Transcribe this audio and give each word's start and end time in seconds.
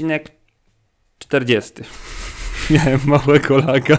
Odcinek 0.00 0.30
40. 1.18 1.72
Miałem 2.70 3.00
małego 3.04 3.56
laga. 3.58 3.96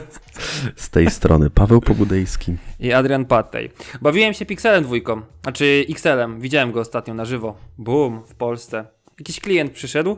Z 0.76 0.90
tej 0.90 1.10
strony 1.10 1.50
Paweł 1.50 1.82
Pobudejski. 1.82 2.56
I 2.80 2.92
Adrian 2.94 3.26
Patej. 3.26 3.72
Bawiłem 4.02 4.34
się 4.34 4.46
Pixelem 4.46 4.84
dwójką, 4.84 5.22
znaczy 5.44 5.86
XL-em. 5.90 6.42
Widziałem 6.42 6.72
go 6.72 6.80
ostatnio 6.80 7.14
na 7.14 7.26
żywo. 7.26 7.58
Boom, 7.78 8.24
w 8.28 8.36
Polsce. 8.36 8.86
Jakiś 9.20 9.40
klient 9.40 9.72
przyszedł 9.72 10.18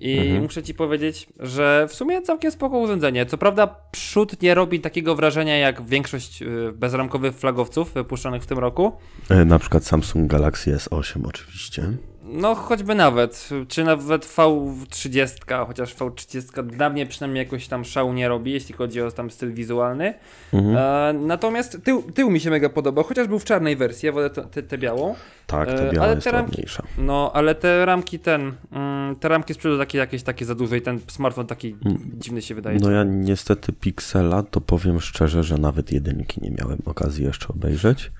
i 0.00 0.18
Mhm. 0.18 0.42
muszę 0.42 0.62
ci 0.62 0.74
powiedzieć, 0.74 1.26
że 1.38 1.86
w 1.88 1.94
sumie 1.94 2.22
całkiem 2.22 2.50
spoko 2.50 2.78
urządzenie. 2.78 3.26
Co 3.26 3.38
prawda 3.38 3.66
przód 3.90 4.42
nie 4.42 4.54
robi 4.54 4.80
takiego 4.80 5.14
wrażenia 5.16 5.58
jak 5.58 5.82
większość 5.86 6.42
y, 6.42 6.72
bezramkowych 6.74 7.34
flagowców 7.34 7.92
wypuszczonych 7.94 8.42
w 8.42 8.46
tym 8.46 8.58
roku. 8.58 8.92
E, 9.28 9.44
Na 9.44 9.58
przykład 9.58 9.84
Samsung 9.84 10.30
Galaxy 10.30 10.76
S8 10.76 11.20
oczywiście. 11.26 11.92
No, 12.22 12.54
choćby 12.54 12.94
nawet, 12.94 13.48
czy 13.68 13.84
nawet 13.84 14.26
V30, 14.26 15.66
chociaż 15.66 15.94
V30 15.94 16.66
dla 16.66 16.90
mnie 16.90 17.06
przynajmniej 17.06 17.44
jakoś 17.44 17.68
tam 17.68 17.84
szału 17.84 18.12
nie 18.12 18.28
robi, 18.28 18.52
jeśli 18.52 18.74
chodzi 18.74 19.00
o 19.02 19.10
tam 19.10 19.30
styl 19.30 19.52
wizualny. 19.54 20.14
Mhm. 20.52 20.76
E, 20.76 21.12
natomiast 21.26 21.78
tył, 21.84 22.02
tył 22.02 22.30
mi 22.30 22.40
się 22.40 22.50
mega 22.50 22.68
podobał, 22.68 23.04
chociaż 23.04 23.28
był 23.28 23.38
w 23.38 23.44
czarnej 23.44 23.76
wersji, 23.76 24.06
ja 24.06 24.12
wolę 24.12 24.30
tę 24.68 24.78
białą. 24.78 25.14
Tak, 25.46 25.68
E, 25.68 25.74
ta 25.74 25.92
biała 25.92 26.06
ale 26.06 26.14
jest 26.14 26.24
te 26.24 26.30
ramki- 26.32 26.50
ładniejsza. 26.50 26.82
No, 26.98 27.30
ale 27.34 27.54
te 27.54 27.84
ramki 27.86 28.18
ten, 28.18 28.52
mm, 28.72 29.16
te 29.16 29.28
ramki 29.28 29.54
z 29.54 29.58
przodu 29.58 29.78
takie 29.78 29.98
jakieś 29.98 30.22
takie 30.22 30.44
za 30.44 30.54
duże 30.54 30.78
i 30.78 30.82
ten 30.82 31.00
smartfon 31.06 31.46
taki 31.46 31.76
dziwny 32.18 32.42
się 32.42 32.54
wydaje. 32.54 32.78
No 32.80 32.90
ja 32.90 33.04
niestety 33.04 33.72
Pixela, 33.72 34.42
to 34.42 34.60
powiem 34.60 35.00
szczerze, 35.00 35.42
że 35.42 35.58
nawet 35.58 35.92
jedynki 35.92 36.40
nie 36.42 36.50
miałem 36.50 36.78
okazji 36.86 37.24
jeszcze 37.24 37.48
obejrzeć. 37.48 38.10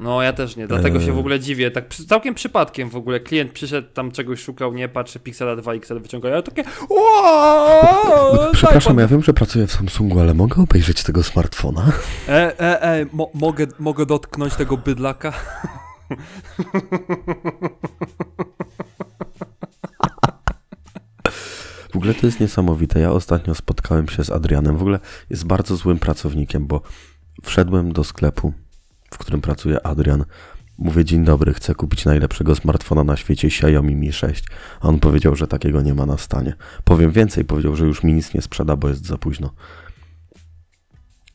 No, 0.00 0.22
ja 0.22 0.32
też 0.32 0.56
nie, 0.56 0.66
dlatego 0.66 1.00
się 1.00 1.12
w 1.12 1.18
ogóle 1.18 1.40
dziwię. 1.40 1.70
Tak 1.70 1.94
całkiem 1.94 2.34
przypadkiem 2.34 2.90
w 2.90 2.96
ogóle 2.96 3.20
klient 3.20 3.52
przyszedł, 3.52 3.88
tam 3.94 4.10
czegoś 4.10 4.40
szukał, 4.40 4.74
nie, 4.74 4.88
patrzy, 4.88 5.20
Pixela 5.20 5.56
2 5.56 5.74
XL 5.74 6.00
wyciąga, 6.00 6.28
ja 6.28 6.42
takie 6.42 6.64
"Ło, 6.90 8.50
Przepraszam, 8.52 8.98
ja 8.98 9.06
wiem, 9.06 9.22
że 9.22 9.32
pracuję 9.34 9.66
w 9.66 9.72
Samsungu, 9.72 10.20
ale 10.20 10.34
mogę 10.34 10.62
obejrzeć 10.62 11.02
tego 11.02 11.22
smartfona? 11.22 11.92
E, 12.28 12.60
e, 12.60 12.82
e, 12.82 13.06
mo 13.12 13.30
mogę, 13.34 13.66
mogę 13.78 14.06
dotknąć 14.06 14.54
tego 14.54 14.76
bydlaka? 14.76 15.32
W 21.92 21.96
ogóle 21.96 22.14
to 22.14 22.26
jest 22.26 22.40
niesamowite. 22.40 23.00
Ja 23.00 23.12
ostatnio 23.12 23.54
spotkałem 23.54 24.08
się 24.08 24.24
z 24.24 24.30
Adrianem. 24.30 24.76
W 24.76 24.80
ogóle 24.80 24.98
jest 25.30 25.46
bardzo 25.46 25.76
złym 25.76 25.98
pracownikiem, 25.98 26.66
bo 26.66 26.82
wszedłem 27.42 27.92
do 27.92 28.04
sklepu, 28.04 28.52
w 29.10 29.18
którym 29.18 29.40
pracuje 29.40 29.86
Adrian. 29.86 30.24
Mówię, 30.78 31.04
dzień 31.04 31.24
dobry, 31.24 31.54
chcę 31.54 31.74
kupić 31.74 32.04
najlepszego 32.04 32.54
smartfona 32.54 33.04
na 33.04 33.16
świecie 33.16 33.48
Xiaomi 33.48 33.96
Mi 33.96 34.12
6. 34.12 34.44
A 34.80 34.88
on 34.88 35.00
powiedział, 35.00 35.36
że 35.36 35.46
takiego 35.46 35.82
nie 35.82 35.94
ma 35.94 36.06
na 36.06 36.16
stanie. 36.16 36.54
Powiem 36.84 37.10
więcej, 37.10 37.44
powiedział, 37.44 37.76
że 37.76 37.84
już 37.84 38.02
mi 38.02 38.12
nic 38.12 38.34
nie 38.34 38.42
sprzeda, 38.42 38.76
bo 38.76 38.88
jest 38.88 39.06
za 39.06 39.18
późno. 39.18 39.50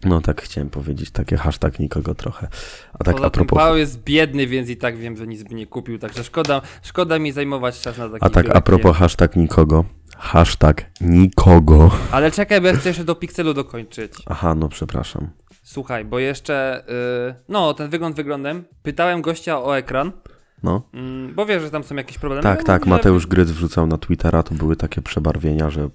No 0.06 0.22
tak 0.22 0.42
chciałem 0.42 0.70
powiedzieć, 0.70 1.12
takie 1.12 1.38
hashtag 1.38 1.80
nikogo 1.80 2.16
trochę. 2.16 2.48
A 2.94 3.04
tak 3.04 3.16
Poza 3.16 3.28
a 3.28 3.30
propos, 3.30 3.60
Paweł 3.60 3.78
jest 3.78 4.04
biedny, 4.04 4.48
więc 4.48 4.70
i 4.70 4.78
tak 4.78 4.98
wiem, 4.98 5.18
że 5.18 5.28
nic 5.28 5.44
by 5.44 5.56
nie 5.56 5.68
kupił, 5.68 6.00
także 6.00 6.24
szkoda, 6.24 6.62
szkoda 6.84 7.20
mi 7.20 7.32
zajmować 7.32 7.82
czas 7.82 7.98
na 7.98 8.10
taki 8.10 8.26
a 8.26 8.30
tak 8.30 8.56
a 8.56 8.62
propos 8.62 8.94
nie? 8.94 9.00
hashtag 9.00 9.36
nikogo, 9.36 9.86
hashtag 10.18 10.86
nikogo. 11.02 11.92
Ale 12.12 12.32
czekaj, 12.32 12.62
bo 12.62 12.68
ja 12.68 12.74
chcę 12.74 12.90
jeszcze 12.90 13.04
do 13.04 13.16
Pixelu 13.16 13.54
dokończyć. 13.54 14.14
Aha, 14.26 14.56
no 14.56 14.70
przepraszam. 14.70 15.30
Słuchaj, 15.64 16.06
bo 16.06 16.20
jeszcze, 16.20 16.84
y, 17.30 17.36
no, 17.50 17.74
ten 17.74 17.90
wygląd 17.90 18.16
wyglądem. 18.16 18.64
Pytałem 18.84 19.22
gościa 19.22 19.60
o 19.64 19.78
ekran, 19.78 20.12
No. 20.64 20.82
mm, 20.94 21.34
bo 21.36 21.46
wiesz, 21.46 21.62
że 21.64 21.72
tam 21.72 21.84
są 21.84 21.96
jakieś 21.96 22.18
problemy. 22.18 22.44
Tak, 22.44 22.60
No, 22.60 22.66
tak, 22.66 22.86
Mateusz 22.86 23.28
Gryc 23.28 23.50
wrzucał 23.50 23.88
na 23.88 23.98
Twittera, 23.98 24.44
to 24.44 24.56
były 24.56 24.76
takie 24.76 25.02
przebarwienia, 25.02 25.70
że 25.70 25.90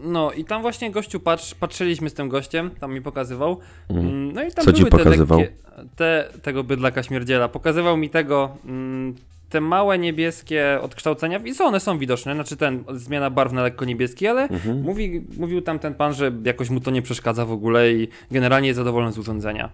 No 0.00 0.32
i 0.32 0.44
tam 0.44 0.62
właśnie 0.62 0.90
gościu, 0.90 1.20
patrz, 1.20 1.54
patrzyliśmy 1.54 2.10
z 2.10 2.14
tym 2.14 2.28
gościem, 2.28 2.70
tam 2.80 2.92
mi 2.94 3.02
pokazywał. 3.02 3.58
Mhm. 3.90 4.08
Mm, 4.08 4.32
No 4.32 4.42
i 4.42 4.52
tam 4.52 4.64
Co 4.64 4.72
ci 4.72 4.78
były 4.78 4.90
te 4.90 4.98
pokazywał? 4.98 5.38
lekkie, 5.40 5.56
te, 5.96 6.28
tego 6.42 6.64
bydlaka 6.64 7.02
śmierdziela. 7.02 7.48
Pokazywał 7.48 7.96
mi 7.96 8.10
tego, 8.10 8.56
mm, 8.64 9.14
te 9.54 9.60
małe 9.60 9.98
niebieskie 9.98 10.78
odkształcenia 10.82 11.38
i 11.38 11.52
co 11.52 11.64
one 11.64 11.80
są 11.80 11.98
widoczne, 11.98 12.34
znaczy 12.34 12.56
ten, 12.56 12.84
zmiana 12.94 13.30
barw 13.30 13.52
na 13.52 13.62
lekko 13.62 13.84
niebieski, 13.84 14.26
ale 14.26 14.42
Mhm. 14.48 14.82
mówi, 14.82 15.26
mówił 15.36 15.62
tam 15.62 15.78
ten 15.78 15.94
pan, 15.94 16.14
że 16.14 16.32
jakoś 16.44 16.70
mu 16.70 16.80
to 16.80 16.90
nie 16.90 17.02
przeszkadza 17.02 17.46
w 17.46 17.50
ogóle 17.52 17.92
i 17.92 18.08
generalnie 18.30 18.68
jest 18.68 18.76
zadowolony 18.76 19.12
z 19.12 19.18
urządzenia. 19.18 19.70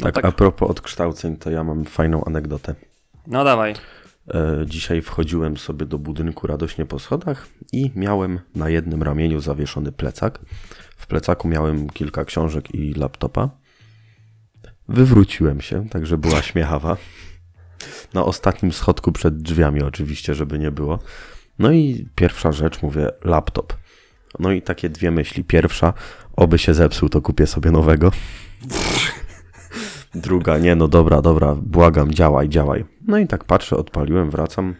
No 0.00 0.12
tak, 0.12 0.24
a 0.24 0.32
propos 0.32 0.70
odkształceń, 0.70 1.36
to 1.36 1.50
ja 1.50 1.64
mam 1.64 1.84
fajną 1.84 2.24
anegdotę. 2.24 2.74
no 3.26 3.44
dawaj. 3.44 3.74
E, 4.34 4.64
dzisiaj 4.66 5.00
wchodziłem 5.02 5.56
sobie 5.56 5.86
do 5.86 5.98
budynku 5.98 6.46
radośnie 6.46 6.86
po 6.86 6.98
schodach 6.98 7.48
i 7.72 7.90
miałem 7.96 8.40
na 8.54 8.68
jednym 8.68 9.02
ramieniu 9.02 9.40
zawieszony 9.40 9.92
plecak. 9.92 10.38
W 10.96 11.06
plecaku 11.06 11.48
miałem 11.48 11.90
kilka 11.90 12.24
książek 12.24 12.74
i 12.74 12.94
laptopa. 12.94 13.50
Wywróciłem 14.88 15.60
się, 15.60 15.88
także 15.88 16.18
była 16.18 16.42
śmiechawa. 16.42 16.96
Na 18.14 18.24
ostatnim 18.24 18.72
schodku 18.72 19.12
przed 19.12 19.42
drzwiami 19.42 19.82
oczywiście, 19.82 20.34
żeby 20.34 20.58
nie 20.58 20.70
było. 20.70 20.98
No 21.58 21.72
i 21.72 22.08
pierwsza 22.14 22.52
rzecz, 22.52 22.82
mówię, 22.82 23.10
laptop. 23.24 23.72
No 24.38 24.52
i 24.52 24.62
takie 24.62 24.88
dwie 24.88 25.10
myśli. 25.10 25.44
Pierwsza, 25.44 25.92
oby 26.36 26.58
się 26.58 26.74
zepsuł, 26.74 27.08
to 27.08 27.22
kupię 27.22 27.46
sobie 27.46 27.70
nowego. 27.70 28.10
Druga, 30.14 30.58
nie 30.58 30.74
no 30.74 30.88
dobra, 30.88 31.22
dobra, 31.22 31.54
błagam, 31.54 32.10
działaj, 32.10 32.48
działaj. 32.48 32.84
No 33.06 33.18
i 33.18 33.26
tak 33.26 33.44
patrzę, 33.44 33.76
odpaliłem, 33.76 34.30
wracam, 34.30 34.74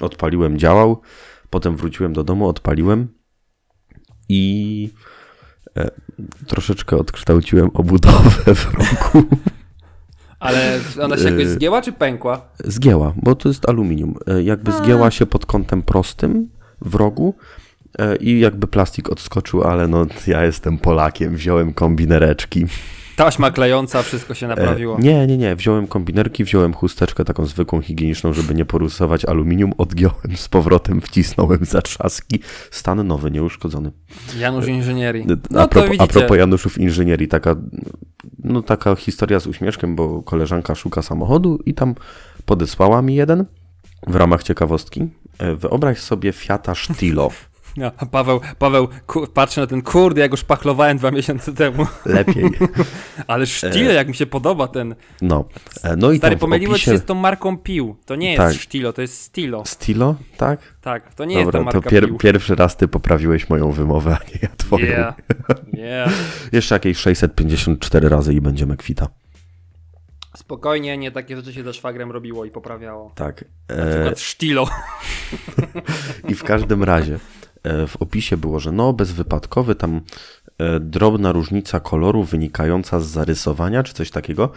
odpaliłem, 0.00 0.58
działał, 0.58 1.00
potem 1.50 1.76
wróciłem 1.76 2.12
do 2.12 2.24
domu, 2.24 2.48
odpaliłem 2.48 3.08
i 4.28 4.90
e, 5.76 5.90
troszeczkę 6.46 6.96
odkształciłem 6.96 7.70
obudowę 7.74 8.54
w 8.54 8.74
rogu. 8.74 9.28
Ale 10.42 10.80
ona 11.02 11.16
się 11.16 11.24
jakoś 11.24 11.44
Y- 11.44 11.48
zgięła 11.52 11.82
czy 11.82 11.92
pękła? 11.92 12.40
Zgięła, 12.64 13.12
bo 13.16 13.34
to 13.34 13.48
jest 13.48 13.68
aluminium. 13.68 14.14
E, 14.26 14.42
Jakby 14.42 14.72
zgięła 14.72 15.10
się 15.10 15.26
pod 15.26 15.46
kątem 15.46 15.82
prostym 15.82 16.48
w 16.80 16.94
rogu 16.94 17.34
e, 17.98 18.16
i 18.16 18.40
jakby 18.40 18.66
plastik 18.66 19.10
odskoczył, 19.10 19.62
ale 19.64 19.88
no 19.88 20.06
ja 20.26 20.44
jestem 20.44 20.78
Polakiem, 20.78 21.34
wziąłem 21.36 21.72
kombinereczki. 21.74 22.66
Taśma 23.16 23.50
klejąca, 23.50 24.02
wszystko 24.02 24.34
się 24.34 24.48
naprawiło. 24.48 24.96
E, 24.98 25.00
Nie, 25.00 25.26
nie, 25.26 25.36
nie. 25.38 25.56
Wziąłem 25.56 25.86
kombinerki, 25.86 26.44
wziąłem 26.44 26.74
chusteczkę 26.74 27.24
taką 27.24 27.46
zwykłą, 27.46 27.80
higieniczną, 27.82 28.32
żeby 28.32 28.54
nie 28.54 28.64
porusować 28.64 29.24
aluminium, 29.24 29.72
odgiąłem 29.78 30.36
z 30.36 30.48
powrotem, 30.48 31.00
wcisnąłem 31.00 31.64
zatrzaski. 31.64 32.40
Stan 32.70 33.06
nowy, 33.06 33.30
nieuszkodzony. 33.30 33.92
Janusz 34.38 34.66
Inżynierii. 34.66 35.24
a, 35.24 35.36
No 35.50 35.62
to 35.62 35.68
propos, 35.68 35.96
a 35.98 36.06
propos 36.06 36.38
Januszów 36.38 36.78
Inżynierii, 36.78 37.28
taka, 37.28 37.56
no, 38.44 38.62
taka 38.62 38.94
historia 38.96 39.40
z 39.40 39.46
uśmieszkiem, 39.46 39.96
bo 39.96 40.22
koleżanka 40.22 40.74
szuka 40.74 41.02
samochodu 41.02 41.58
i 41.66 41.74
tam 41.74 41.94
podesłała 42.44 43.02
mi 43.02 43.14
jeden 43.14 43.44
w 44.06 44.16
ramach 44.16 44.42
ciekawostki. 44.42 45.08
E, 45.38 45.56
Wyobraź 45.56 45.98
sobie 45.98 46.32
Fiata 46.32 46.74
Stilo. 46.74 47.30
No, 47.76 47.90
a 47.96 48.06
Paweł, 48.06 48.40
Paweł 48.58 48.88
ku, 49.06 49.26
patrzy 49.26 49.60
na 49.60 49.66
ten 49.66 49.82
kurde, 49.82 50.20
ja 50.20 50.28
go 50.28 50.36
szpachlowałem 50.36 50.98
dwa 50.98 51.10
miesiące 51.10 51.52
temu. 51.54 51.86
Lepiej. 52.06 52.44
Ale 53.26 53.46
sztile, 53.46 53.94
jak 53.94 54.08
mi 54.08 54.14
się 54.14 54.26
podoba 54.26 54.68
ten. 54.68 54.94
No, 55.22 55.44
E, 55.82 55.96
no 55.96 56.12
i 56.12 56.18
Stary, 56.18 56.36
pomyliłeś 56.36 56.82
opisie... 56.82 56.92
się 56.92 56.98
z 56.98 57.04
tą 57.04 57.14
marką 57.14 57.58
pił. 57.58 57.96
To 58.06 58.16
nie 58.16 58.30
jest 58.32 58.38
Tak. 58.42 58.54
sztilo, 58.54 58.92
to 58.92 59.02
jest 59.02 59.20
stilo. 59.20 59.62
Stilo, 59.66 60.14
tak? 60.36 60.60
Tak, 60.80 61.14
to 61.14 61.24
nie 61.24 61.34
jest 61.34 61.46
ta 61.46 61.58
Dobra, 61.58 61.64
marka 61.64 61.80
to 61.80 61.90
pier 61.90 62.06
pił. 62.06 62.18
pierwszy 62.18 62.54
raz 62.54 62.76
ty 62.76 62.88
poprawiłeś 62.88 63.48
moją 63.48 63.72
wymowę, 63.72 64.16
a 64.20 64.24
nie 64.24 64.38
ja 64.42 64.48
twoją. 64.56 64.86
Yeah, 64.86 65.14
yeah. 65.72 66.12
Jeszcze 66.52 66.74
jakieś 66.74 66.98
654 66.98 68.08
razy 68.08 68.34
i 68.34 68.40
będziemy 68.40 68.76
kwita. 68.76 69.08
Spokojnie, 70.36 70.98
nie 70.98 71.10
takie 71.10 71.36
rzeczy 71.36 71.52
się 71.52 71.62
ze 71.62 71.72
szwagrem 71.74 72.10
robiło 72.12 72.44
i 72.44 72.50
poprawiało. 72.50 73.12
Tak. 73.14 73.44
Na 73.68 73.74
E, 73.76 73.90
przykład 73.94 74.20
sztilo. 74.20 74.68
I 76.28 76.34
w 76.34 76.44
każdym 76.44 76.82
razie 76.84 77.14
e, 77.14 77.18
w 77.64 77.96
opisie 78.00 78.36
było, 78.36 78.60
że 78.60 78.72
no 78.72 78.92
bezwypadkowy, 78.92 79.74
tam 79.74 80.00
e, 80.58 80.80
drobna 80.80 81.32
różnica 81.32 81.80
koloru 81.80 82.24
wynikająca 82.24 83.00
z 83.00 83.06
zarysowania, 83.06 83.82
czy 83.82 83.94
coś 83.94 84.10
takiego. 84.10 84.50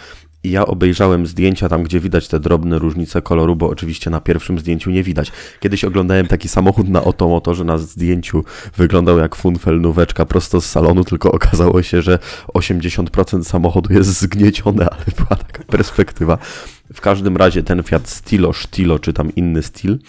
I 0.43 0.51
ja 0.51 0.65
obejrzałem 0.65 1.27
zdjęcia 1.27 1.69
tam, 1.69 1.83
gdzie 1.83 1.99
widać 1.99 2.27
te 2.27 2.39
drobne 2.39 2.79
różnice 2.79 3.21
koloru, 3.21 3.55
bo 3.55 3.69
oczywiście 3.69 4.09
na 4.09 4.21
pierwszym 4.21 4.59
zdjęciu 4.59 4.91
nie 4.91 5.03
widać. 5.03 5.31
Kiedyś 5.59 5.83
oglądałem 5.83 6.27
taki 6.27 6.47
samochód 6.47 6.89
na 6.89 7.03
otomotorze 7.03 7.63
na 7.63 7.77
zdjęciu 7.77 8.43
wyglądał 8.77 9.17
jak 9.17 9.35
funfel 9.35 9.81
nóweczka 9.81 10.25
prosto 10.25 10.61
z 10.61 10.65
salonu, 10.65 11.03
tylko 11.03 11.31
okazało 11.31 11.83
się, 11.83 12.01
że 12.01 12.19
80% 12.47 13.43
samochodu 13.43 13.93
jest 13.93 14.19
zgniecione, 14.21 14.87
ale 14.95 15.05
była 15.17 15.35
taka 15.35 15.63
perspektywa. 15.63 16.37
W 16.93 17.01
każdym 17.01 17.37
razie 17.37 17.63
ten 17.63 17.83
Fiat 17.83 18.09
Stilo, 18.09 18.53
Stilo, 18.53 18.99
czy 18.99 19.13
tam 19.13 19.35
inny 19.35 19.63
styl, 19.63 19.99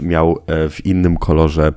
miał 0.00 0.38
e, 0.46 0.68
w 0.68 0.86
innym 0.86 1.16
kolorze 1.16 1.72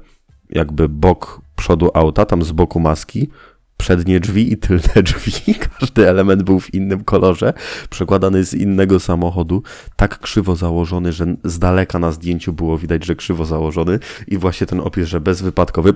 jakby 0.50 0.90
bok 0.90 1.42
przodu 1.56 1.90
auta, 1.94 2.26
tam 2.26 2.44
z 2.44 2.52
boku 2.52 2.80
maski, 2.80 3.30
przednie 3.78 4.20
drzwi 4.20 4.54
i 4.54 4.58
tylne 4.58 5.04
drzwi. 5.04 5.56
Każdy 5.80 6.10
element 6.10 6.44
był 6.44 6.60
w 6.60 6.74
innym 6.74 7.04
kolorze, 7.04 7.54
przekładany 7.90 8.44
z 8.44 8.54
innego 8.54 9.00
samochodu, 9.00 9.64
tak 9.96 10.20
krzywo 10.20 10.56
założony, 10.56 11.14
że 11.14 11.26
z 11.44 11.60
daleka 11.60 12.00
na 12.00 12.12
zdjęciu 12.12 12.54
było 12.54 12.78
widać, 12.78 13.06
że 13.06 13.16
krzywo 13.16 13.46
założony 13.46 14.00
i 14.28 14.38
właśnie 14.38 14.68
ten 14.68 14.80
opis, 14.80 15.08
że 15.08 15.22
bezwypadkowy, 15.22 15.94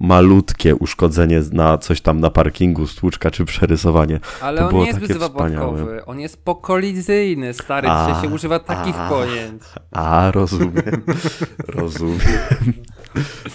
malutkie 0.00 0.76
uszkodzenie 0.76 1.42
na 1.52 1.78
coś 1.78 2.00
tam 2.00 2.20
na 2.20 2.30
parkingu, 2.30 2.86
stłuczka 2.86 3.30
czy 3.30 3.44
przerysowanie. 3.44 4.20
Ale 4.40 4.60
To 4.60 4.68
on 4.68 4.74
nie 4.74 4.86
jest 4.86 4.98
bezwypadkowy, 4.98 6.04
on 6.06 6.20
jest 6.20 6.44
pokolizyjny, 6.44 7.54
stary, 7.54 7.88
A, 7.88 8.22
się 8.22 8.28
używa 8.28 8.58
takich 8.58 8.96
a. 8.98 9.08
pojęć. 9.08 9.62
A, 9.92 10.30
rozumiem, 10.30 11.02
rozumiem. 11.78 12.18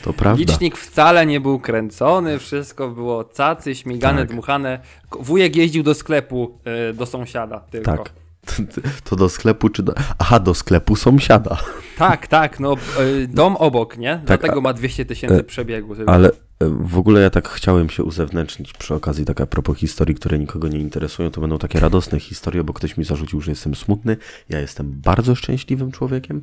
To 0.04 0.14
prawda. 0.14 0.40
Licznik 0.40 0.78
wcale 0.78 1.26
nie 1.26 1.40
był 1.40 1.60
kręcony, 1.60 2.40
wszystko 2.40 2.90
było 2.90 3.24
cacy, 3.24 3.76
śmigane, 3.76 4.22
Tak. 4.22 4.30
dmuchane. 4.30 4.80
Wujek 5.20 5.56
jeździł 5.56 5.84
do 5.84 5.94
sklepu 5.94 6.60
y, 6.90 6.94
do 6.94 7.06
sąsiada 7.06 7.60
tylko. 7.60 7.98
Tak. 7.98 8.12
To 9.10 9.16
do 9.16 9.30
sklepu 9.30 9.70
czy 9.70 9.84
do... 9.84 9.94
Aha, 10.20 10.40
do 10.40 10.54
sklepu 10.54 10.96
sąsiada. 10.96 11.58
Tak, 11.98 12.28
tak, 12.28 12.60
no 12.60 12.76
y, 13.00 13.28
dom 13.28 13.56
obok, 13.56 13.98
nie? 13.98 14.22
Dlatego 14.26 14.58
a- 14.58 14.62
ma 14.62 14.74
200 14.74 15.06
tysięcy 15.06 15.36
e, 15.36 15.44
przebiegu. 15.44 15.96
Ale 16.08 16.30
e, 16.30 16.34
w 16.80 16.98
ogóle 16.98 17.22
ja 17.22 17.30
tak 17.30 17.50
chciałem 17.50 17.90
się 17.90 18.04
uzewnętrznić 18.04 18.74
przy 18.74 18.94
okazji, 18.96 19.26
tak 19.26 19.42
a 19.42 19.46
propos 19.46 19.78
historii, 19.78 20.16
które 20.16 20.40
nikogo 20.40 20.68
nie 20.68 20.80
interesują, 20.80 21.32
to 21.32 21.42
będą 21.42 21.58
takie 21.58 21.80
radosne 21.80 22.20
historie, 22.20 22.64
bo 22.64 22.74
ktoś 22.74 22.98
mi 22.98 23.04
zarzucił, 23.06 23.42
że 23.42 23.52
jestem 23.52 23.76
smutny. 23.76 24.18
Ja 24.50 24.60
jestem 24.60 24.92
bardzo 25.02 25.36
szczęśliwym 25.36 25.92
człowiekiem. 25.92 26.42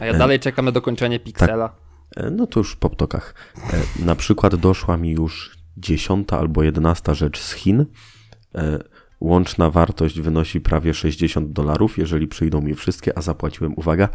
A 0.00 0.06
ja 0.06 0.14
dalej 0.14 0.40
czekam 0.40 0.64
na 0.64 0.72
dokończenie 0.72 1.20
Pixela. 1.20 1.64
E, 1.66 1.89
No 2.32 2.46
to 2.46 2.60
już 2.60 2.76
po 2.76 2.90
ptokach. 2.90 3.34
E, 3.72 4.04
Na 4.04 4.14
przykład 4.14 4.56
doszła 4.56 4.96
mi 4.96 5.10
już 5.10 5.56
dziesiąta 5.76 6.38
albo 6.38 6.62
jedenasta 6.62 7.14
rzecz 7.14 7.40
z 7.40 7.52
Chin. 7.52 7.86
E, 8.54 8.78
Łączna 9.20 9.70
wartość 9.70 10.20
wynosi 10.20 10.60
prawie 10.60 10.94
60 10.94 11.52
dolarów, 11.52 11.98
jeżeli 11.98 12.28
przyjdą 12.28 12.60
mi 12.60 12.74
wszystkie, 12.74 13.18
a 13.18 13.22
zapłaciłem, 13.22 13.74
uwaga, 13.76 14.08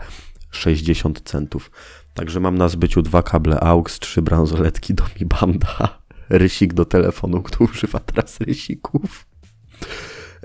60 0.52 1.22
centów. 1.22 1.72
Także 2.14 2.40
mam 2.40 2.58
na 2.58 2.70
zbyciu 2.70 3.02
dwa 3.02 3.24
kable 3.24 3.60
AUX, 3.60 4.00
trzy 4.00 4.22
bransoletki 4.22 4.94
do 4.94 5.04
Mi 5.04 5.26
Banda, 5.26 6.00
rysik 6.30 6.74
do 6.74 6.86
telefonu, 6.86 7.42
kto 7.42 7.64
używa 7.64 8.00
teraz 8.00 8.42
rysików. 8.42 9.26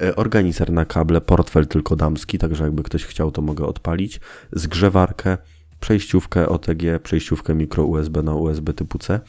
E, 0.03 0.17
Organizer 0.17 0.73
na 0.73 0.85
kable, 0.85 1.21
portfel 1.21 1.67
tylko 1.67 1.97
damski, 1.97 2.39
także 2.39 2.65
jakby 2.65 2.83
ktoś 2.83 3.05
chciał, 3.05 3.31
to 3.31 3.43
mogę 3.43 3.65
odpalić. 3.67 4.21
Zgrzewarkę, 4.53 5.39
przejściówkę 5.81 6.49
OTG, 6.49 6.83
przejściówkę 7.03 7.55
mikro 7.55 7.85
USB 7.85 8.23
na 8.23 8.35
USB 8.35 8.73
typu 8.75 8.99
C. 8.99 9.21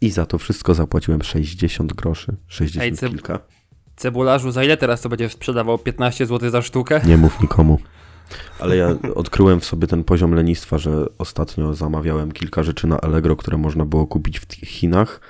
I 0.00 0.10
za 0.10 0.26
to 0.26 0.38
wszystko 0.38 0.74
zapłaciłem 0.74 1.22
60 1.22 1.92
groszy, 1.92 2.36
60 2.46 2.84
Ej, 2.84 2.92
cyb- 2.92 3.08
kilka. 3.10 3.38
Cebularzu, 3.96 4.50
za 4.50 4.64
ile 4.64 4.76
teraz 4.76 5.00
to 5.00 5.08
będziesz 5.08 5.32
sprzedawał? 5.32 5.78
15 5.78 6.26
zł 6.26 6.50
za 6.50 6.62
sztukę? 6.62 7.00
Nie 7.06 7.16
mów 7.16 7.40
nikomu. 7.40 7.78
Ale 8.60 8.76
ja 8.76 8.88
odkryłem 9.14 9.60
w 9.60 9.64
sobie 9.64 9.86
ten 9.86 10.04
poziom 10.04 10.34
lenistwa, 10.34 10.78
że 10.78 11.06
ostatnio 11.18 11.74
zamawiałem 11.74 12.32
kilka 12.32 12.62
rzeczy 12.62 12.86
na 12.86 13.00
Allegro, 13.00 13.36
które 13.36 13.58
można 13.58 13.84
było 13.84 14.06
kupić 14.06 14.40
w 14.40 14.46
Chinach 14.66 15.20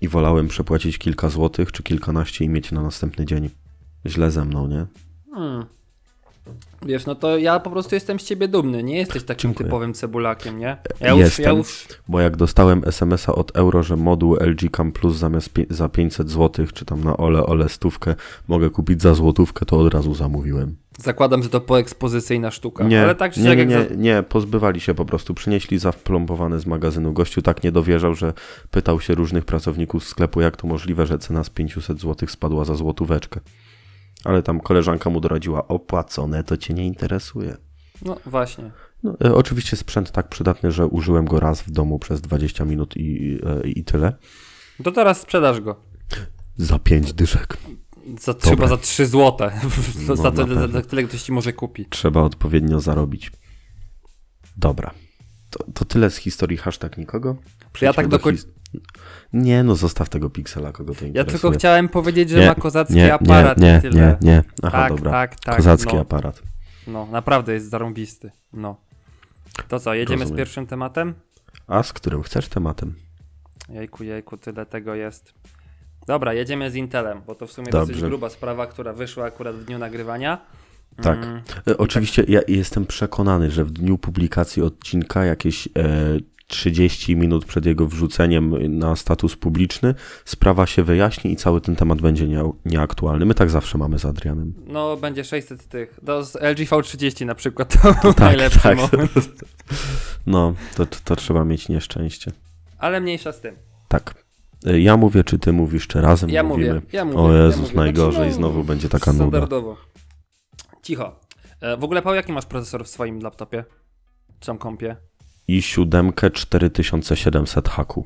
i 0.00 0.08
wolałem 0.08 0.48
przepłacić 0.48 0.98
kilka 0.98 1.28
złotych 1.28 1.72
czy 1.72 1.82
kilkanaście 1.82 2.44
i 2.44 2.48
mieć 2.48 2.72
na 2.72 2.82
następny 2.82 3.26
dzień. 3.26 3.50
Źle 4.06 4.30
ze 4.30 4.44
mną, 4.44 4.66
nie? 4.68 4.86
Hmm. 5.34 5.64
Wiesz, 6.86 7.06
no 7.06 7.14
to 7.14 7.38
ja 7.38 7.60
po 7.60 7.70
prostu 7.70 7.94
jestem 7.94 8.20
z 8.20 8.24
ciebie 8.24 8.48
dumny. 8.48 8.82
Nie 8.82 8.96
jesteś 8.98 9.24
takim 9.24 9.50
Dziękuję. 9.50 9.66
typowym 9.66 9.94
cebulakiem, 9.94 10.58
nie? 10.58 10.76
Ja 11.00 11.10
już, 11.10 11.18
ja 11.18 11.24
Jestem. 11.24 11.56
już 11.56 11.86
Bo 12.08 12.20
jak 12.20 12.36
dostałem 12.36 12.82
SMS-a 12.86 13.32
od 13.34 13.56
Euro, 13.56 13.82
że 13.82 13.96
moduł 13.96 14.36
LG 14.40 14.76
Cam 14.76 14.92
Plus 14.92 15.16
zamiast 15.16 15.50
za 15.70 15.88
500 15.88 16.30
zł, 16.30 16.66
czy 16.74 16.84
tam 16.84 17.04
na 17.04 17.16
ole 17.16 17.46
ole 17.46 17.68
stówkę, 17.68 18.14
mogę 18.48 18.70
kupić 18.70 19.02
za 19.02 19.14
złotówkę, 19.14 19.66
to 19.66 19.78
od 19.78 19.94
razu 19.94 20.14
zamówiłem. 20.14 20.76
zakładam, 20.98 21.42
że 21.42 21.48
to 21.48 21.60
poekspozycyjna 21.60 22.50
sztuka. 22.50 22.84
Nie, 22.84 23.02
Ale 23.02 23.14
tak 23.14 23.36
nie, 23.36 23.56
nie, 23.56 23.66
nie, 23.66 23.78
za... 23.88 23.94
nie, 23.96 24.22
pozbywali 24.22 24.80
się 24.80 24.94
po 24.94 25.04
prostu. 25.04 25.34
Przynieśli 25.34 25.78
zawplombowany 25.78 26.60
z 26.60 26.66
magazynu. 26.66 27.12
Gościu 27.12 27.42
tak 27.42 27.62
nie 27.64 27.72
dowierzał, 27.72 28.14
że 28.14 28.32
pytał 28.70 29.00
się 29.00 29.14
różnych 29.14 29.44
pracowników 29.44 30.04
sklepu, 30.04 30.40
jak 30.40 30.56
to 30.56 30.66
możliwe, 30.66 31.06
że 31.06 31.18
cena 31.18 31.44
z 31.44 31.50
500 31.50 32.00
zł 32.00 32.28
spadła 32.28 32.64
za 32.64 32.74
złotóweczkę. 32.74 33.40
Ale 34.24 34.42
tam 34.42 34.60
koleżanka 34.60 35.10
mu 35.10 35.20
doradziła, 35.20 35.68
opłacone 35.68 36.44
to 36.44 36.56
cię 36.56 36.74
nie 36.74 36.86
interesuje. 36.86 37.56
No 38.02 38.16
właśnie. 38.26 38.70
No, 39.02 39.16
e, 39.24 39.34
oczywiście 39.34 39.76
sprzęt 39.76 40.10
tak 40.12 40.28
przydatny, 40.28 40.72
że 40.72 40.86
użyłem 40.86 41.24
go 41.24 41.40
raz 41.40 41.62
w 41.62 41.70
domu 41.70 41.98
przez 41.98 42.20
20 42.20 42.64
minut 42.64 42.96
i, 42.96 43.38
e, 43.46 43.68
i 43.68 43.84
tyle. 43.84 44.12
To 44.84 44.92
teraz 44.92 45.20
sprzedasz 45.20 45.60
go. 45.60 45.80
Za 46.56 46.78
5 46.78 47.12
dyszek. 47.12 47.56
Za, 48.20 48.34
chyba 48.44 48.68
za 48.68 48.76
3 48.76 49.06
złote. 49.06 49.52
No, 50.08 50.16
za, 50.16 50.30
tyle, 50.30 50.54
za, 50.54 50.68
za 50.68 50.82
tyle 50.82 51.02
ktoś 51.02 51.22
ci 51.22 51.32
może 51.32 51.52
kupić. 51.52 51.88
Trzeba 51.90 52.22
odpowiednio 52.22 52.80
zarobić. 52.80 53.32
Dobra. 54.56 54.94
To, 55.50 55.64
to 55.74 55.84
tyle 55.84 56.10
z 56.10 56.16
historii 56.16 56.56
hashtag 56.58 56.98
nikogo. 56.98 57.36
Przejdźmy 57.72 57.96
tak 57.96 58.08
do 58.08 58.18
koń- 58.18 58.34
his- 58.34 58.46
Nie, 59.32 59.62
no 59.64 59.74
zostaw 59.74 60.08
tego 60.08 60.30
piksela, 60.30 60.72
kogo 60.72 60.94
to 60.94 61.00
Ja 61.00 61.06
interesuje. 61.08 61.32
tylko 61.40 61.50
chciałem 61.58 61.88
powiedzieć, 61.88 62.30
że 62.30 62.38
Nie, 62.40 62.46
ma 62.46 62.54
kozacki 62.54 62.94
nie, 62.94 63.14
aparat 63.14 63.58
nie, 63.58 63.76
i 63.78 63.82
tyle. 63.82 64.16
Nie, 64.20 64.30
nie, 64.32 64.42
Aha, 64.62 64.78
tak, 64.78 64.92
dobra. 64.96 65.10
tak, 65.10 65.40
tak. 65.40 65.56
Kozacki 65.56 65.94
no, 65.94 66.00
aparat. 66.00 66.42
no, 66.86 67.06
naprawdę 67.06 67.52
jest 67.54 67.70
zarąbisty. 67.70 68.30
No. 68.52 68.76
To 69.68 69.80
co, 69.80 69.94
jedziemy 69.94 70.18
z 70.18 70.20
Rozumiem. 70.20 70.36
pierwszym 70.38 70.66
tematem? 70.66 71.14
A 71.66 71.82
z 71.82 71.92
którym 71.92 72.22
chcesz 72.22 72.48
tematem? 72.48 72.94
Jejku, 73.68 74.04
jejku, 74.04 74.36
tyle 74.36 74.66
tego 74.66 74.94
jest. 74.94 75.34
Dobra, 76.06 76.32
jedziemy 76.34 76.70
z 76.70 76.74
Intelem, 76.74 77.20
bo 77.26 77.34
to 77.34 77.46
w 77.46 77.52
sumie 77.52 77.70
Dobrze. 77.70 77.92
dosyć 77.92 78.04
gruba 78.08 78.30
sprawa, 78.30 78.66
która 78.66 78.92
wyszła 78.92 79.24
akurat 79.24 79.56
w 79.56 79.64
dniu 79.64 79.78
nagrywania. 79.78 80.38
Tak. 81.02 81.18
Mm, 81.24 81.42
E, 81.70 81.78
Oczywiście 81.78 82.24
ja 82.28 82.40
jestem 82.48 82.86
przekonany, 82.86 83.50
że 83.50 83.64
w 83.64 83.70
dniu 83.70 83.98
publikacji 83.98 84.62
odcinka 84.62 85.24
jakieś 85.24 85.66
e, 85.66 85.70
30 86.48 87.16
minut 87.16 87.44
przed 87.44 87.66
jego 87.66 87.86
wrzuceniem 87.86 88.78
na 88.78 88.96
status 88.96 89.36
publiczny 89.36 89.94
sprawa 90.24 90.66
się 90.66 90.82
wyjaśni 90.82 91.32
i 91.32 91.36
cały 91.36 91.60
ten 91.60 91.76
temat 91.76 92.00
będzie 92.00 92.28
nie, 92.28 92.42
nieaktualny. 92.64 93.24
My 93.26 93.34
tak 93.34 93.50
zawsze 93.50 93.78
mamy 93.78 93.98
z 93.98 94.04
Adrianem. 94.04 94.54
no, 94.66 94.96
będzie 94.96 95.24
600 95.24 95.68
tych. 95.68 95.98
Do 96.02 96.24
z 96.24 96.34
LG 96.34 96.58
V30 96.68 97.26
na 97.26 97.34
przykład 97.34 97.74
to 98.02 98.12
Tak, 98.14 98.18
najlepszy 98.18 98.60
tak. 98.60 98.78
moment. 98.78 99.12
No, 100.26 100.54
to, 100.76 100.86
to, 101.04 101.16
trzeba 101.16 101.44
mieć 101.44 101.68
nieszczęście. 101.68 102.32
Ale 102.78 103.00
mniejsza 103.00 103.32
z 103.32 103.40
tym. 103.40 103.56
Tak. 103.88 104.24
E, 104.66 104.80
Ja 104.80 104.96
mówię, 104.96 105.24
czy 105.24 105.38
ty 105.38 105.52
mówisz, 105.52 105.86
czy 105.86 106.00
razem 106.00 106.30
Ja 106.30 106.42
mówimy? 106.42 106.74
mówię, 106.74 106.86
ja 106.92 107.04
mówię. 107.04 107.18
O 107.18 107.32
ja 107.32 107.44
Jezus, 107.44 107.60
mówię. 107.62 107.74
najgorzej, 107.76 108.12
Znaczy, 108.12 108.28
no, 108.30 108.36
znowu 108.36 108.64
będzie 108.64 108.88
taka 108.88 109.12
nuda. 109.12 109.24
Standardowo. 109.24 109.76
Cicho. 110.82 111.20
E, 111.60 111.76
W 111.76 111.84
ogóle, 111.84 112.02
Paweł, 112.02 112.16
jaki 112.16 112.32
masz 112.32 112.46
procesor 112.46 112.84
w 112.84 112.88
swoim 112.88 113.20
laptopie? 113.20 113.64
Czy 114.40 114.46
tam 114.46 114.58
kompie? 114.58 114.96
I 115.48 115.62
siódemkę 115.62 116.30
4700 116.30 117.68
haku. 117.68 118.04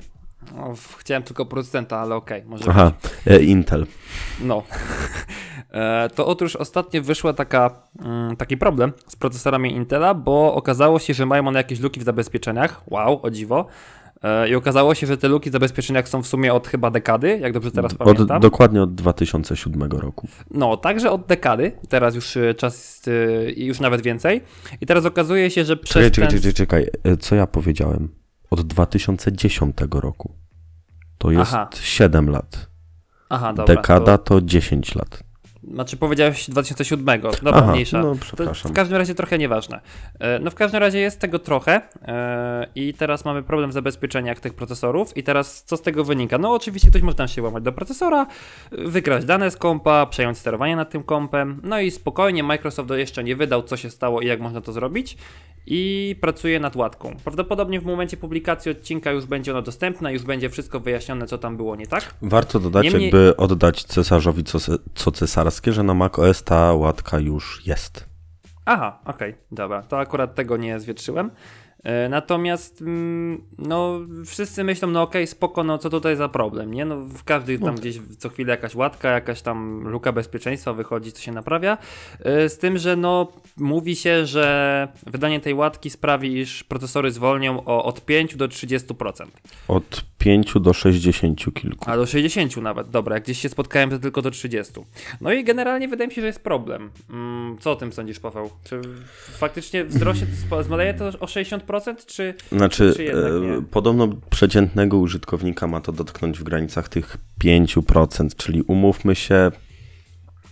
O, 0.59 0.75
w- 0.75 0.97
chciałem 0.97 1.23
tylko 1.23 1.47
producenta, 1.47 1.99
ale 1.99 2.15
okej, 2.15 2.43
może 2.47 2.65
Aha, 2.69 2.93
e, 3.27 3.43
Intel. 3.43 3.87
No. 4.41 4.63
E, 5.75 6.09
To 6.15 6.27
otóż 6.27 6.57
ostatnio 6.57 7.03
wyszła 7.03 7.33
taka, 7.33 7.71
mm, 8.05 8.37
taki 8.37 8.57
problem 8.57 8.93
z 9.09 9.17
procesorami 9.17 9.73
Intela, 9.77 10.15
bo 10.15 10.55
okazało 10.55 10.99
się, 10.99 11.15
że 11.15 11.27
mają 11.27 11.49
one 11.49 11.59
jakieś 11.59 11.81
luki 11.81 12.01
w 12.01 12.03
zabezpieczeniach. 12.03 12.83
Wow, 12.87 13.21
o 13.23 13.31
dziwo. 13.31 13.67
E, 14.23 14.49
I 14.49 14.55
okazało 14.55 14.95
się, 14.95 15.07
że 15.07 15.17
te 15.17 15.29
luki 15.29 15.51
zabezpieczeniach 15.51 16.09
są 16.09 16.23
w 16.23 16.27
sumie 16.27 16.55
od 16.55 16.69
chyba 16.69 16.91
dekady, 16.91 17.39
jak 17.39 17.53
dobrze 17.53 17.71
teraz 17.71 17.93
Od, 17.93 17.99
pamiętam. 17.99 18.41
dokładnie 18.41 18.83
od 18.83 18.95
2007 18.95 19.83
roku. 19.83 20.29
No, 20.51 20.77
także 20.77 21.11
od 21.11 21.27
dekady. 21.27 21.73
Teraz 21.89 22.15
już 22.15 22.37
e, 22.37 22.55
czas 22.55 23.03
e, 23.09 23.51
i 23.51 23.67
już 23.67 23.81
nawet 23.81 24.03
więcej. 24.03 24.41
I 24.81 24.87
teraz 24.87 25.07
okazuje 25.07 25.51
się, 25.51 25.65
że 25.65 25.77
przez 25.77 25.95
Czekaj, 25.95 26.11
ten... 26.11 26.41
czekaj, 26.41 26.53
czekaj, 26.53 26.87
czekaj. 27.03 27.17
Co 27.21 27.35
ja 27.35 27.47
powiedziałem? 27.47 28.09
Od 28.51 28.61
2010 28.61 29.77
roku. 29.91 30.35
To 31.19 31.31
jest 31.31 31.55
Aha. 31.55 31.69
7 31.81 32.31
lat. 32.31 32.71
Aha, 33.29 33.53
dobra. 33.53 33.75
Dekada 33.75 34.19
To, 34.19 34.25
to 34.41 34.47
10 34.47 34.95
lat. 34.95 35.23
Znaczy 35.71 35.97
powiedziałeś 35.97 36.51
2007. 36.51 37.21
Dobra, 37.21 37.53
Aha, 37.55 37.73
mniejsza. 37.73 38.03
no 38.03 38.15
To 38.15 38.21
przepraszam. 38.21 38.73
w 38.73 38.75
każdym 38.75 38.99
razie 38.99 39.15
trochę 39.15 39.39
nieważne. 39.39 39.81
E, 40.21 40.39
No 40.39 40.51
w 40.51 40.55
każdym 40.55 40.81
razie 40.81 40.99
jest 40.99 41.21
tego 41.21 41.39
trochę 41.39 41.81
e, 42.03 42.67
i 42.75 42.95
teraz 42.95 43.25
mamy 43.25 43.43
problem 43.43 43.71
w 43.71 43.73
zabezpieczeniach 43.73 44.41
tych 44.41 44.55
procesorów 44.55 45.17
i 45.17 45.23
teraz 45.23 45.65
co 45.65 45.77
z 45.77 45.83
tego 45.83 46.05
wynika? 46.05 46.39
No 46.39 46.53
oczywiście 46.53 46.89
ktoś 46.91 47.03
może 47.03 47.17
tam 47.17 47.29
się 47.29 47.43
łamać 47.43 47.63
do 47.65 47.73
procesora, 47.73 48.27
wykraść 48.73 49.27
dane 49.27 49.51
z 49.51 49.57
kompa, 49.57 50.07
przejąć 50.07 50.39
sterowanie 50.39 50.77
nad 50.77 50.91
tym 50.91 51.03
kompem, 51.03 51.61
no 51.65 51.81
i 51.81 51.91
spokojnie 51.91 52.43
Microsoft 52.43 52.91
jeszcze 52.91 53.25
nie 53.25 53.37
wydał 53.37 53.63
co 53.63 53.77
się 53.77 53.91
stało 53.91 54.21
i 54.21 54.27
jak 54.27 54.41
można 54.41 54.61
to 54.61 54.73
zrobić 54.73 55.17
i 55.67 56.17
pracuje 56.21 56.61
nad 56.61 56.77
łatką. 56.77 57.17
Prawdopodobnie 57.25 57.81
w 57.81 57.85
momencie 57.85 58.17
publikacji 58.17 58.71
odcinka 58.71 59.11
już 59.11 59.27
będzie 59.27 59.53
ono 59.53 59.63
dostępne, 59.63 60.13
już 60.13 60.23
będzie 60.23 60.51
wszystko 60.51 60.81
wyjaśnione 60.81 61.27
co 61.27 61.39
tam 61.39 61.57
było 61.57 61.77
nie 61.77 61.87
tak. 61.87 62.15
Warto 62.23 62.61
dodać, 62.61 62.85
Niemniej- 62.85 63.03
jakby 63.03 63.37
oddać 63.37 63.85
cesarzowi 63.85 64.45
co, 64.45 64.59
co 64.95 65.11
że 65.73 65.83
na 65.83 65.95
macOS 65.95 66.43
ta 66.43 66.73
łatka 66.73 67.19
już 67.19 67.67
jest. 67.67 68.07
Aha, 68.65 68.99
okej, 69.05 69.35
dobra, 69.53 69.83
to 69.83 69.99
akurat 69.99 70.35
tego 70.35 70.57
nie 70.57 70.81
zwietrzyłem. 70.81 71.31
E, 71.83 72.09
Natomiast, 72.09 72.81
mm, 72.83 73.43
no, 73.59 74.01
wszyscy 74.27 74.65
myślą, 74.65 74.89
no 74.89 75.03
okej, 75.03 75.27
spoko, 75.27 75.65
no 75.65 75.79
co 75.79 75.91
tutaj 75.91 76.17
za 76.17 76.29
problem, 76.29 76.75
nie? 76.75 76.85
No, 76.85 76.97
w 76.97 77.25
każdej 77.25 77.59
tam 77.59 77.75
gdzieś 77.75 77.99
co 78.19 78.29
chwilę 78.29 78.51
jakaś 78.51 78.75
łatka, 78.75 79.11
jakaś 79.11 79.43
tam 79.43 79.89
luka 79.89 80.13
bezpieczeństwa 80.13 80.73
wychodzi, 80.73 81.13
co 81.13 81.23
się 81.23 81.33
naprawia. 81.33 81.79
E, 82.21 82.49
Z 82.49 82.59
tym, 82.59 82.79
że 82.79 82.97
no, 82.97 83.33
mówi 83.57 83.97
się, 83.97 84.27
że 84.27 84.89
wydanie 85.07 85.41
tej 85.41 85.55
łatki 85.55 85.91
sprawi, 85.91 86.39
iż 86.39 86.65
procesory 86.65 87.11
zwolnią 87.11 87.65
o 87.65 87.85
od 87.85 88.05
5 88.05 88.37
do 88.37 88.49
30%. 88.49 89.27
Od 89.69 90.05
5 90.19 90.53
do 90.61 90.73
60 90.73 91.55
kilku. 91.55 91.91
A 91.91 91.97
do 91.97 92.07
60 92.07 92.57
nawet, 92.57 92.91
dobra, 92.91 93.15
jak 93.17 93.25
gdzieś 93.25 93.39
się 93.39 93.49
spotkałem, 93.49 93.91
to 93.91 93.99
tylko 93.99 94.23
do 94.23 94.31
30. 94.31 94.73
No 95.21 95.33
i 95.33 95.45
generalnie 95.45 95.89
wydaje 95.89 96.09
mi 96.09 96.15
się, 96.15 96.21
że 96.21 96.27
jest 96.27 96.41
problem. 96.45 96.91
Mm, 97.11 97.59
co 97.61 97.71
o 97.73 97.77
tym 97.77 97.93
sądzisz, 97.93 98.21
Paweł? 98.21 98.51
Czy 98.65 98.81
faktycznie 99.39 99.85
wzrośnie, 99.85 100.27
zmaleje 100.67 100.95
to 100.95 101.07
o 101.07 101.27
60%, 101.27 101.72
czy... 102.07 102.35
Znaczy, 102.53 102.93
Czy 102.97 103.05
jednak 103.05 103.33
nie? 103.43 103.55
e, 103.57 103.63
podobno 103.71 104.09
przeciętnego 104.31 104.99
użytkownika 104.99 105.67
ma 105.67 105.81
to 105.81 105.93
dotknąć 105.93 106.39
w 106.39 106.43
granicach 106.43 106.89
tych 106.89 107.17
5%, 107.45 108.29
czyli 108.37 108.63
umówmy 108.63 109.15
się, 109.15 109.51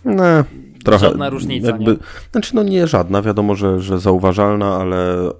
no, 0.05 0.23
trochę. 0.83 1.05
Żadna 1.05 1.29
różnica, 1.29 1.77
nie? 1.77 1.95
Znaczy, 2.31 2.55
no 2.55 2.63
nie 2.63 2.87
żadna, 2.87 3.21
wiadomo, 3.21 3.55
że, 3.55 3.79
że 3.79 3.99
zauważalna, 3.99 4.75
ale 4.77 5.31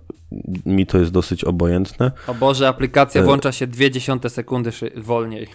mi 0.65 0.85
to 0.85 0.97
jest 0.97 1.11
dosyć 1.11 1.43
obojętne. 1.43 2.11
O 2.27 2.33
Boże, 2.33 2.67
aplikacja 2.67 3.21
E- 3.21 3.23
włącza 3.23 3.51
się 3.51 3.67
0,2 3.67 4.29
sekundy 4.29 4.71
wolniej. 4.97 5.47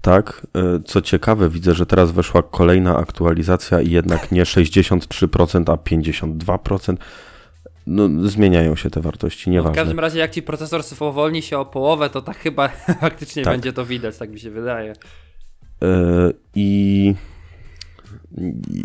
Tak, 0.00 0.46
e, 0.56 0.80
co 0.84 1.02
ciekawe, 1.02 1.48
widzę, 1.48 1.74
że 1.74 1.86
teraz 1.86 2.10
weszła 2.10 2.42
kolejna 2.42 2.96
aktualizacja 2.96 3.80
i 3.80 3.90
jednak 3.90 4.32
nie 4.32 4.44
63%, 4.44 5.72
a 5.72 5.76
52%. 5.76 6.96
No, 7.86 8.28
zmieniają 8.28 8.76
się 8.76 8.90
te 8.90 9.00
wartości, 9.00 9.50
No 9.50 9.52
w 9.52 9.54
nieważne. 9.54 9.74
każdym 9.76 10.00
razie, 10.00 10.18
jak 10.18 10.30
ci 10.30 10.42
procesor 10.42 10.82
spowolni 10.82 11.42
się 11.42 11.58
o 11.58 11.64
połowę, 11.66 12.10
to 12.10 12.22
tak 12.22 12.36
chyba 12.38 12.68
faktycznie 13.00 13.42
Tak. 13.44 13.54
będzie 13.54 13.72
to 13.72 13.86
widać, 13.86 14.16
tak 14.18 14.30
mi 14.30 14.40
się 14.40 14.50
wydaje. 14.50 14.92
E, 15.82 15.86
I 16.54 17.14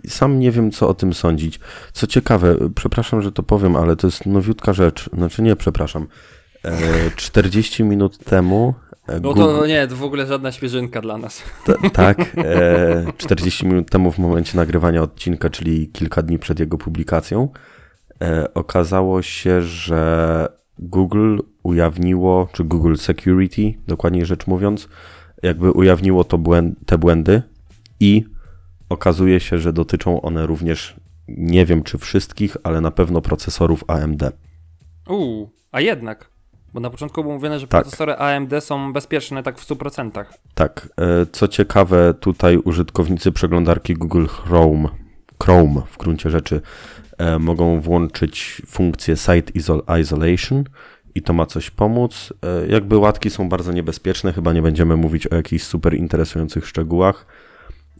sam 0.08 0.40
nie 0.40 0.52
wiem, 0.52 0.72
co 0.72 0.88
o 0.88 0.94
tym 0.94 1.14
sądzić. 1.14 1.60
Co 1.94 2.08
ciekawe, 2.08 2.56
przepraszam, 2.76 3.22
że 3.22 3.32
to 3.32 3.44
powiem, 3.44 3.76
ale 3.76 3.96
to 3.96 4.08
jest 4.08 4.26
nowiutka 4.26 4.74
rzecz. 4.74 5.10
Znaczy 5.14 5.42
nie, 5.42 5.56
przepraszam. 5.56 6.08
E, 6.66 6.72
40 7.16 7.84
minut 7.84 8.18
temu 8.18 8.74
e, 9.08 9.20
No 9.20 9.34
to 9.34 9.66
nie, 9.68 9.88
to 9.88 9.96
w 9.96 10.04
ogóle 10.04 10.26
żadna 10.28 10.52
świeżynka 10.52 11.02
dla 11.02 11.18
nas. 11.18 11.44
t- 11.66 11.90
tak, 11.94 12.20
e, 12.38 13.06
40 13.18 13.66
minut 13.68 13.90
temu 13.90 14.12
w 14.12 14.18
momencie 14.18 14.58
nagrywania 14.58 15.02
odcinka, 15.02 15.50
czyli 15.50 15.88
kilka 15.88 16.22
dni 16.22 16.40
przed 16.40 16.60
jego 16.60 16.78
publikacją, 16.78 17.50
e, 17.54 17.58
okazało 18.54 19.22
się, 19.22 19.62
że 19.62 20.48
Google 20.80 21.38
ujawniło, 21.64 22.48
czy 22.54 22.64
Google 22.64 22.96
Security, 22.96 23.74
dokładniej 23.88 24.26
rzecz 24.26 24.48
mówiąc, 24.48 24.90
jakby 25.44 25.72
ujawniło 25.72 26.24
to 26.24 26.38
błęd, 26.38 26.80
te 26.86 26.98
błędy 26.98 27.42
i 28.00 28.24
okazuje 28.90 29.40
się, 29.40 29.60
że 29.60 29.74
dotyczą 29.74 30.22
one 30.22 30.46
również, 30.46 30.96
nie 31.28 31.66
wiem 31.66 31.84
czy 31.84 31.98
wszystkich, 31.98 32.58
ale 32.64 32.82
na 32.82 32.92
pewno 32.92 33.22
procesorów 33.22 33.84
AMD. 33.88 34.24
Uuu, 35.10 35.50
a 35.72 35.82
jednak. 35.82 36.30
Bo 36.74 36.80
na 36.80 36.90
początku 36.90 37.22
było 37.22 37.34
mówione, 37.34 37.60
że 37.60 37.68
Tak. 37.68 37.82
procesory 37.84 38.14
AMD 38.16 38.52
są 38.62 38.94
bezpieczne 38.94 39.44
tak 39.44 39.60
w 39.60 39.66
100%. 39.66 40.28
Tak, 40.54 40.90
e, 40.98 41.26
co 41.32 41.48
ciekawe, 41.48 42.14
tutaj 42.20 42.58
użytkownicy 42.58 43.32
przeglądarki 43.32 43.94
Google 43.94 44.26
Chrome, 44.26 44.90
Chrome 45.44 45.82
w 45.92 45.98
gruncie 45.98 46.30
rzeczy, 46.30 46.56
e, 46.56 46.62
mogą 47.40 47.82
włączyć 47.82 48.62
funkcję 48.68 49.16
Site 49.18 49.52
Isol 49.54 49.84
Isolation 50.02 50.64
i 51.16 51.22
to 51.22 51.34
ma 51.34 51.46
coś 51.46 51.70
pomóc. 51.70 52.34
E, 52.44 52.68
Jakby 52.68 52.98
łatki 52.98 53.30
są 53.30 53.50
bardzo 53.50 53.72
niebezpieczne, 53.72 54.34
chyba 54.34 54.54
nie 54.54 54.62
będziemy 54.62 54.98
mówić 54.98 55.28
o 55.28 55.36
jakichś 55.36 55.64
super 55.64 55.94
interesujących 55.94 56.68
szczegółach. 56.68 57.26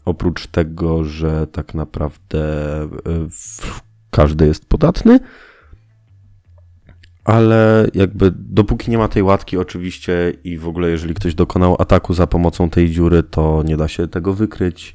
Oprócz 0.04 0.46
tego, 0.46 1.04
że 1.04 1.46
tak 1.46 1.74
naprawdę 1.74 2.82
e, 2.82 2.88
każdy 4.10 4.46
jest 4.46 4.68
podatny, 4.68 5.20
ale 7.24 7.86
jakby 7.94 8.32
dopóki 8.36 8.90
nie 8.90 8.98
ma 8.98 9.08
tej 9.08 9.22
łatki 9.22 9.56
oczywiście 9.56 10.32
i 10.44 10.58
w 10.58 10.68
ogóle 10.68 10.90
jeżeli 10.90 11.14
ktoś 11.14 11.34
dokonał 11.34 11.76
ataku 11.78 12.14
za 12.14 12.26
pomocą 12.26 12.70
tej 12.70 12.90
dziury, 12.90 13.22
to 13.22 13.62
nie 13.66 13.76
da 13.76 13.88
się 13.88 14.08
tego 14.08 14.34
wykryć, 14.34 14.94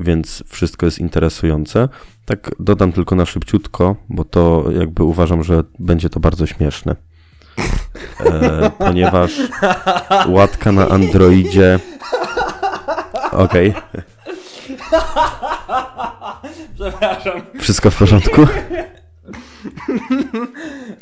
więc 0.00 0.42
wszystko 0.46 0.86
jest 0.86 0.98
interesujące. 0.98 1.88
Tak 2.24 2.50
dodam 2.60 2.92
tylko 2.92 3.14
na 3.16 3.26
szybciutko, 3.26 3.96
bo 4.08 4.24
to 4.24 4.64
jakby 4.78 5.04
uważam, 5.04 5.42
że 5.44 5.64
będzie 5.78 6.08
to 6.10 6.20
bardzo 6.20 6.46
śmieszne. 6.46 6.96
E, 8.20 8.70
ponieważ 8.86 9.32
łatka 10.28 10.72
na 10.72 10.88
Androidzie. 10.88 11.78
Okej, 13.32 13.74
Przepraszam. 16.74 17.42
wszystko 17.60 17.90
w 17.90 17.98
porządku. 17.98 18.46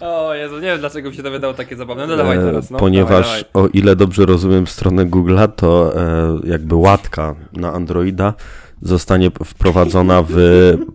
O 0.01 0.35
Jezu, 0.35 0.55
nie 0.55 0.61
wiem 0.67 0.79
dlaczego 0.79 1.11
mi 1.11 1.17
się 1.17 1.23
to 1.23 1.31
wydało 1.31 1.55
takie 1.55 1.77
zabawne. 1.77 2.07
No 2.07 2.17
dawaj 2.17 2.39
E, 2.39 2.41
teraz, 2.41 2.71
no. 2.71 2.79
Ponieważ 2.79 3.27
dawaj, 3.27 3.45
dawaj. 3.55 3.69
o 3.69 3.71
ile 3.73 3.97
dobrze 3.97 4.27
rozumiem 4.27 4.67
stronę 4.67 5.07
Google'a, 5.07 5.49
to 5.57 5.93
e, 5.97 6.39
jakby 6.45 6.75
łatka 6.75 7.35
na 7.53 7.73
Androida 7.73 8.35
zostanie 8.83 9.31
wprowadzona 9.45 10.25
w 10.29 10.35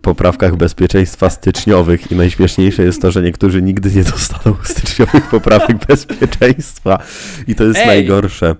poprawkach 0.02 0.56
bezpieczeństwa 0.56 1.30
styczniowych 1.30 2.12
i 2.12 2.14
najśmieszniejsze 2.14 2.82
jest 2.82 3.02
to, 3.02 3.10
że 3.10 3.22
niektórzy 3.22 3.62
nigdy 3.62 3.90
nie 3.90 4.04
dostaną 4.04 4.56
styczniowych 4.64 5.30
poprawek 5.30 5.86
bezpieczeństwa 5.86 6.98
i 7.46 7.54
to 7.54 7.64
jest 7.64 7.80
Ej! 7.80 7.86
najgorsze. 7.86 8.56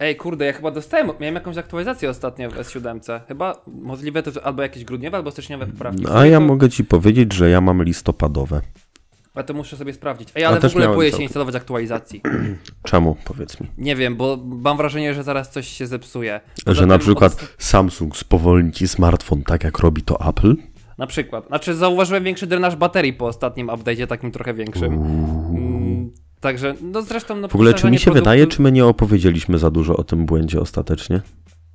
Ej, 0.00 0.16
kurde, 0.16 0.44
ja 0.44 0.52
chyba 0.52 0.70
dostałem, 0.70 1.10
miałem 1.20 1.34
jakąś 1.34 1.56
aktualizację 1.56 2.10
ostatnio 2.10 2.50
w 2.50 2.54
S7. 2.54 3.20
Chyba 3.28 3.62
możliwe 3.66 4.22
to 4.22 4.30
że 4.30 4.44
albo 4.44 4.62
jakieś 4.62 4.84
grudniowe, 4.84 5.16
albo 5.16 5.30
styczniowe 5.30 5.66
poprawki. 5.66 6.04
A 6.12 6.26
ja 6.26 6.40
mogę 6.40 6.70
ci 6.70 6.84
powiedzieć, 6.84 7.32
że 7.32 7.50
ja 7.50 7.60
mam 7.60 7.82
listopadowe. 7.82 8.60
A 9.34 9.42
to 9.42 9.54
muszę 9.54 9.76
sobie 9.76 9.92
sprawdzić. 9.92 10.28
Ej, 10.34 10.44
ale 10.44 10.58
w 10.58 10.62
też 10.62 10.70
ogóle 10.72 10.84
miałem 10.84 10.96
boję 10.98 11.08
się 11.08 11.12
całkiem. 11.12 11.22
instalować 11.24 11.54
aktualizacji. 11.54 12.22
Czemu, 12.90 13.16
powiedz 13.24 13.60
mi? 13.60 13.66
Nie 13.78 13.96
wiem, 13.96 14.16
bo 14.16 14.38
mam 14.46 14.76
wrażenie, 14.76 15.14
że 15.14 15.22
zaraz 15.22 15.50
coś 15.50 15.68
się 15.68 15.86
zepsuje. 15.86 16.40
Poza 16.64 16.74
Że 16.80 16.86
na 16.86 16.94
tym 16.94 17.00
przykład 17.06 17.32
od- 17.32 17.54
Samsung 17.58 18.16
spowolni 18.16 18.72
ci 18.72 18.88
smartfon 18.88 19.42
tak, 19.42 19.64
jak 19.64 19.78
robi 19.78 20.02
to 20.02 20.28
Apple? 20.28 20.56
Na 20.98 21.06
przykład. 21.06 21.46
Znaczy 21.46 21.74
zauważyłem 21.74 22.24
większy 22.24 22.46
drenaż 22.46 22.76
baterii 22.76 23.12
po 23.12 23.26
ostatnim 23.26 23.66
update'cie, 23.66 24.06
takim 24.06 24.30
trochę 24.32 24.54
większym. 24.54 24.92
Mm, 24.92 26.10
także, 26.40 26.74
no 26.82 27.02
zresztą... 27.02 27.36
No, 27.36 27.48
W 27.48 27.54
ogóle, 27.54 27.74
czy 27.74 27.90
mi 27.90 27.98
się 27.98 28.10
wydaje, 28.10 28.46
czy 28.46 28.62
my 28.62 28.72
nie 28.72 28.86
opowiedzieliśmy 28.86 29.58
za 29.58 29.70
dużo 29.70 29.96
o 29.96 30.04
tym 30.04 30.26
błędzie 30.26 30.60
ostatecznie? 30.60 31.20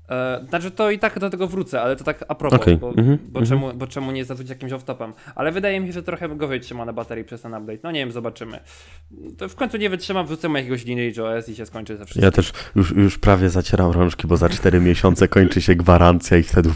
E, 0.09 0.45
znaczy 0.49 0.71
to 0.71 0.91
i 0.91 0.99
tak 0.99 1.19
do 1.19 1.29
tego 1.29 1.47
wrócę, 1.47 1.81
ale 1.81 1.95
to 1.95 2.03
tak 2.03 2.25
a 2.27 2.35
propos, 2.35 2.61
Okej, 2.61 2.77
bo, 2.77 2.89
mhm, 2.89 3.17
bo, 3.31 3.39
mhm. 3.39 3.45
czemu, 3.45 3.77
bo 3.77 3.87
czemu 3.87 4.11
nie 4.11 4.25
zacząć 4.25 4.49
jakimś 4.49 4.71
off-topem. 4.71 5.11
Ale 5.35 5.51
wydaje 5.51 5.79
mi 5.79 5.87
się, 5.87 5.93
że 5.93 6.03
trochę 6.03 6.29
go 6.29 6.47
wytrzyma 6.47 6.85
na 6.85 6.93
baterii 6.93 7.23
przez 7.23 7.41
ten 7.41 7.53
update. 7.53 7.79
No 7.83 7.91
nie 7.91 7.99
wiem, 7.99 8.11
zobaczymy. 8.11 8.59
To 9.37 9.49
w 9.49 9.55
końcu 9.55 9.77
nie 9.77 9.89
wytrzymam, 9.89 10.25
wrzucę 10.25 10.49
mu 10.49 10.57
jakiegoś 10.57 10.85
Lineage 10.85 11.23
OS 11.23 11.49
i 11.49 11.55
się 11.55 11.65
skończy 11.65 11.97
ze 11.97 12.05
wszystkim. 12.05 12.23
Ja 12.23 12.31
też 12.31 12.53
już, 12.75 12.91
już 12.91 13.17
prawie 13.17 13.49
zacieram 13.49 13.91
rączki, 13.91 14.27
bo 14.27 14.37
za 14.37 14.49
4 14.49 14.79
miesiące 14.89 15.27
kończy 15.27 15.61
się 15.61 15.75
gwarancja 15.75 16.37
i 16.37 16.43
wtedy. 16.43 16.69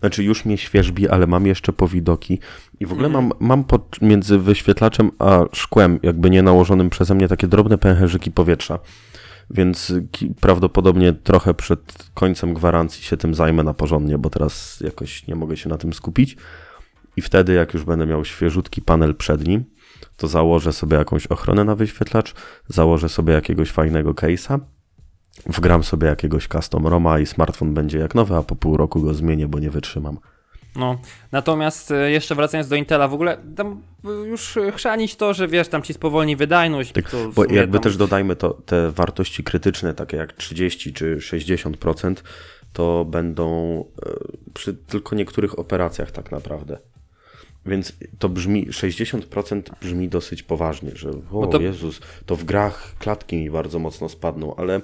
Znaczy, 0.00 0.24
już 0.24 0.44
mnie 0.44 0.58
świeżbi, 0.58 1.08
ale 1.08 1.26
mam 1.26 1.46
jeszcze 1.46 1.72
powidoki. 1.72 2.38
I 2.80 2.86
w 2.86 2.92
ogóle 2.92 3.06
Mhm. 3.06 3.24
mam, 3.26 3.48
mam 3.48 3.64
pod, 3.64 4.02
między 4.02 4.38
wyświetlaczem 4.38 5.10
a 5.18 5.44
szkłem, 5.52 5.98
jakby 6.02 6.30
nie 6.30 6.42
nałożonym 6.42 6.90
przeze 6.90 7.14
mnie, 7.14 7.28
takie 7.28 7.46
drobne 7.46 7.78
pęcherzyki 7.78 8.30
powietrza. 8.30 8.78
Więc 9.50 9.92
prawdopodobnie 10.40 11.12
trochę 11.12 11.54
przed 11.54 12.10
końcem 12.14 12.54
gwarancji 12.54 13.02
się 13.02 13.16
tym 13.16 13.34
zajmę 13.34 13.62
na 13.62 13.74
porządnie, 13.74 14.18
bo 14.18 14.30
teraz 14.30 14.80
jakoś 14.80 15.26
nie 15.26 15.34
mogę 15.34 15.56
się 15.56 15.68
na 15.68 15.78
tym 15.78 15.92
skupić. 15.92 16.36
I 17.16 17.22
wtedy, 17.22 17.52
jak 17.52 17.74
już 17.74 17.84
będę 17.84 18.06
miał 18.06 18.24
świeżutki 18.24 18.82
panel 18.82 19.14
przed 19.14 19.48
nim, 19.48 19.64
to 20.16 20.28
założę 20.28 20.72
sobie 20.72 20.96
jakąś 20.96 21.26
ochronę 21.26 21.64
na 21.64 21.74
wyświetlacz, 21.74 22.34
założę 22.68 23.08
sobie 23.08 23.32
jakiegoś 23.32 23.70
fajnego 23.70 24.12
case'a, 24.12 24.58
wgram 25.46 25.82
sobie 25.82 26.06
jakiegoś 26.06 26.48
custom 26.48 26.86
ROMa 26.86 27.18
i 27.18 27.26
smartfon 27.26 27.74
będzie 27.74 27.98
jak 27.98 28.14
nowy, 28.14 28.36
a 28.36 28.42
po 28.42 28.56
pół 28.56 28.76
roku 28.76 29.02
go 29.02 29.14
zmienię, 29.14 29.48
bo 29.48 29.58
nie 29.58 29.70
wytrzymam. 29.70 30.18
No, 30.76 30.98
natomiast 31.32 31.90
e, 31.90 32.10
jeszcze 32.10 32.34
wracając 32.34 32.68
do 32.68 32.76
Intela, 32.76 33.08
w 33.08 33.14
ogóle 33.14 33.38
tam 33.56 33.82
już 34.26 34.58
chrzanić 34.74 35.16
to, 35.16 35.34
że 35.34 35.48
wiesz, 35.48 35.68
tam 35.68 35.82
ci 35.82 35.94
spowolni 35.94 36.36
wydajność. 36.36 36.92
Tak, 36.92 37.04
Bo 37.34 37.44
jakby 37.44 37.78
tam- 37.78 37.82
też 37.82 37.96
dodajmy 37.96 38.36
to, 38.36 38.50
te 38.66 38.90
wartości 38.90 39.44
krytyczne, 39.44 39.94
takie 39.94 40.16
jak 40.16 40.32
30 40.32 40.92
czy 40.92 41.16
60%, 41.16 42.14
to 42.72 43.04
będą 43.04 43.78
e, 44.06 44.10
przy 44.54 44.74
tylko 44.74 45.16
niektórych 45.16 45.58
operacjach 45.58 46.10
tak 46.10 46.30
naprawdę. 46.30 46.78
Więc 47.66 47.92
to 48.18 48.28
brzmi, 48.28 48.66
60% 48.70 49.62
brzmi 49.80 50.08
dosyć 50.08 50.42
poważnie, 50.42 50.90
że 50.94 51.10
o 51.32 51.46
to- 51.46 51.60
Jezus, 51.60 52.00
to 52.26 52.36
w 52.36 52.44
grach 52.44 52.94
klatki 52.98 53.36
mi 53.36 53.50
bardzo 53.50 53.78
mocno 53.78 54.08
spadną, 54.08 54.56
ale 54.56 54.80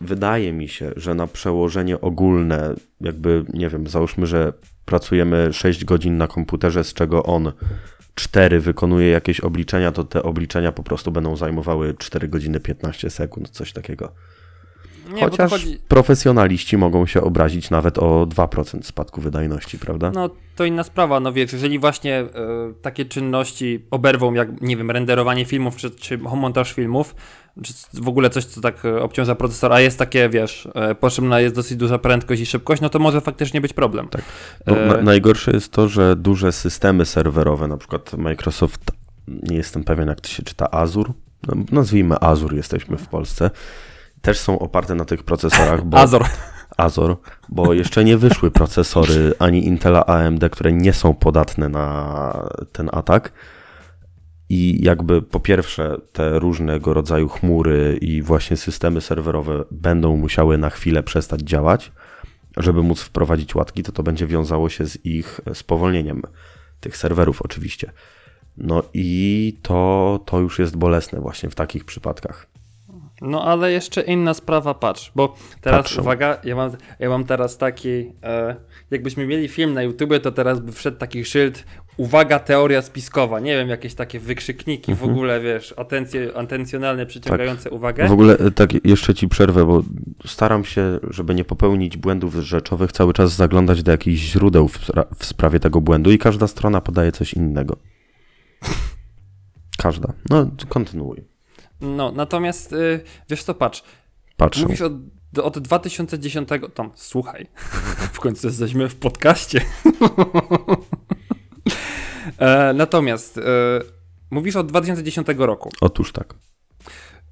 wydaje 0.00 0.52
mi 0.52 0.68
się, 0.68 0.92
że 0.96 1.14
na 1.14 1.26
przełożenie 1.26 2.00
ogólne, 2.00 2.74
jakby, 3.00 3.44
nie 3.54 3.68
wiem, 3.68 3.86
załóżmy, 3.86 4.26
że 4.26 4.52
pracujemy 4.84 5.52
6 5.52 5.84
godzin 5.84 6.16
na 6.16 6.28
komputerze, 6.28 6.84
z 6.84 6.94
czego 6.94 7.22
on 7.22 7.52
4 8.14 8.60
wykonuje 8.60 9.08
jakieś 9.08 9.40
obliczenia, 9.40 9.92
to 9.92 10.04
te 10.04 10.22
obliczenia 10.22 10.72
po 10.72 10.82
prostu 10.82 11.10
będą 11.10 11.36
zajmowały 11.36 11.94
4 11.98 12.28
godziny 12.28 12.60
15 12.60 13.10
sekund, 13.10 13.50
coś 13.50 13.72
takiego. 13.72 14.12
Nie, 15.08 15.22
Chociaż 15.22 15.50
chodzi... 15.50 15.78
profesjonaliści 15.88 16.76
mogą 16.76 17.06
się 17.06 17.22
obrazić 17.22 17.70
nawet 17.70 17.98
o 17.98 18.26
2% 18.26 18.82
spadku 18.82 19.20
wydajności, 19.20 19.78
prawda? 19.78 20.10
No 20.14 20.30
to 20.56 20.64
inna 20.64 20.84
sprawa, 20.84 21.20
no 21.20 21.32
wiesz, 21.32 21.52
jeżeli 21.52 21.78
właśnie 21.78 22.14
e, 22.14 22.28
takie 22.82 23.04
czynności 23.04 23.84
oberwą, 23.90 24.34
jak 24.34 24.60
nie 24.60 24.76
wiem, 24.76 24.90
renderowanie 24.90 25.44
filmów, 25.44 25.76
czy, 25.76 25.90
czy 25.90 26.18
montaż 26.18 26.72
filmów, 26.72 27.14
czy 27.62 27.72
w 27.94 28.08
ogóle 28.08 28.30
coś, 28.30 28.44
co 28.44 28.60
tak 28.60 28.84
e, 28.84 29.02
obciąża 29.02 29.34
procesor, 29.34 29.72
a 29.72 29.80
jest 29.80 29.98
takie, 29.98 30.28
wiesz, 30.28 30.68
e, 30.74 30.94
potrzebna 30.94 31.40
jest 31.40 31.54
dosyć 31.54 31.76
duża 31.76 31.98
prędkość 31.98 32.42
i 32.42 32.46
szybkość, 32.46 32.82
no 32.82 32.88
to 32.88 32.98
może 32.98 33.20
faktycznie 33.20 33.60
być 33.60 33.72
problem. 33.72 34.08
Tak. 34.08 34.22
No, 34.66 34.76
E, 34.76 34.86
na, 34.86 35.02
najgorsze 35.02 35.50
jest 35.50 35.72
to, 35.72 35.88
że 35.88 36.16
duże 36.16 36.52
systemy 36.52 37.06
serwerowe, 37.06 37.68
na 37.68 37.76
przykład 37.76 38.14
Microsoft, 38.14 38.80
nie 39.28 39.56
jestem 39.56 39.84
pewien 39.84 40.08
jak 40.08 40.20
to 40.20 40.28
się 40.28 40.42
czyta, 40.42 40.70
Azure, 40.70 41.12
no, 41.46 41.54
nazwijmy 41.72 42.16
Azure, 42.20 42.56
jesteśmy 42.56 42.96
w 42.96 43.08
Polsce, 43.08 43.50
też 44.22 44.38
są 44.38 44.58
oparte 44.58 44.94
na 44.94 45.04
tych 45.04 45.22
procesorach, 45.22 45.84
bo 45.84 45.98
Azor. 45.98 46.24
Azure, 46.76 47.16
bo 47.48 47.72
jeszcze 47.72 48.04
nie 48.04 48.16
wyszły 48.16 48.50
procesory 48.50 49.34
ani 49.38 49.66
Intela 49.66 50.06
AMD, 50.06 50.44
które 50.50 50.72
nie 50.72 50.92
są 50.92 51.14
podatne 51.14 51.68
na 51.68 52.48
ten 52.72 52.88
atak. 52.92 53.32
I 54.48 54.84
jakby 54.84 55.22
po 55.22 55.40
pierwsze 55.40 55.96
te 56.12 56.38
różnego 56.38 56.94
rodzaju 56.94 57.28
chmury 57.28 57.98
i 58.00 58.22
właśnie 58.22 58.56
systemy 58.56 59.00
serwerowe 59.00 59.64
będą 59.70 60.16
musiały 60.16 60.58
na 60.58 60.70
chwilę 60.70 61.02
przestać 61.02 61.40
działać, 61.40 61.92
żeby 62.56 62.82
móc 62.82 63.02
wprowadzić 63.02 63.54
łatki, 63.54 63.82
to 63.82 63.92
to 63.92 64.02
będzie 64.02 64.26
wiązało 64.26 64.68
się 64.68 64.86
z 64.86 65.06
ich 65.06 65.40
spowolnieniem 65.54 66.22
tych 66.80 66.96
serwerów 66.96 67.42
oczywiście. 67.42 67.92
No 68.56 68.82
i 68.94 69.58
to, 69.62 70.20
to 70.26 70.40
już 70.40 70.58
jest 70.58 70.76
bolesne 70.76 71.20
właśnie 71.20 71.50
w 71.50 71.54
takich 71.54 71.84
przypadkach. 71.84 72.46
No 73.20 73.44
ale 73.44 73.72
jeszcze 73.72 74.00
inna 74.00 74.34
sprawa, 74.34 74.74
patrz, 74.74 75.12
bo 75.14 75.34
teraz 75.60 75.82
Patrzę. 75.82 76.00
uwaga, 76.00 76.38
ja 76.44 76.56
mam, 76.56 76.70
ja 76.98 77.08
mam 77.08 77.24
teraz 77.24 77.58
taki, 77.58 78.12
e, 78.22 78.56
jakbyśmy 78.90 79.26
mieli 79.26 79.48
film 79.48 79.74
na 79.74 79.82
YouTubie, 79.82 80.20
to 80.20 80.32
teraz 80.32 80.60
by 80.60 80.72
wszedł 80.72 80.98
taki 80.98 81.24
szyld, 81.24 81.64
uwaga, 81.96 82.38
teoria 82.38 82.82
spiskowa, 82.82 83.40
nie 83.40 83.56
wiem, 83.56 83.68
jakieś 83.68 83.94
takie 83.94 84.20
wykrzykniki 84.20 84.94
w 84.94 85.04
ogóle, 85.04 85.40
wiesz, 85.40 85.74
atencje, 85.76 86.36
atencjonalne, 86.36 87.06
przyciągające 87.06 87.70
uwagę. 87.70 88.08
W 88.08 88.12
ogóle 88.12 88.38
e, 88.38 88.50
tak 88.50 88.86
jeszcze 88.86 89.14
ci 89.14 89.28
przerwę, 89.28 89.66
bo 89.66 89.82
staram 90.26 90.64
się, 90.64 90.98
żeby 91.10 91.34
nie 91.34 91.44
popełnić 91.44 91.96
błędów 91.96 92.34
rzeczowych, 92.34 92.92
cały 92.92 93.12
czas 93.12 93.32
zaglądać 93.32 93.82
do 93.82 93.90
jakichś 93.90 94.20
źródeł 94.20 94.68
w, 94.68 94.78
w 95.18 95.24
sprawie 95.24 95.60
tego 95.60 95.80
błędu 95.80 96.10
i 96.10 96.18
każda 96.18 96.46
strona 96.46 96.80
podaje 96.80 97.12
coś 97.12 97.34
innego. 97.34 97.76
Każda. 99.78 100.12
No, 100.30 100.50
kontynuuj. 100.68 101.37
No, 101.80 102.12
natomiast, 102.12 102.72
y, 102.72 103.00
wiesz 103.30 103.42
co, 103.42 103.54
patrz, 103.54 103.82
Patrzę. 104.36 104.62
mówisz 104.62 104.80
od, 104.80 104.92
od 105.42 105.58
2010, 105.58 106.48
tam, 106.74 106.90
słuchaj, 106.94 107.46
w 108.12 108.20
końcu 108.20 108.46
jesteśmy 108.46 108.88
w 108.88 108.96
podcaście. 108.96 109.60
e, 112.38 112.72
natomiast, 112.74 113.38
e, 113.38 113.42
mówisz 114.30 114.56
od 114.56 114.66
2010 114.66 115.26
roku. 115.36 115.70
Otóż 115.80 116.12
tak. 116.12 116.34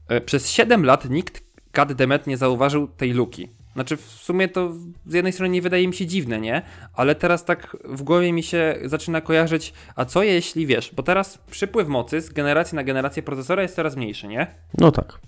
E, 0.08 0.20
Przez 0.20 0.50
7 0.50 0.84
lat 0.84 1.10
nikt 1.10 1.42
goddammit 1.72 2.26
nie 2.26 2.36
zauważył 2.36 2.88
tej 2.88 3.12
luki. 3.12 3.48
Znaczy, 3.76 3.96
w 3.96 4.00
sumie 4.00 4.48
to 4.48 4.72
z 5.06 5.14
jednej 5.14 5.32
strony 5.32 5.52
nie 5.52 5.62
wydaje 5.62 5.88
mi 5.88 5.94
się 5.94 6.06
dziwne, 6.06 6.40
nie? 6.40 6.62
Ale 6.94 7.14
teraz 7.14 7.44
tak 7.44 7.76
w 7.84 8.02
głowie 8.02 8.32
mi 8.32 8.42
się 8.42 8.78
zaczyna 8.84 9.20
kojarzyć, 9.20 9.72
a 9.96 10.04
co 10.04 10.22
jeśli 10.22 10.66
wiesz, 10.66 10.94
bo 10.94 11.02
teraz 11.02 11.38
przypływ 11.50 11.88
mocy 11.88 12.20
z 12.20 12.30
generacji 12.30 12.76
na 12.76 12.84
generację 12.84 13.22
procesora 13.22 13.62
jest 13.62 13.76
coraz 13.76 13.96
mniejszy, 13.96 14.28
nie? 14.28 14.46
No 14.78 14.92
tak. 14.92 15.18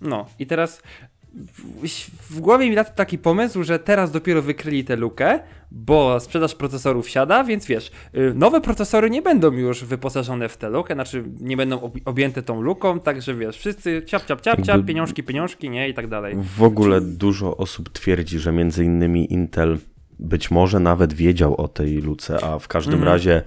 No 0.00 0.26
i 0.38 0.46
teraz 0.46 0.82
w, 2.30 2.40
głowie 2.40 2.70
mi 2.70 2.76
lata 2.76 2.90
taki 2.90 3.18
pomysł, 3.18 3.62
że 3.62 3.78
teraz 3.78 4.10
dopiero 4.10 4.42
wykryli 4.42 4.84
tę 4.84 4.96
lukę, 4.96 5.40
bo 5.70 6.20
sprzedaż 6.20 6.54
procesorów 6.54 7.08
siada, 7.08 7.44
więc 7.44 7.66
wiesz, 7.66 7.90
y, 8.16 8.32
nowe 8.34 8.60
procesory 8.60 9.10
nie 9.10 9.22
będą 9.22 9.52
już 9.52 9.84
wyposażone 9.84 10.48
w 10.48 10.56
tę 10.56 10.70
lukę, 10.70 10.94
znaczy 10.94 11.24
nie 11.40 11.56
będą 11.56 11.80
ob- 11.80 11.98
objęte 12.04 12.42
tą 12.42 12.60
luką, 12.60 13.00
także 13.00 13.34
wiesz, 13.34 13.56
wszyscy 13.58 14.02
ciap, 14.06 14.24
ciap, 14.26 14.40
ciap, 14.40 14.62
ciap, 14.62 14.84
pieniążki, 14.86 15.22
pieniążki, 15.22 15.70
nie, 15.70 15.88
i 15.88 15.94
tak 15.94 16.08
dalej. 16.08 16.36
W 16.56 16.62
ogóle 16.62 17.00
dużo 17.00 17.56
osób 17.56 17.88
twierdzi, 17.88 18.38
że 18.38 18.52
między 18.52 18.84
innymi 18.84 19.32
Intel 19.32 19.78
być 20.18 20.50
może 20.50 20.80
nawet 20.80 21.12
wiedział 21.12 21.54
o 21.60 21.68
tej 21.68 21.96
luce, 21.96 22.44
a 22.44 22.58
w 22.58 22.68
każdym 22.68 22.94
Mhm. 22.94 23.12
razie 23.12 23.42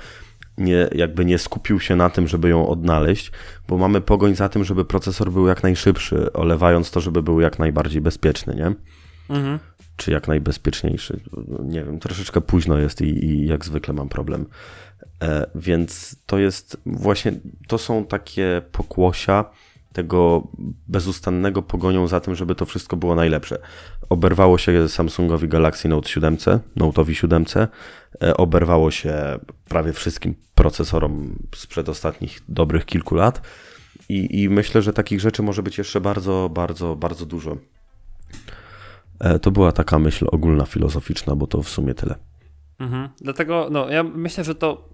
nie, 0.58 0.90
jakby 0.96 1.26
nie 1.26 1.38
skupił 1.38 1.80
się 1.80 1.96
na 1.96 2.10
tym, 2.10 2.28
żeby 2.28 2.50
ją 2.50 2.68
odnaleźć, 2.68 3.32
bo 3.68 3.78
mamy 3.78 4.02
pogoń 4.02 4.36
za 4.36 4.50
tym, 4.50 4.64
żeby 4.64 4.86
procesor 4.86 5.32
był 5.32 5.48
jak 5.48 5.64
najszybszy, 5.64 6.34
olewając 6.34 6.92
to, 6.92 7.00
żeby 7.00 7.24
był 7.24 7.42
jak 7.42 7.60
najbardziej 7.60 8.02
bezpieczny, 8.02 8.56
nie? 8.56 8.74
Mhm. 9.36 9.60
Czy 9.98 10.12
jak 10.12 10.28
najbezpieczniejszy. 10.28 11.20
Nie 11.64 11.84
wiem, 11.84 12.00
troszeczkę 12.00 12.42
późno 12.42 12.78
jest 12.78 13.02
i, 13.02 13.26
i 13.26 13.48
jak 13.48 13.66
zwykle 13.66 13.94
mam 13.94 14.10
problem. 14.10 14.46
E, 15.24 15.48
więc 15.56 16.16
to 16.26 16.40
jest 16.40 16.78
właśnie, 16.86 17.34
to 17.68 17.78
są 17.78 18.06
takie 18.06 18.62
pokłosia 18.72 19.46
tego 19.94 20.48
bezustannego 20.88 21.62
pogonią 21.62 22.08
za 22.08 22.20
tym, 22.20 22.36
żeby 22.36 22.56
to 22.56 22.66
wszystko 22.66 22.98
było 22.98 23.16
najlepsze. 23.16 23.58
Oberwało 24.10 24.58
się 24.58 24.90
Samsungowi 24.90 25.48
Galaxy 25.48 25.88
Note 25.88 26.10
7, 26.10 26.38
Note'owi 26.78 27.14
7, 27.14 27.46
e, 28.22 28.38
oberwało 28.38 28.92
się 28.92 29.40
prawie 29.70 29.94
wszystkim 29.94 30.36
procesorom 30.56 31.36
sprzed 31.56 31.90
ostatnich 31.90 32.40
dobrych 32.50 32.86
kilku 32.86 33.16
lat 33.16 33.42
i, 34.10 34.42
i 34.42 34.50
myślę, 34.50 34.82
że 34.82 34.94
takich 34.94 35.20
rzeczy 35.20 35.44
może 35.44 35.64
być 35.64 35.78
jeszcze 35.78 36.02
bardzo, 36.02 36.50
bardzo, 36.54 36.96
bardzo 36.96 37.26
dużo. 37.26 37.58
E, 39.20 39.40
To 39.40 39.52
była 39.52 39.72
taka 39.72 40.00
myśl 40.00 40.28
ogólna, 40.32 40.66
filozoficzna, 40.66 41.36
bo 41.36 41.48
to 41.48 41.64
w 41.64 41.70
sumie 41.70 41.94
tyle. 41.94 42.16
Mhm. 42.80 43.10
Dlatego, 43.22 43.68
no, 43.72 43.90
ja 43.90 44.04
myślę, 44.04 44.44
że 44.44 44.56
to. 44.56 44.90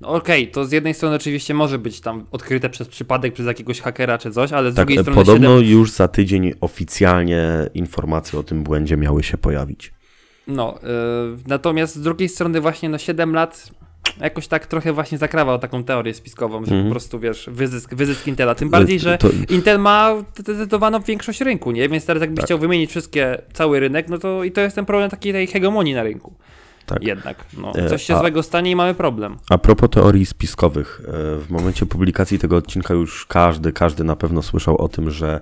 No 0.00 0.08
okej, 0.08 0.48
to 0.48 0.64
z 0.64 0.72
jednej 0.72 0.94
strony 0.94 1.16
oczywiście 1.16 1.54
może 1.54 1.78
być 1.78 2.00
tam 2.00 2.24
odkryte 2.30 2.70
przez 2.70 2.88
przypadek, 2.88 3.34
przez 3.34 3.46
jakiegoś 3.46 3.80
hakera 3.80 4.18
czy 4.18 4.30
coś, 4.30 4.52
ale 4.52 4.72
z 4.72 4.74
Tak, 4.74 4.86
drugiej 4.86 5.04
strony. 5.04 5.16
podobno 5.24 5.58
7... 5.58 5.70
już 5.72 5.90
za 5.90 6.08
tydzień 6.08 6.52
oficjalnie 6.60 7.42
informacje 7.74 8.38
o 8.38 8.42
tym 8.42 8.62
błędzie 8.62 8.96
miały 8.96 9.22
się 9.22 9.38
pojawić. 9.38 9.92
No, 10.46 10.78
yy, 10.82 10.88
natomiast 11.46 11.94
z 11.94 12.00
drugiej 12.00 12.28
strony, 12.28 12.60
właśnie, 12.60 12.88
no 12.88 12.98
7 12.98 13.34
lat 13.34 13.70
jakoś 14.20 14.48
tak 14.48 14.66
trochę 14.66 14.92
właśnie 14.92 15.18
zakrawał 15.18 15.58
taką 15.58 15.84
teorię 15.84 16.14
spiskową, 16.14 16.58
że 16.64 16.70
Mhm. 16.70 16.84
po 16.84 16.90
prostu 16.90 17.20
wiesz, 17.20 17.48
wyzysk, 17.52 17.94
wyzysk 17.94 18.26
Intela. 18.26 18.54
Tym 18.54 18.70
bardziej, 18.70 19.00
że 19.00 19.18
To, 19.18 19.28
Intel 19.50 19.78
ma 19.78 20.14
zdecydowaną 20.38 21.00
większość 21.00 21.40
rynku, 21.40 21.70
nie? 21.72 21.88
Więc 21.88 22.06
teraz 22.06 22.20
jakbyś 22.20 22.36
Tak. 22.36 22.44
chciał 22.46 22.58
wymienić 22.58 22.90
wszystkie, 22.90 23.42
cały 23.52 23.80
rynek, 23.80 24.08
no 24.08 24.18
to 24.18 24.44
i 24.44 24.52
to 24.52 24.60
jest 24.60 24.76
ten 24.76 24.84
problem 24.86 25.10
takiej 25.10 25.32
tej 25.32 25.46
hegemonii 25.46 25.94
na 25.94 26.02
rynku. 26.02 26.34
Tak. 26.92 27.02
Jednak. 27.02 27.44
No, 27.58 27.72
E, 27.74 27.88
coś 27.88 28.02
się 28.02 28.16
a- 28.16 28.18
złego 28.18 28.42
stanie 28.42 28.70
i 28.70 28.76
mamy 28.76 28.94
problem. 28.94 29.36
A 29.50 29.58
propos 29.58 29.90
teorii 29.90 30.26
spiskowych, 30.26 31.00
e, 31.04 31.10
w 31.38 31.46
momencie 31.50 31.86
publikacji 31.86 32.38
tego 32.38 32.56
odcinka 32.56 32.94
już 32.94 33.26
każdy, 33.26 33.72
każdy 33.72 34.04
na 34.04 34.16
pewno 34.16 34.42
słyszał 34.42 34.76
o 34.78 34.88
tym, 34.88 35.10
że 35.10 35.40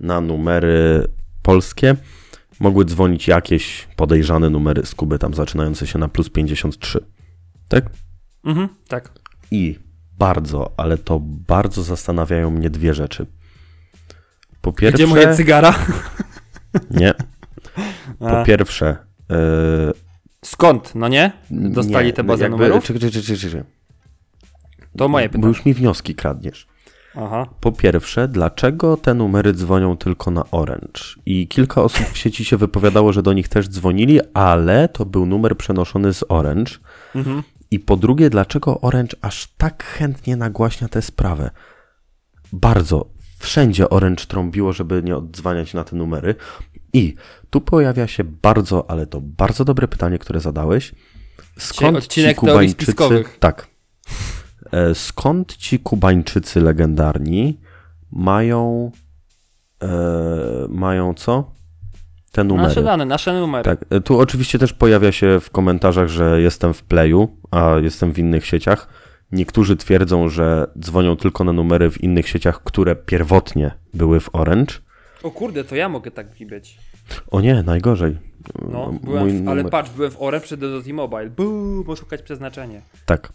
na 0.00 0.20
numery 0.20 1.08
polskie 1.42 1.96
mogły 2.60 2.84
dzwonić 2.84 3.28
jakieś 3.28 3.88
podejrzane 3.96 4.50
numery 4.50 4.86
z 4.86 4.94
Kuby, 4.94 5.18
tam 5.18 5.34
zaczynające 5.34 5.86
się 5.86 5.98
na 5.98 6.08
plus 6.08 6.30
53. 6.30 7.00
Tak? 7.68 7.84
Mhm, 8.44 8.68
tak. 8.88 9.10
I 9.50 9.78
bardzo, 10.18 10.72
ale 10.76 10.98
to 10.98 11.20
bardzo 11.22 11.82
zastanawiają 11.82 12.50
mnie 12.50 12.70
dwie 12.70 12.94
rzeczy. 12.94 13.26
Po 14.60 14.72
pierwsze... 14.72 14.96
Gdzie 14.96 15.06
moje 15.06 15.34
cygara? 15.34 15.74
Nie. 16.90 17.14
Po 18.18 18.44
pierwsze... 18.44 18.96
Skąd, 20.56 20.94
no 20.94 21.08
nie? 21.08 21.32
Dostali 21.50 22.06
nie, 22.06 22.12
te 22.12 22.24
bazę 22.24 22.44
jakby- 22.44 22.56
numerów? 22.58 22.84
Czekaj, 22.84 23.00
czekaj, 23.00 23.22
czekaj, 23.22 23.36
czekaj. 23.38 23.62
To 24.98 25.08
moje 25.08 25.28
Bo 25.28 25.32
pytanie. 25.32 25.48
już 25.48 25.64
mi 25.64 25.74
wnioski 25.74 26.14
kradniesz. 26.14 26.66
Aha. 27.16 27.46
Po 27.60 27.72
pierwsze, 27.72 28.28
dlaczego 28.28 28.96
te 28.96 29.14
numery 29.14 29.52
dzwonią 29.52 29.96
tylko 29.96 30.30
na 30.30 30.50
Orange? 30.50 31.00
I 31.26 31.48
kilka 31.48 31.82
osób 31.82 32.06
w 32.06 32.18
sieci 32.18 32.44
się 32.44 32.56
wypowiadało, 32.56 33.12
że 33.12 33.22
do 33.22 33.32
nich 33.32 33.48
też 33.48 33.68
dzwonili, 33.68 34.20
ale 34.34 34.88
to 34.88 35.06
był 35.06 35.26
numer 35.26 35.56
przenoszony 35.56 36.12
z 36.14 36.24
Orange. 36.28 36.72
Mhm. 37.14 37.42
I 37.70 37.80
po 37.80 37.96
drugie, 37.96 38.30
dlaczego 38.30 38.80
Orange 38.80 39.16
aż 39.22 39.46
tak 39.56 39.84
chętnie 39.84 40.36
nagłaśnia 40.36 40.88
tę 40.88 41.02
sprawę? 41.02 41.50
Bardzo. 42.52 43.06
Wszędzie 43.38 43.90
Orange 43.90 44.24
trąbiło, 44.26 44.72
żeby 44.72 45.02
nie 45.02 45.16
odzwaniać 45.16 45.74
na 45.74 45.84
te 45.84 45.96
numery. 45.96 46.34
I 46.96 47.14
tu 47.50 47.60
pojawia 47.60 48.06
się 48.06 48.24
bardzo, 48.24 48.90
ale 48.90 49.06
to 49.06 49.20
bardzo 49.20 49.64
dobre 49.64 49.88
pytanie, 49.88 50.18
które 50.18 50.40
zadałeś. 50.40 50.94
Skąd 51.58 52.06
ci 52.06 52.34
Kubańczycy... 52.34 53.24
Tak. 53.40 53.68
E, 54.72 54.94
Skąd 54.94 55.56
ci 55.56 55.78
Kubańczycy 55.78 56.60
legendarni 56.60 57.60
mają... 58.12 58.90
E, 59.82 59.88
mają 60.68 61.14
co? 61.14 61.56
te 62.36 62.44
numery. 62.44 62.68
Nasze 62.68 62.82
dane, 62.82 63.04
nasze 63.04 63.40
numery. 63.40 63.64
Tak, 63.64 63.84
e, 63.90 64.00
tu 64.00 64.18
oczywiście 64.18 64.58
też 64.58 64.72
pojawia 64.72 65.12
się 65.12 65.40
w 65.40 65.50
komentarzach, 65.50 66.08
że 66.08 66.42
jestem 66.42 66.74
w 66.74 66.82
Playu, 66.82 67.28
a 67.50 67.74
jestem 67.82 68.12
w 68.12 68.18
innych 68.18 68.46
sieciach. 68.46 68.88
Niektórzy 69.32 69.76
twierdzą, 69.76 70.28
że 70.28 70.66
dzwonią 70.80 71.16
tylko 71.16 71.44
na 71.44 71.52
numery 71.52 71.90
w 71.90 72.04
innych 72.04 72.28
sieciach, 72.28 72.62
które 72.62 72.96
pierwotnie 72.96 73.70
były 73.94 74.20
w 74.20 74.34
Orange. 74.34 74.74
O 75.22 75.30
kurde, 75.30 75.64
to 75.64 75.76
ja 75.76 75.88
mogę 75.88 76.10
tak 76.10 76.26
być. 76.46 76.78
O 77.30 77.40
nie, 77.40 77.62
najgorzej. 77.62 78.18
No, 78.72 78.92
byłem 79.02 79.44
w, 79.44 79.48
ale 79.48 79.64
patrz, 79.64 79.90
byłem 79.90 80.10
w 80.10 80.22
Orange, 80.22 80.44
przyjdę 80.44 80.70
do 80.70 80.82
T-Mobile. 80.82 81.30
Buu, 81.30 81.84
bo 81.84 81.96
szukać 81.96 82.22
przeznaczenie. 82.22 82.82
Tak. 83.06 83.32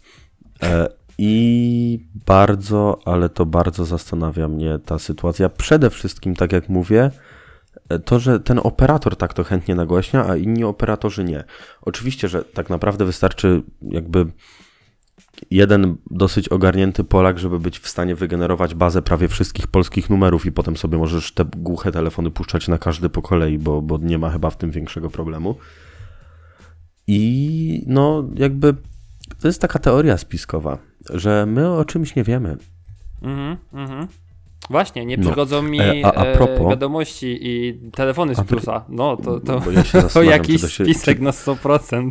E, 0.62 0.88
I 1.18 2.06
bardzo, 2.26 2.98
ale 3.04 3.28
to 3.28 3.46
bardzo 3.46 3.84
zastanawia 3.84 4.48
mnie 4.48 4.78
ta 4.84 4.98
sytuacja. 4.98 5.48
Przede 5.48 5.90
wszystkim, 5.90 6.34
tak 6.34 6.52
jak 6.52 6.68
mówię, 6.68 7.10
e, 7.88 7.98
to, 7.98 8.20
że 8.20 8.40
ten 8.40 8.60
operator 8.62 9.16
tak 9.16 9.34
to 9.34 9.44
chętnie 9.44 9.74
nagłaśnia, 9.74 10.26
a 10.26 10.36
inni 10.36 10.64
operatorzy 10.64 11.24
nie. 11.24 11.44
Oczywiście, 11.82 12.28
że 12.28 12.44
tak 12.44 12.70
naprawdę 12.70 13.04
wystarczy 13.04 13.62
jakby 13.82 14.26
jeden 15.50 15.96
dosyć 16.10 16.48
ogarnięty 16.48 17.04
Polak, 17.04 17.38
żeby 17.38 17.58
być 17.60 17.78
w 17.78 17.88
stanie 17.88 18.14
wygenerować 18.14 18.74
bazę 18.74 19.02
prawie 19.02 19.28
wszystkich 19.28 19.66
polskich 19.66 20.10
numerów 20.10 20.46
i 20.46 20.52
potem 20.52 20.76
sobie 20.76 20.98
możesz 20.98 21.32
te 21.32 21.44
głuche 21.56 21.92
telefony 21.92 22.30
puszczać 22.30 22.68
na 22.68 22.78
każdy 22.78 23.08
po 23.08 23.22
kolei, 23.22 23.58
bo, 23.58 23.82
bo 23.82 23.98
nie 23.98 24.18
ma 24.18 24.30
chyba 24.30 24.50
w 24.50 24.56
tym 24.56 24.70
większego 24.70 25.10
problemu. 25.10 25.56
I 27.06 27.84
no, 27.86 28.24
jakby 28.34 28.74
to 29.40 29.48
jest 29.48 29.60
taka 29.60 29.78
teoria 29.78 30.18
spiskowa, 30.18 30.78
że 31.10 31.46
my 31.46 31.70
o 31.72 31.84
czymś 31.84 32.16
nie 32.16 32.24
wiemy. 32.24 32.56
Mhm, 33.22 33.56
mhm. 33.72 34.08
Właśnie, 34.70 35.06
nie 35.06 35.16
No. 35.16 35.22
przychodzą 35.22 35.62
mi 35.62 35.80
E, 35.80 36.06
a- 36.06 36.12
a 36.14 36.24
e, 36.24 36.36
propos- 36.38 36.70
wiadomości 36.70 37.38
i 37.40 37.80
telefony 37.90 38.34
z 38.34 38.40
plusa. 38.40 38.84
No, 38.88 39.16
to, 39.16 39.40
to, 39.40 39.62
ja 39.70 39.82
to 40.14 40.22
jakiś 40.22 40.60
to 40.62 40.68
się- 40.68 40.84
spisek 40.84 41.18
czy- 41.18 41.24
na 41.24 41.30
100%. 41.30 42.10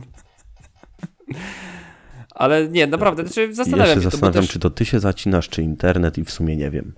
Ale 2.41 2.67
nie, 2.67 2.87
naprawdę, 2.87 3.23
znaczy 3.23 3.53
zastanawiam 3.53 3.87
ja 3.87 3.95
się 3.95 4.01
się, 4.01 4.09
zastanawiam, 4.09 4.43
też, 4.43 4.51
czy 4.51 4.59
to 4.59 4.69
ty 4.69 4.85
się 4.85 4.99
zacinasz, 4.99 5.49
czy 5.49 5.63
internet 5.63 6.17
i 6.17 6.23
w 6.23 6.31
sumie 6.31 6.57
nie 6.57 6.69
wiem. 6.71 6.93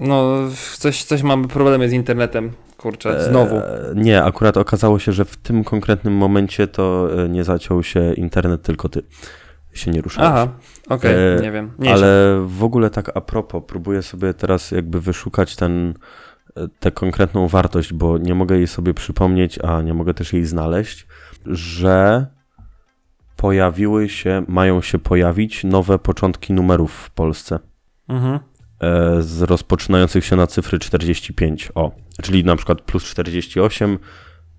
no, 0.00 0.38
coś, 0.78 1.04
coś 1.04 1.22
mamy 1.22 1.48
problemy 1.48 1.88
z 1.88 1.92
internetem, 1.92 2.52
kurczę, 2.76 3.24
znowu. 3.30 3.56
E, 3.56 3.92
nie, 3.94 4.22
akurat 4.22 4.56
okazało 4.56 4.98
się, 4.98 5.12
że 5.12 5.24
w 5.24 5.36
tym 5.36 5.64
konkretnym 5.64 6.14
momencie 6.14 6.66
to 6.66 7.08
e, 7.24 7.28
nie 7.28 7.44
zaciął 7.44 7.82
się 7.82 8.14
internet, 8.14 8.62
tylko 8.62 8.88
ty 8.88 9.02
się 9.72 9.90
nie 9.90 10.00
ruszałeś. 10.00 10.30
Aha, 10.30 10.48
okej, 10.88 11.36
E, 11.38 11.40
nie 11.42 11.52
wiem. 11.52 11.72
Mniejsza. 11.78 11.96
Ale 11.96 12.42
w 12.46 12.64
ogóle 12.64 12.90
tak 12.90 13.16
a 13.16 13.20
propos, 13.20 13.62
próbuję 13.66 14.02
sobie 14.02 14.34
teraz 14.34 14.70
jakby 14.70 15.00
wyszukać 15.00 15.56
ten, 15.56 15.94
tę 16.80 16.90
konkretną 16.90 17.48
wartość, 17.48 17.92
bo 17.92 18.18
nie 18.18 18.34
mogę 18.34 18.56
jej 18.56 18.66
sobie 18.66 18.94
przypomnieć, 18.94 19.58
a 19.58 19.82
nie 19.82 19.94
mogę 19.94 20.14
też 20.14 20.32
jej 20.32 20.44
znaleźć, 20.44 21.06
że 21.46 22.26
pojawiły 23.42 24.08
się, 24.08 24.44
mają 24.48 24.82
się 24.82 24.98
pojawić 24.98 25.64
nowe 25.64 25.98
początki 25.98 26.52
numerów 26.52 26.92
w 26.92 27.10
Polsce. 27.10 27.58
Mhm. 28.08 28.38
e, 28.80 29.22
z 29.22 29.42
rozpoczynających 29.42 30.24
się 30.24 30.36
na 30.36 30.46
cyfry 30.46 30.78
45. 30.78 31.72
O, 31.74 31.92
czyli 32.22 32.44
na 32.44 32.56
przykład 32.56 32.80
plus 32.80 33.04
48, 33.04 33.98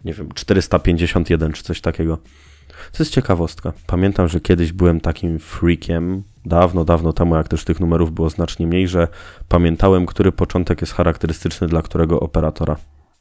nie 0.05 0.13
wiem, 0.13 0.31
451 0.31 1.51
czy 1.51 1.63
coś 1.63 1.81
takiego. 1.81 2.17
To 2.91 3.03
jest 3.03 3.11
ciekawostka. 3.11 3.73
Pamiętam, 3.87 4.27
że 4.27 4.39
kiedyś 4.39 4.71
byłem 4.71 5.01
takim 5.01 5.39
freakiem, 5.39 6.23
dawno, 6.45 6.85
dawno 6.85 7.13
temu, 7.13 7.35
jak 7.35 7.47
też 7.47 7.63
tych 7.63 7.79
numerów 7.79 8.11
było 8.11 8.29
znacznie 8.29 8.67
mniej, 8.67 8.87
że 8.87 9.07
pamiętałem, 9.47 10.05
który 10.05 10.31
początek 10.31 10.81
jest 10.81 10.93
charakterystyczny 10.93 11.67
dla 11.67 11.81
którego 11.81 12.19
operatora. 12.19 12.75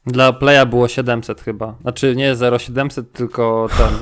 Dla 0.07 0.33
Playa 0.33 0.65
było 0.65 0.87
700 0.87 1.41
chyba. 1.41 1.75
Znaczy 1.81 2.15
nie 2.15 2.35
0700, 2.59 3.11
tylko 3.11 3.67
ten. 3.77 3.93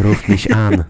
Rów 0.04 0.28
miś 0.28 0.50
An. 0.50 0.84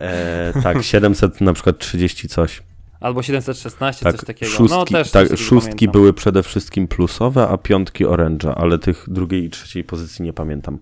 E, 0.00 0.52
tak, 0.62 0.82
700 0.82 1.40
na 1.40 1.52
przykład 1.52 1.78
30 1.78 2.28
coś. 2.28 2.62
Albo 3.00 3.22
716, 3.22 4.04
Tak, 4.04 4.16
coś 4.16 4.26
takiego. 4.26 4.52
szóstki, 4.52 4.76
no 4.76 4.84
też 4.84 5.10
tak, 5.10 5.28
szóstki 5.36 5.70
pamiętam. 5.74 5.92
były 5.92 6.12
przede 6.12 6.42
wszystkim 6.42 6.88
plusowe, 6.88 7.48
a 7.48 7.58
piątki 7.58 8.04
oręża, 8.04 8.54
ale 8.54 8.78
tych 8.78 9.04
drugiej 9.08 9.44
i 9.44 9.50
trzeciej 9.50 9.84
pozycji 9.84 10.24
nie 10.24 10.32
pamiętam. 10.32 10.78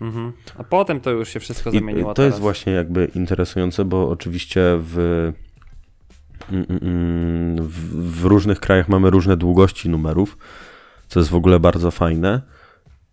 Mhm. 0.00 0.32
A 0.58 0.64
potem 0.64 1.00
to 1.00 1.10
już 1.10 1.28
się 1.28 1.40
wszystko 1.40 1.70
I 1.70 1.78
zamieniło. 1.78 2.14
to 2.14 2.22
jest 2.22 2.34
teraz. 2.34 2.40
właśnie 2.40 2.72
jakby 2.72 3.10
interesujące, 3.14 3.84
bo 3.84 4.08
oczywiście 4.10 4.60
w, 4.80 4.98
mm, 6.52 6.66
mm, 6.70 6.80
mm, 6.82 7.66
w, 7.68 8.20
w 8.20 8.24
różnych 8.24 8.60
krajach 8.60 8.88
mamy 8.88 9.10
różne 9.10 9.36
długości 9.36 9.88
numerów, 9.88 10.38
co 11.08 11.20
jest 11.20 11.30
w 11.30 11.34
ogóle 11.34 11.60
bardzo 11.60 11.90
fajne, 11.90 12.42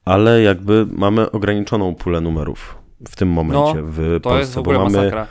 ale 0.06 0.42
jakby 0.42 0.86
mamy 0.92 1.32
ograniczoną 1.32 1.96
pulę 1.96 2.22
numerów 2.22 2.78
w 3.10 3.16
tym 3.16 3.30
momencie 3.30 3.82
w 3.84 4.00
No, 4.00 4.20
To 4.20 4.20
Polsce, 4.20 4.40
jest 4.40 4.54
w 4.54 4.58
ogóle 4.58 4.78
bo 4.78 4.84
mamy, 4.84 4.98
masakra. 4.98 5.28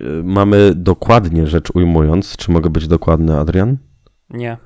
y, 0.00 0.04
mamy 0.24 0.72
dokładnie 0.74 1.46
rzecz 1.46 1.68
ujmując, 1.74 2.36
czy 2.36 2.50
mogę 2.52 2.70
być 2.70 2.88
dokładny, 2.88 3.38
Adrian? 3.38 3.76
Nie. 4.30 4.56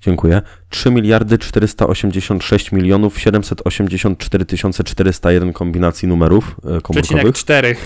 Dziękuję. 0.00 0.42
3 0.68 0.90
miliardy 0.90 1.38
486 1.38 2.72
milionów 2.72 3.18
784 3.20 4.44
tysiące 4.44 4.84
401 4.84 5.52
kombinacji 5.52 6.08
numerów 6.08 6.56
e, 6.58 6.80
komórkowych. 6.80 7.04
Przecinek 7.04 7.34
4. 7.34 7.76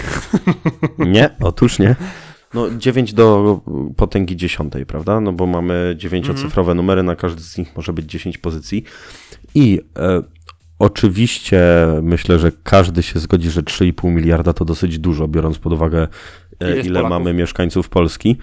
Nie, 0.99 1.31
otóż 1.41 1.79
nie. 1.79 1.97
No 2.57 2.71
9 2.79 3.13
do 3.13 3.61
potęgi 3.97 4.37
dziesiątej, 4.37 4.87
prawda? 4.87 5.21
No 5.21 5.33
bo 5.33 5.47
mamy 5.47 5.95
dziewięciocyfrowe 5.99 6.75
numery, 6.75 7.03
na 7.03 7.17
każdy 7.17 7.43
z 7.43 7.59
nich 7.59 7.77
może 7.77 7.93
być 7.93 8.07
10 8.07 8.39
pozycji. 8.39 8.85
I 9.55 9.81
e, 9.99 10.23
oczywiście 10.79 11.61
myślę, 12.03 12.39
że 12.39 12.53
każdy 12.63 13.03
się 13.03 13.19
zgodzi, 13.19 13.51
że 13.51 13.63
3,5 13.63 14.11
miliarda 14.11 14.53
to 14.53 14.65
dosyć 14.65 14.99
dużo, 14.99 15.29
biorąc 15.29 15.59
pod 15.59 15.73
uwagę 15.73 16.09
Ile 16.61 16.71
e, 16.71 16.81
ile 16.81 16.85
Polaków? 16.85 17.11
mamy 17.11 17.35
mieszkańców 17.35 17.89
Polski. 17.89 18.37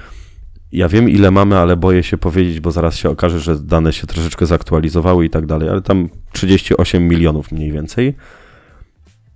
Ja 0.71 0.87
wiem 0.89 1.09
ile 1.09 1.31
mamy, 1.31 1.57
ale 1.57 1.77
boję 1.77 2.03
się 2.03 2.17
powiedzieć, 2.17 2.59
bo 2.59 2.71
zaraz 2.71 2.95
się 2.95 3.09
okaże, 3.09 3.39
że 3.39 3.59
dane 3.59 3.93
się 3.93 4.07
troszeczkę 4.07 4.45
zaktualizowały 4.45 5.25
i 5.25 5.29
tak 5.29 5.45
dalej, 5.45 5.69
ale 5.69 5.81
tam 5.81 6.09
38 6.31 7.07
milionów 7.07 7.51
mniej 7.51 7.71
więcej. 7.71 8.15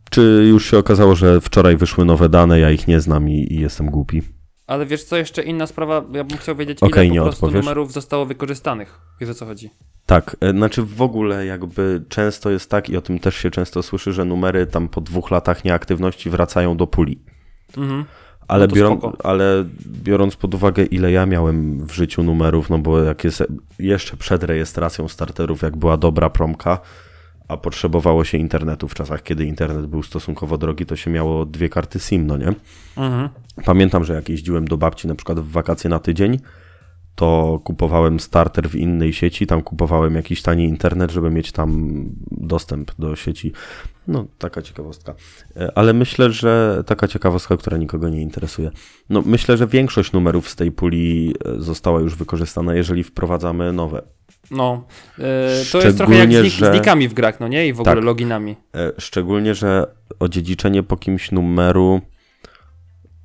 Czy 0.09 0.45
już 0.49 0.71
się 0.71 0.77
okazało, 0.77 1.15
że 1.15 1.41
wczoraj 1.41 1.77
wyszły 1.77 2.05
nowe 2.05 2.29
dane, 2.29 2.59
ja 2.59 2.71
ich 2.71 2.87
nie 2.87 2.99
znam 2.99 3.29
i, 3.29 3.53
i 3.53 3.59
jestem 3.59 3.89
głupi? 3.89 4.36
Ale 4.67 4.85
wiesz 4.85 5.03
co, 5.03 5.17
jeszcze 5.17 5.43
inna 5.43 5.67
sprawa, 5.67 6.03
ja 6.13 6.23
bym 6.23 6.37
chciał 6.37 6.55
wiedzieć, 6.55 6.79
ile 6.81 6.89
po 6.89 7.23
prostu 7.23 7.45
odpowiesz. 7.45 7.65
numerów 7.65 7.93
zostało 7.93 8.25
wykorzystanych. 8.25 8.99
Wiesz 9.19 9.29
o 9.29 9.33
co 9.33 9.45
chodzi? 9.45 9.69
Tak, 10.05 10.37
e, 10.41 10.51
znaczy 10.51 10.83
w 10.83 11.01
ogóle 11.01 11.45
jakby 11.45 12.03
często 12.09 12.49
jest 12.49 12.69
tak 12.69 12.89
i 12.89 12.97
o 12.97 13.01
tym 13.01 13.19
też 13.19 13.35
się 13.35 13.51
często 13.51 13.83
słyszy, 13.83 14.13
że 14.13 14.25
numery 14.25 14.65
tam 14.65 14.89
po 14.89 15.01
dwóch 15.01 15.31
latach 15.31 15.65
nieaktywności 15.65 16.29
wracają 16.29 16.77
do 16.77 16.87
puli. 16.87 17.19
Mhm. 17.77 18.05
Ale, 18.47 18.67
No 18.67 18.75
biorąc, 18.75 19.03
ale 19.23 19.65
biorąc 20.03 20.35
pod 20.35 20.53
uwagę, 20.53 20.83
ile 20.83 21.11
ja 21.11 21.25
miałem 21.25 21.87
w 21.87 21.91
życiu 21.91 22.23
numerów, 22.23 22.69
no 22.69 22.79
bo 22.79 23.03
jak 23.03 23.23
jest 23.23 23.43
jeszcze 23.79 24.17
przed 24.17 24.43
rejestracją 24.43 25.07
starterów, 25.07 25.61
jak 25.61 25.77
była 25.77 25.97
dobra 25.97 26.29
promka, 26.29 26.79
a 27.47 27.57
potrzebowało 27.57 28.23
się 28.23 28.37
internetu 28.37 28.87
w 28.87 28.93
czasach, 28.93 29.23
kiedy 29.23 29.45
internet 29.45 29.85
był 29.85 30.03
stosunkowo 30.03 30.57
drogi, 30.57 30.85
to 30.85 30.95
się 30.95 31.11
miało 31.11 31.45
dwie 31.45 31.69
karty 31.69 31.99
SIM, 31.99 32.27
no 32.27 32.37
nie? 32.37 32.53
Mhm. 32.97 33.29
Pamiętam, 33.65 34.03
że 34.03 34.13
jak 34.13 34.29
jeździłem 34.29 34.67
do 34.67 34.77
babci 34.77 35.07
na 35.07 35.15
przykład 35.15 35.39
w 35.39 35.51
wakacje 35.51 35.89
na 35.89 35.99
tydzień, 35.99 36.39
to 37.17 37.59
kupowałem 37.63 38.19
starter 38.19 38.69
w 38.69 38.75
innej 38.75 39.13
sieci, 39.13 39.47
tam 39.47 39.61
kupowałem 39.61 40.15
jakiś 40.15 40.41
tani 40.41 40.63
internet, 40.63 41.11
żeby 41.11 41.29
mieć 41.29 41.51
tam 41.51 42.01
dostęp 42.31 42.91
do 42.99 43.15
sieci. 43.15 43.51
No, 44.07 44.25
taka 44.37 44.61
ciekawostka. 44.61 45.15
E, 45.55 45.77
Ale 45.77 45.93
myślę, 45.93 46.31
że 46.31 46.83
taka 46.85 47.07
ciekawostka, 47.07 47.57
która 47.57 47.77
nikogo 47.77 48.09
nie 48.09 48.21
interesuje. 48.21 48.71
No, 49.09 49.23
myślę, 49.25 49.57
że 49.57 49.67
większość 49.67 50.11
numerów 50.11 50.49
z 50.49 50.55
tej 50.55 50.71
puli 50.71 51.33
e, 51.45 51.59
została 51.59 51.99
już 51.99 52.15
wykorzystana, 52.15 52.75
jeżeli 52.75 53.03
wprowadzamy 53.03 53.73
nowe. 53.73 54.01
No, 54.51 54.83
e, 55.19 55.21
to 55.71 55.81
jest 55.81 55.97
trochę 55.97 56.15
jak 56.15 56.29
z, 56.31 56.33
nik- 56.33 56.47
że- 56.49 56.71
nikami 56.73 57.07
w 57.07 57.13
grach, 57.13 57.39
no 57.39 57.47
nie? 57.47 57.67
I 57.67 57.73
w 57.73 57.79
ogóle 57.79 57.95
Tak. 57.95 58.03
loginami. 58.05 58.55
E, 58.75 58.91
Szczególnie, 58.97 59.55
że 59.55 59.85
odziedziczenie 60.19 60.83
po 60.83 60.97
kimś 60.97 61.31
numeru. 61.31 62.01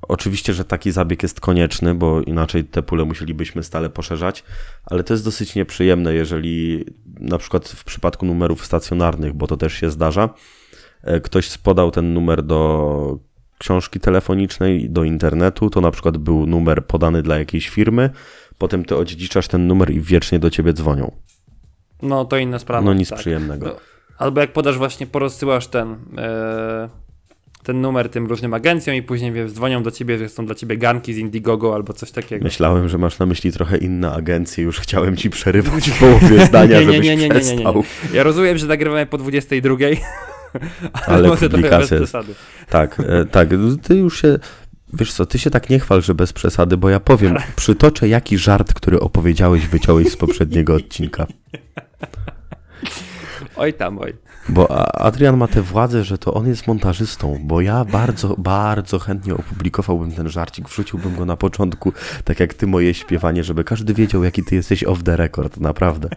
Oczywiście, 0.07 0.53
że 0.53 0.65
taki 0.65 0.91
zabieg 0.91 1.23
jest 1.23 1.39
konieczny, 1.41 1.95
bo 1.95 2.21
inaczej 2.21 2.63
te 2.65 2.83
pule 2.83 3.05
musielibyśmy 3.05 3.63
stale 3.63 3.89
poszerzać, 3.89 4.43
ale 4.85 5.03
to 5.03 5.13
jest 5.13 5.25
dosyć 5.25 5.55
nieprzyjemne, 5.55 6.13
jeżeli 6.13 6.85
na 7.19 7.37
przykład 7.37 7.67
w 7.67 7.83
przypadku 7.83 8.25
numerów 8.25 8.65
stacjonarnych, 8.65 9.33
bo 9.33 9.47
to 9.47 9.57
też 9.57 9.73
się 9.73 9.89
zdarza, 9.91 10.29
e, 11.03 11.19
ktoś 11.19 11.57
podał 11.57 11.91
ten 11.91 12.13
numer 12.13 12.43
do 12.43 13.19
książki 13.57 13.99
telefonicznej, 13.99 14.89
do 14.89 15.03
internetu, 15.03 15.69
to 15.69 15.81
na 15.81 15.91
przykład 15.91 16.17
był 16.17 16.45
numer 16.45 16.85
podany 16.85 17.21
dla 17.21 17.39
jakiejś 17.39 17.69
firmy, 17.69 18.09
potem 18.63 18.85
ty 18.85 18.95
odziedziczasz 18.95 19.47
ten 19.47 19.67
numer 19.67 19.91
i 19.91 20.01
wiecznie 20.01 20.39
do 20.39 20.49
ciebie 20.49 20.73
dzwonią. 20.73 21.11
No, 22.01 22.25
to 22.25 22.37
inna 22.37 22.59
sprawa. 22.59 22.85
No 22.85 22.93
nic 22.93 23.09
tak. 23.09 23.19
przyjemnego. 23.19 23.65
No, 23.65 23.75
Albo 24.17 24.41
jak 24.41 24.53
podasz 24.53 24.77
właśnie, 24.77 25.07
porozsyłasz 25.07 25.67
ten 25.67 25.95
e, 26.17 26.89
ten 27.63 27.81
numer 27.81 28.09
tym 28.09 28.27
różnym 28.27 28.53
agencjom 28.53 28.95
i 28.95 29.01
później 29.01 29.31
wiesz, 29.31 29.51
dzwonią 29.51 29.83
do 29.83 29.91
ciebie, 29.91 30.17
że 30.17 30.29
są 30.29 30.45
dla 30.45 30.55
ciebie 30.55 30.77
ganki 30.77 31.13
z 31.13 31.17
Indiegogo 31.17 31.75
albo 31.75 31.93
coś 31.93 32.11
takiego. 32.11 32.43
Myślałem, 32.43 32.89
że 32.89 32.97
masz 32.97 33.19
na 33.19 33.25
myśli 33.25 33.51
trochę 33.51 33.77
inne 33.77 34.11
agencje, 34.11 34.63
już 34.63 34.79
chciałem 34.79 35.17
ci 35.17 35.29
przerywać 35.29 35.89
w 35.89 35.99
połowie 35.99 36.45
zdania, 36.45 36.79
Nie, 36.79 36.85
nie, 36.85 36.91
żebyś 36.93 37.07
nie, 37.07 37.15
nie, 37.15 37.29
nie, 37.29 37.41
nie, 37.41 37.55
nie. 37.55 37.83
Ja 38.13 38.23
rozumiem, 38.23 38.57
że 38.57 38.67
nagrywamy 38.67 39.05
po 39.05 39.17
22, 39.17 39.75
ale, 39.75 39.95
Ale 41.19 41.27
może 41.27 41.49
trochę 41.49 41.69
bez 41.69 41.87
przesady. 41.87 42.33
Tak, 42.69 42.99
e, 42.99 43.25
tak, 43.25 43.49
ty 43.83 43.95
już 43.95 44.21
się, 44.21 44.39
wiesz 44.93 45.13
co, 45.13 45.25
ty 45.25 45.39
się 45.39 45.49
tak 45.49 45.69
nie 45.69 45.79
chwal, 45.79 46.01
że 46.01 46.15
bez 46.15 46.33
przesady, 46.33 46.77
bo 46.77 46.89
ja 46.89 46.99
powiem, 46.99 47.37
przytoczę 47.55 48.07
jaki 48.07 48.37
żart, 48.37 48.73
który 48.73 48.99
opowiedziałeś, 48.99 49.67
wyciąłeś 49.67 50.11
z 50.11 50.17
poprzedniego 50.17 50.75
odcinka. 50.75 51.27
Oj 53.55 53.73
tam, 53.73 53.99
oj. 53.99 54.13
Bo 54.49 54.71
Adrian 55.01 55.37
ma 55.37 55.47
tę 55.47 55.61
władzę, 55.61 56.03
że 56.03 56.17
to 56.17 56.33
on 56.33 56.47
jest 56.47 56.67
montażystą, 56.67 57.39
bo 57.43 57.61
ja 57.61 57.85
bardzo, 57.85 58.35
bardzo 58.37 58.99
chętnie 58.99 59.33
opublikowałbym 59.33 60.11
ten 60.11 60.29
żarcik, 60.29 60.69
wrzuciłbym 60.69 61.15
go 61.15 61.25
na 61.25 61.37
początku, 61.37 61.93
tak 62.23 62.39
jak 62.39 62.53
ty 62.53 62.67
moje 62.67 62.93
śpiewanie, 62.93 63.43
żeby 63.43 63.63
każdy 63.63 63.93
wiedział, 63.93 64.23
jaki 64.23 64.43
ty 64.43 64.55
jesteś 64.55 64.83
off 64.83 65.03
the 65.03 65.17
record, 65.17 65.59
naprawdę. 65.59 66.09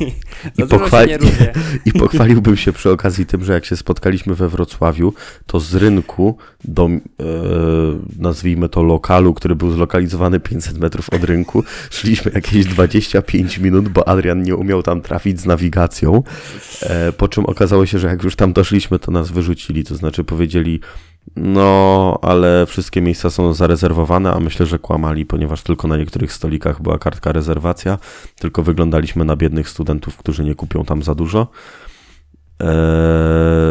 I, 0.00 0.12
dużo 0.58 0.78
pochwal- 0.78 1.08
się. 1.08 1.18
I 1.86 1.92
pochwaliłbym 1.92 2.56
się 2.56 2.72
przy 2.72 2.90
okazji 2.90 3.26
tym, 3.26 3.44
że 3.44 3.52
jak 3.52 3.64
się 3.64 3.76
spotkaliśmy 3.76 4.34
we 4.34 4.48
Wrocławiu, 4.48 5.14
to 5.46 5.60
z 5.60 5.74
rynku 5.74 6.36
do, 6.64 6.84
e, 6.86 6.98
nazwijmy 8.18 8.68
to 8.68 8.82
lokalu, 8.82 9.34
który 9.34 9.56
był 9.56 9.70
zlokalizowany 9.70 10.40
500 10.40 10.78
metrów 10.78 11.10
od 11.10 11.24
rynku, 11.24 11.64
szliśmy 11.90 12.32
jakieś 12.34 12.66
25 12.66 13.58
minut, 13.58 13.88
bo 13.88 14.08
Adrian 14.08 14.42
nie 14.42 14.56
umiał 14.56 14.82
tam 14.82 15.00
trafić 15.00 15.40
z 15.40 15.46
nawigacją, 15.46 16.22
e, 16.82 17.12
po 17.12 17.28
czym 17.28 17.46
okazało 17.46 17.86
się, 17.86 17.98
że 17.98 18.06
jak 18.06 18.22
już 18.22 18.36
tam 18.36 18.52
doszliśmy, 18.52 18.98
to 18.98 19.10
nas 19.10 19.30
wyrzucili, 19.30 19.84
to 19.84 19.96
znaczy 19.96 20.24
powiedzieli, 20.24 20.80
no, 21.36 22.18
ale 22.22 22.66
wszystkie 22.66 23.00
miejsca 23.00 23.30
są 23.30 23.52
zarezerwowane, 23.52 24.32
a 24.32 24.40
myślę, 24.40 24.66
że 24.66 24.78
kłamali, 24.78 25.26
ponieważ 25.26 25.62
tylko 25.62 25.88
na 25.88 25.96
niektórych 25.96 26.32
stolikach 26.32 26.82
była 26.82 26.98
kartka 26.98 27.32
rezerwacja, 27.32 27.98
tylko 28.38 28.62
wyglądaliśmy 28.62 29.24
na 29.24 29.36
biednych 29.36 29.68
studentów, 29.68 30.16
którzy 30.16 30.44
nie 30.44 30.54
kupią 30.54 30.84
tam 30.84 31.02
za 31.02 31.14
dużo. 31.14 31.48
Eee, 32.60 32.68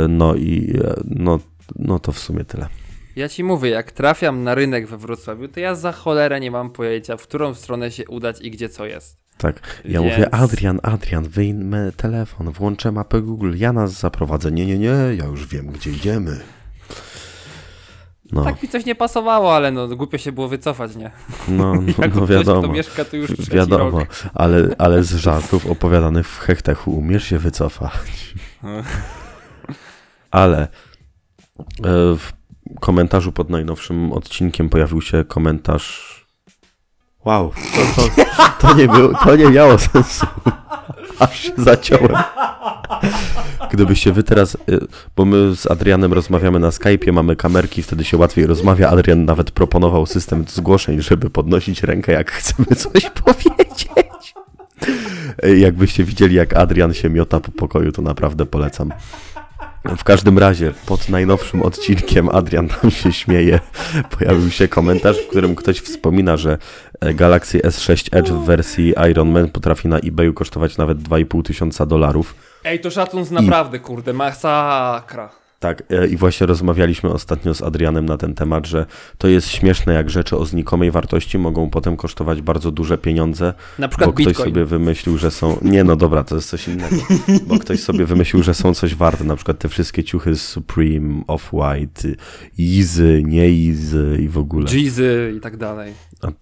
no 0.09 0.35
i 0.35 0.79
e, 0.83 0.93
no, 1.05 1.39
no 1.75 1.99
to 1.99 2.11
w 2.11 2.19
sumie 2.19 2.45
tyle. 2.45 2.67
Ja 3.15 3.29
ci 3.29 3.43
mówię, 3.43 3.69
jak 3.69 3.91
trafiam 3.91 4.43
na 4.43 4.55
rynek 4.55 4.87
we 4.87 4.97
Wrocławiu, 4.97 5.47
to 5.47 5.59
ja 5.59 5.75
za 5.75 5.91
cholerę 5.91 6.39
nie 6.39 6.51
mam 6.51 6.69
pojęcia, 6.69 7.17
w 7.17 7.23
którą 7.23 7.53
stronę 7.53 7.91
się 7.91 8.07
udać 8.07 8.41
i 8.41 8.51
gdzie 8.51 8.69
co 8.69 8.85
jest. 8.85 9.21
Tak, 9.37 9.81
ja 9.85 10.01
Więc- 10.01 10.13
mówię, 10.13 10.35
Adrian, 10.35 10.79
Adrian, 10.83 11.23
wyjmę 11.23 11.91
telefon, 11.97 12.51
włączę 12.51 12.91
mapę 12.91 13.21
Google, 13.21 13.53
ja 13.55 13.73
nas 13.73 13.99
zaprowadzę. 13.99 14.51
Nie, 14.51 14.65
nie, 14.65 14.77
nie, 14.77 14.95
ja 15.17 15.25
już 15.25 15.47
wiem, 15.47 15.67
gdzie 15.67 15.91
idziemy. 15.91 16.39
No, 18.31 18.43
Tak 18.43 18.63
mi 18.63 18.69
coś 18.69 18.85
nie 18.85 18.95
pasowało, 18.95 19.55
ale 19.55 19.71
no 19.71 19.87
głupio 19.87 20.17
się 20.17 20.31
było 20.31 20.47
wycofać, 20.47 20.95
nie? 20.95 21.11
no, 21.47 21.73
no, 21.75 21.81
Jako 21.87 22.19
no 22.19 22.25
ktoś, 22.25 22.29
wiadomo. 22.29 22.61
kto 22.61 22.71
mieszka 22.71 23.05
tu 23.05 23.17
już 23.17 23.31
Wiadomo, 23.49 23.99
rok. 23.99 24.09
ale, 24.33 24.75
ale 24.77 25.03
z 25.03 25.15
żartów 25.15 25.65
opowiadanych 25.67 26.27
w 26.29 26.39
hechtechu 26.39 26.91
umiesz 26.91 27.23
się 27.23 27.37
wycofać. 27.39 28.33
Ale 30.31 30.61
e, 30.63 30.67
w 32.17 32.31
komentarzu 32.79 33.31
pod 33.31 33.49
najnowszym 33.49 34.13
odcinkiem 34.13 34.69
pojawił 34.69 35.01
się 35.01 35.23
komentarz. 35.25 36.11
Wow, 37.25 37.51
to, 37.95 38.01
to, 38.01 38.25
to, 38.67 38.73
nie, 38.73 38.87
było, 38.87 39.13
to 39.23 39.35
nie 39.35 39.49
miało 39.49 39.77
sensu. 39.79 40.25
Aż 41.19 41.39
się 41.39 41.51
zaciąłem. 41.57 42.11
Gdybyście 43.71 44.11
wy 44.11 44.23
teraz, 44.23 44.55
y, 44.55 44.87
bo 45.15 45.25
my 45.25 45.55
z 45.55 45.71
Adrianem 45.71 46.13
rozmawiamy 46.13 46.59
na 46.59 46.69
Skype'ie, 46.69 47.13
mamy 47.13 47.35
kamerki, 47.35 47.83
wtedy 47.83 48.03
się 48.03 48.17
łatwiej 48.17 48.45
rozmawia. 48.45 48.89
Adrian 48.89 49.25
nawet 49.25 49.51
proponował 49.51 50.05
system 50.05 50.45
zgłoszeń, 50.47 51.01
żeby 51.01 51.29
podnosić 51.29 51.83
rękę, 51.83 52.11
jak 52.11 52.31
chcemy 52.31 52.67
coś 52.75 53.09
powiedzieć. 53.25 53.89
Ej, 55.43 55.61
Jakbyście 55.61 56.03
widzieli, 56.03 56.35
jak 56.35 56.53
Adrian 56.53 56.93
się 56.93 57.09
miota 57.09 57.39
po 57.39 57.51
pokoju, 57.51 57.91
to 57.91 58.01
naprawdę 58.01 58.45
polecam. 58.45 58.91
W 59.97 60.03
każdym 60.03 60.37
razie, 60.37 60.73
pod 60.85 61.09
najnowszym 61.09 61.61
odcinkiem 61.61 62.29
Adrian 62.29 62.67
tam 62.67 62.91
się 62.91 63.13
śmieje. 63.13 63.59
Pojawił 64.19 64.49
się 64.51 64.67
komentarz, 64.67 65.17
w 65.17 65.27
którym 65.27 65.55
ktoś 65.55 65.79
wspomina, 65.79 66.37
że 66.37 66.57
Galaxy 67.01 67.59
S6 67.59 68.17
Edge 68.17 68.31
w 68.31 68.45
wersji 68.45 68.93
Iron 69.09 69.31
Man 69.31 69.49
potrafi 69.49 69.87
na 69.87 69.99
eBayu 69.99 70.33
kosztować 70.33 70.77
nawet 70.77 70.97
2,5 70.97 71.43
tysiąca 71.43 71.85
dolarów. 71.85 72.35
Ej, 72.63 72.79
to 72.79 72.91
szacunek 72.91 73.31
naprawdę, 73.31 73.79
kurde, 73.79 74.13
masakra. 74.13 75.40
Tak, 75.61 75.83
e, 75.89 76.07
i 76.07 76.17
właśnie 76.17 76.47
rozmawialiśmy 76.47 77.09
ostatnio 77.09 77.53
z 77.53 77.61
Adrianem 77.61 78.05
na 78.05 78.17
ten 78.17 78.33
temat, 78.33 78.67
że 78.67 78.85
to 79.17 79.27
jest 79.27 79.47
śmieszne, 79.47 79.93
jak 79.93 80.09
rzeczy 80.09 80.37
o 80.37 80.45
znikomej 80.45 80.91
wartości 80.91 81.37
mogą 81.37 81.69
potem 81.69 81.97
kosztować 81.97 82.41
bardzo 82.41 82.71
duże 82.71 82.97
pieniądze, 82.97 83.53
Na 83.79 83.87
przykład 83.87 84.09
bo 84.09 84.13
ktoś 84.13 84.25
Bitcoin. 84.27 84.49
sobie 84.49 84.65
wymyślił, 84.65 85.17
że 85.17 85.31
są. 85.31 85.57
Nie, 85.61 85.83
no 85.83 85.95
dobra, 85.95 86.23
to 86.23 86.35
jest 86.35 86.49
coś 86.49 86.67
innego. 86.67 86.95
Bo 87.47 87.59
ktoś 87.59 87.79
sobie 87.79 88.05
wymyślił, 88.05 88.43
że 88.43 88.53
są 88.53 88.73
coś 88.73 88.95
warte. 88.95 89.23
Na 89.23 89.35
przykład 89.35 89.59
te 89.59 89.69
wszystkie 89.69 90.03
ciuchy 90.03 90.35
z 90.35 90.41
Supreme, 90.47 91.23
Off-White, 91.27 92.15
Yeezy, 92.59 93.23
nie 93.25 93.49
Yeezy 93.49 94.17
i 94.21 94.27
w 94.27 94.37
ogóle. 94.37 94.65
Jeezy 94.73 95.33
i 95.37 95.39
tak 95.39 95.57
dalej. 95.57 95.93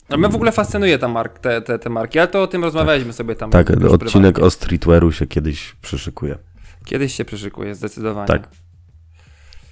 A- 0.10 0.18
mnie 0.18 0.30
w 0.30 0.36
ogóle 0.36 0.52
fascynuje 0.52 0.98
ta 1.00 1.08
mark, 1.08 1.40
te, 1.40 1.62
te, 1.62 1.80
te 1.80 1.90
marki, 1.90 2.20
ale 2.20 2.28
to 2.28 2.44
o 2.44 2.48
tym 2.48 2.64
rozmawialiśmy 2.64 3.14
sobie 3.14 3.36
tam. 3.36 3.52
Tak, 3.52 3.70
odcinek 3.70 4.00
prywatnie. 4.00 4.44
o 4.44 4.50
streetwearu 4.50 5.12
się 5.12 5.28
kiedyś 5.28 5.76
przyszykuje. 5.82 6.38
Kiedyś 6.86 7.14
się 7.14 7.26
przyszykuje, 7.26 7.76
zdecydowanie. 7.76 8.28
Tak. 8.28 8.50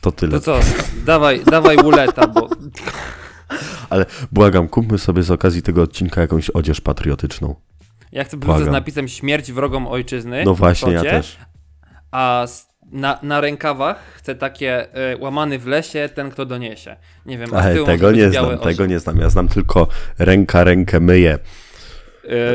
To 0.01 0.11
tyle. 0.11 0.31
To 0.31 0.39
co, 0.39 0.59
dawaj, 1.05 1.41
dawaj 1.45 1.77
uleta, 1.77 2.27
bo 2.27 2.49
Ale 3.89 4.05
błagam, 4.31 4.67
kupmy 4.67 4.97
sobie 4.97 5.23
z 5.23 5.31
okazji 5.31 5.61
tego 5.61 5.81
odcinka 5.81 6.21
jakąś 6.21 6.49
odzież 6.49 6.81
patriotyczną. 6.81 7.55
ja 8.11 8.23
chcę 8.23 8.37
bluzę 8.37 8.65
z 8.65 8.67
napisem 8.67 9.07
śmierć 9.07 9.51
wrogom 9.51 9.87
ojczyzny. 9.87 10.43
No 10.45 10.53
właśnie, 10.53 10.93
ja 10.93 11.01
też. 11.01 11.37
A 12.11 12.47
na, 12.91 13.19
na 13.23 13.41
rękawach 13.41 13.99
chcę 14.15 14.35
takie 14.35 14.87
y, 15.13 15.17
łamany 15.17 15.59
w 15.59 15.67
lesie, 15.67 16.09
ten 16.13 16.29
kto 16.29 16.45
doniesie. 16.45 16.95
Nie 17.25 17.37
wiem, 17.37 17.53
a 17.53 17.57
Ale 17.57 17.83
tego 17.85 18.11
nie 18.11 18.31
znam, 18.31 18.57
tego 18.59 18.85
nie 18.85 18.99
znam. 18.99 19.17
Ja 19.17 19.29
znam 19.29 19.47
tylko 19.47 19.87
ręka 20.19 20.63
rękę 20.63 20.99
myje. 20.99 21.39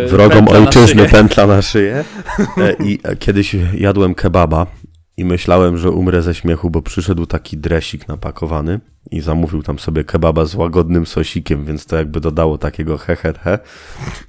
Y, 0.04 0.08
Wrogom 0.08 0.44
na 0.44 0.50
ojczyzny 0.50 0.86
szyję. 0.86 1.08
pętla 1.08 1.46
na 1.46 1.62
szyję. 1.62 2.04
E, 2.58 2.72
I 2.84 2.98
kiedyś 3.18 3.56
jadłem 3.74 4.14
kebaba 4.14 4.66
i 5.22 5.24
myślałem, 5.24 5.78
że 5.78 5.90
umrę 5.90 6.22
ze 6.22 6.34
śmiechu, 6.34 6.70
bo 6.70 6.82
przyszedł 6.82 7.26
taki 7.26 7.56
dresik 7.56 8.08
napakowany 8.08 8.80
i 9.10 9.20
zamówił 9.20 9.62
tam 9.62 9.78
sobie 9.78 10.04
kebaba 10.04 10.44
z 10.44 10.54
łagodnym 10.54 11.06
sosikiem, 11.06 11.64
więc 11.64 11.86
to 11.86 11.96
jakby 11.96 12.20
dodało 12.20 12.58
takiego 12.58 12.98
he, 12.98 13.16
he, 13.16 13.32
he. 13.32 13.58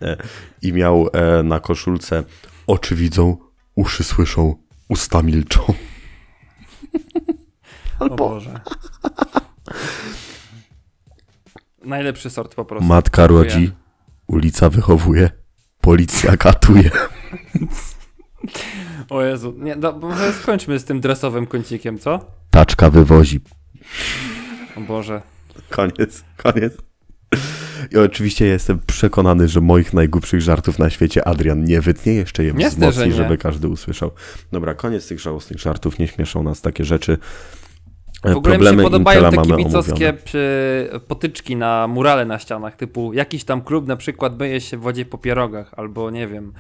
E, 0.01 0.17
I 0.61 0.73
miał 0.73 1.09
e, 1.13 1.43
na 1.43 1.59
koszulce 1.59 2.23
oczy 2.67 2.95
widzą, 2.95 3.37
uszy 3.75 4.03
słyszą, 4.03 4.55
usta 4.89 5.21
milczą. 5.21 5.61
O 7.99 8.09
Boże. 8.09 8.59
Najlepszy 11.85 12.29
sort 12.29 12.55
po 12.55 12.65
prostu. 12.65 12.87
Matka 12.87 13.21
Dziękuję. 13.27 13.43
rodzi, 13.43 13.71
ulica 14.27 14.69
wychowuje, 14.69 15.29
policja 15.81 16.37
katuje. 16.47 16.91
O 19.09 19.21
Jezu, 19.23 19.53
nie, 19.57 19.75
może 20.01 20.33
skończmy 20.33 20.79
z 20.79 20.85
tym 20.85 21.01
dresowym 21.01 21.47
kącikiem, 21.47 21.99
co? 21.99 22.19
Taczka 22.49 22.89
wywozi. 22.89 23.39
O 24.77 24.81
Boże. 24.81 25.21
Koniec, 25.69 26.23
koniec. 26.37 26.73
I 27.91 27.97
oczywiście 27.97 28.45
jestem 28.45 28.79
przekonany, 28.87 29.47
że 29.47 29.61
moich 29.61 29.93
najgłupszych 29.93 30.41
żartów 30.41 30.79
na 30.79 30.89
świecie 30.89 31.27
Adrian 31.27 31.63
nie 31.63 31.81
wytnie, 31.81 32.13
jeszcze 32.13 32.43
je 32.43 32.53
wzmocni, 32.53 32.91
że 32.93 33.07
nie. 33.07 33.13
żeby 33.13 33.37
każdy 33.37 33.67
usłyszał. 33.67 34.11
Dobra, 34.51 34.73
koniec 34.73 35.07
tych 35.07 35.19
żałosnych 35.19 35.59
żartów, 35.59 35.99
nie 35.99 36.07
śmieszą 36.07 36.43
nas 36.43 36.61
takie 36.61 36.83
rzeczy. 36.83 37.17
E, 38.23 38.33
W 38.33 38.37
ogóle 38.37 38.57
mi 38.57 38.59
się 38.59 38.65
Problemy 38.65 38.83
podobają 38.83 39.19
Intela 39.19 39.31
te 39.43 39.49
mamy 39.49 39.57
kibicowskie 39.63 39.93
omówione. 39.93 40.13
przy, 40.13 40.89
potyczki 41.07 41.55
na 41.55 41.87
murale 41.87 42.25
na 42.25 42.39
ścianach, 42.39 42.75
typu 42.75 43.13
jakiś 43.13 43.43
tam 43.43 43.61
klub 43.61 43.87
na 43.87 43.95
przykład 43.95 44.39
myje 44.39 44.61
się 44.61 44.77
w 44.77 44.81
wodzie 44.81 45.05
po 45.05 45.17
pierogach, 45.17 45.71
albo 45.77 46.11
nie 46.11 46.27
wiem, 46.27 46.53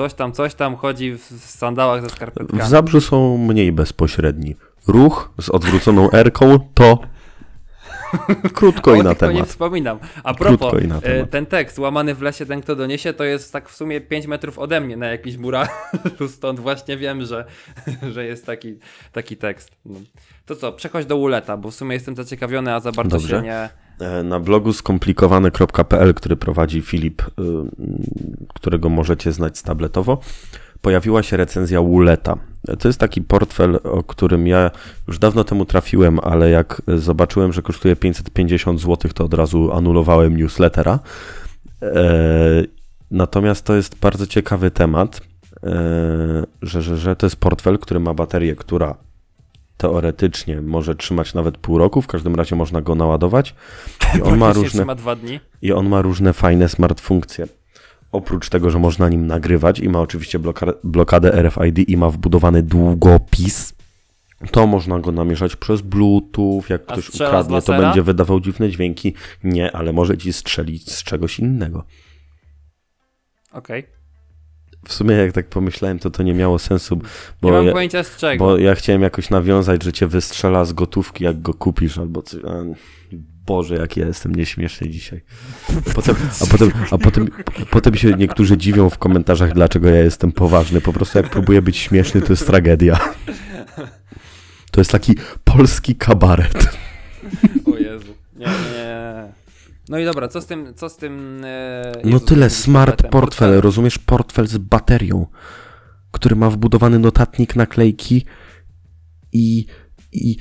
ktoś 0.00 0.14
tam, 0.14 0.32
coś 0.32 0.54
tam 0.54 0.76
chodzi 0.76 1.12
w, 1.12 1.20
w 1.20 1.50
sandałach 1.50 2.02
ze 2.02 2.08
W 2.08 2.12
skarpetkami. 2.12 2.62
Zabrzu 2.62 3.00
są 3.00 3.38
mniej 3.38 3.72
bezpośredni. 3.72 4.56
Ruch 4.86 5.30
z 5.40 5.48
odwróconą 5.48 6.10
erką 6.10 6.58
to 6.74 6.98
krótko 8.54 8.94
i 8.94 8.98
na 8.98 9.10
tylko 9.10 9.26
nie 9.26 9.32
temat. 9.32 9.48
wspominam. 9.48 9.98
A 10.24 10.34
propos, 10.34 10.74
e, 10.74 10.80
temat. 10.80 11.30
ten 11.30 11.46
tekst 11.46 11.78
łamany 11.78 12.14
w 12.14 12.22
lesie, 12.22 12.46
ten 12.46 12.60
kto 12.60 12.76
doniesie, 12.76 13.12
to 13.12 13.24
jest 13.24 13.52
tak 13.52 13.68
w 13.68 13.76
sumie 13.76 14.00
5 14.00 14.26
metrów 14.26 14.58
ode 14.58 14.80
mnie 14.80 14.96
na 14.96 15.06
jakiś 15.06 15.36
muralu, 15.36 15.68
stąd 16.36 16.60
właśnie 16.60 16.96
wiem, 16.96 17.24
że, 17.24 17.44
że 18.14 18.24
jest 18.24 18.46
taki, 18.46 18.78
taki 19.12 19.36
tekst. 19.36 19.70
No. 19.84 20.00
To 20.46 20.56
co, 20.56 20.72
przechodź 20.72 21.06
do 21.06 21.16
uleta, 21.16 21.56
bo 21.56 21.70
w 21.70 21.74
sumie 21.74 21.94
jestem 21.94 22.16
zaciekawiony, 22.16 22.74
a 22.74 22.80
za 22.80 22.92
bardzo 22.92 23.16
Dobrze. 23.16 23.36
się 23.36 23.42
nie... 23.42 23.68
E, 24.00 24.22
Na 24.22 24.40
blogu 24.40 24.72
skomplikowane.pl, 24.72 26.14
który 26.14 26.36
prowadzi 26.36 26.80
Filip, 26.80 27.22
y, 27.22 27.32
którego 28.54 28.88
możecie 28.88 29.32
znać 29.32 29.62
tabletowo, 29.62 30.20
pojawiła 30.80 31.22
się 31.22 31.36
recenzja 31.36 31.80
Wuleta. 31.82 32.36
To 32.78 32.88
jest 32.88 33.00
taki 33.00 33.22
portfel, 33.22 33.78
o 33.84 34.02
którym 34.02 34.46
ja 34.46 34.70
już 35.08 35.18
dawno 35.18 35.44
temu 35.44 35.64
trafiłem, 35.64 36.20
ale 36.22 36.50
jak 36.50 36.82
zobaczyłem, 36.96 37.52
że 37.52 37.62
kosztuje 37.62 37.96
550 37.96 38.80
zł, 38.80 39.10
to 39.14 39.24
od 39.24 39.34
razu 39.34 39.72
anulowałem 39.72 40.36
newslettera. 40.36 40.98
E, 41.82 42.02
natomiast 43.10 43.64
to 43.64 43.74
jest 43.74 43.98
bardzo 43.98 44.26
ciekawy 44.26 44.70
temat, 44.70 45.20
e, 45.64 45.70
że, 46.62 46.82
że, 46.82 46.96
że 46.96 47.16
to 47.16 47.26
jest 47.26 47.36
portfel, 47.36 47.78
który 47.78 48.00
ma 48.00 48.14
baterię, 48.14 48.56
która 48.56 48.94
teoretycznie 49.80 50.60
może 50.60 50.94
trzymać 50.94 51.34
nawet 51.34 51.58
pół 51.58 51.78
roku, 51.78 52.02
w 52.02 52.06
każdym 52.06 52.34
razie 52.34 52.56
można 52.56 52.80
go 52.80 52.94
naładować. 52.94 53.54
I 54.18 54.22
on 54.22 54.38
ma 54.38 54.52
różne, 54.52 54.68
trzyma 54.70 54.94
dwa 54.94 55.16
dni. 55.16 55.40
i 55.62 55.72
on 55.72 55.88
ma 55.88 56.02
różne 56.02 56.32
fajne 56.32 56.68
smart 56.68 57.00
funkcje. 57.00 57.46
Oprócz 58.12 58.48
tego, 58.48 58.70
że 58.70 58.78
można 58.78 59.08
nim 59.08 59.26
nagrywać 59.26 59.78
i 59.78 59.88
ma 59.88 60.00
oczywiście 60.00 60.38
bloka- 60.38 60.74
blokadę 60.84 61.42
RFID 61.42 61.78
i 61.88 61.96
ma 61.96 62.10
wbudowany 62.10 62.62
długopis, 62.62 63.74
to 64.50 64.66
można 64.66 64.98
go 64.98 65.12
namierzać 65.12 65.56
przez 65.56 65.80
Bluetooth. 65.80 66.62
Jak 66.68 66.82
A 66.86 66.92
ktoś 66.92 67.08
ukradnie, 67.14 67.62
to 67.62 67.72
będzie 67.78 68.02
wydawał 68.02 68.40
dziwne 68.40 68.70
dźwięki. 68.70 69.14
Nie, 69.44 69.76
ale 69.76 69.92
może 69.92 70.18
ci 70.18 70.32
strzelić 70.32 70.92
z 70.92 71.02
czegoś 71.02 71.38
innego. 71.38 71.84
Okej. 73.52 73.86
W 74.88 74.92
sumie, 74.92 75.14
jak 75.14 75.32
tak 75.32 75.46
pomyślałem, 75.48 75.98
to 75.98 76.10
to 76.10 76.22
nie 76.22 76.34
miało 76.34 76.58
sensu, 76.58 76.94
Nie 76.96 77.02
bo 77.42 77.50
mam 77.50 77.66
ja, 77.66 77.72
pojęcia 77.72 78.04
z 78.04 78.16
czego. 78.16 78.44
bo 78.44 78.58
ja 78.58 78.74
chciałem 78.74 79.02
jakoś 79.02 79.30
nawiązać, 79.30 79.84
że 79.84 79.92
cię 79.92 80.06
wystrzela 80.06 80.64
z 80.64 80.72
gotówki, 80.72 81.24
jak 81.24 81.42
go 81.42 81.54
kupisz, 81.54 81.98
albo 81.98 82.22
coś. 82.22 82.40
Boże, 83.46 83.74
jak 83.74 83.96
ja 83.96 84.06
jestem 84.06 84.34
nieśmieszny 84.34 84.88
dzisiaj. 84.88 85.20
Potem, 85.94 86.14
a 86.42 86.46
potem, 86.46 86.70
a 86.90 86.98
potem, 86.98 87.28
potem 87.70 87.94
się 87.94 88.12
niektórzy 88.12 88.56
dziwią 88.56 88.90
w 88.90 88.98
komentarzach, 88.98 89.52
dlaczego 89.52 89.88
ja 89.88 90.02
jestem 90.02 90.32
poważny. 90.32 90.80
Po 90.80 90.92
prostu 90.92 91.18
jak 91.18 91.30
próbuję 91.30 91.62
być 91.62 91.76
śmieszny, 91.76 92.20
to 92.22 92.32
jest 92.32 92.46
tragedia. 92.46 93.00
To 94.70 94.80
jest 94.80 94.90
taki 94.90 95.14
polski 95.44 95.94
kabaret. 95.94 96.68
O 97.72 97.76
Jezu. 97.76 98.14
Nie, 98.36 98.46
nie. 98.46 99.19
No 99.90 99.98
i 99.98 100.04
dobra, 100.04 100.28
co 100.28 100.40
z 100.40 100.46
tym, 100.46 100.74
co 100.74 100.88
z 100.88 100.96
tym... 100.96 101.42
E, 101.44 101.92
No 102.04 102.20
tyle, 102.20 102.50
smart 102.50 102.90
portfelem? 102.90 103.10
portfel, 103.12 103.60
rozumiesz? 103.60 103.98
Portfel 103.98 104.46
z 104.46 104.58
baterią, 104.58 105.26
który 106.10 106.36
ma 106.36 106.50
wbudowany 106.50 106.98
notatnik, 106.98 107.56
naklejki 107.56 108.24
i, 109.32 109.66
i, 110.12 110.36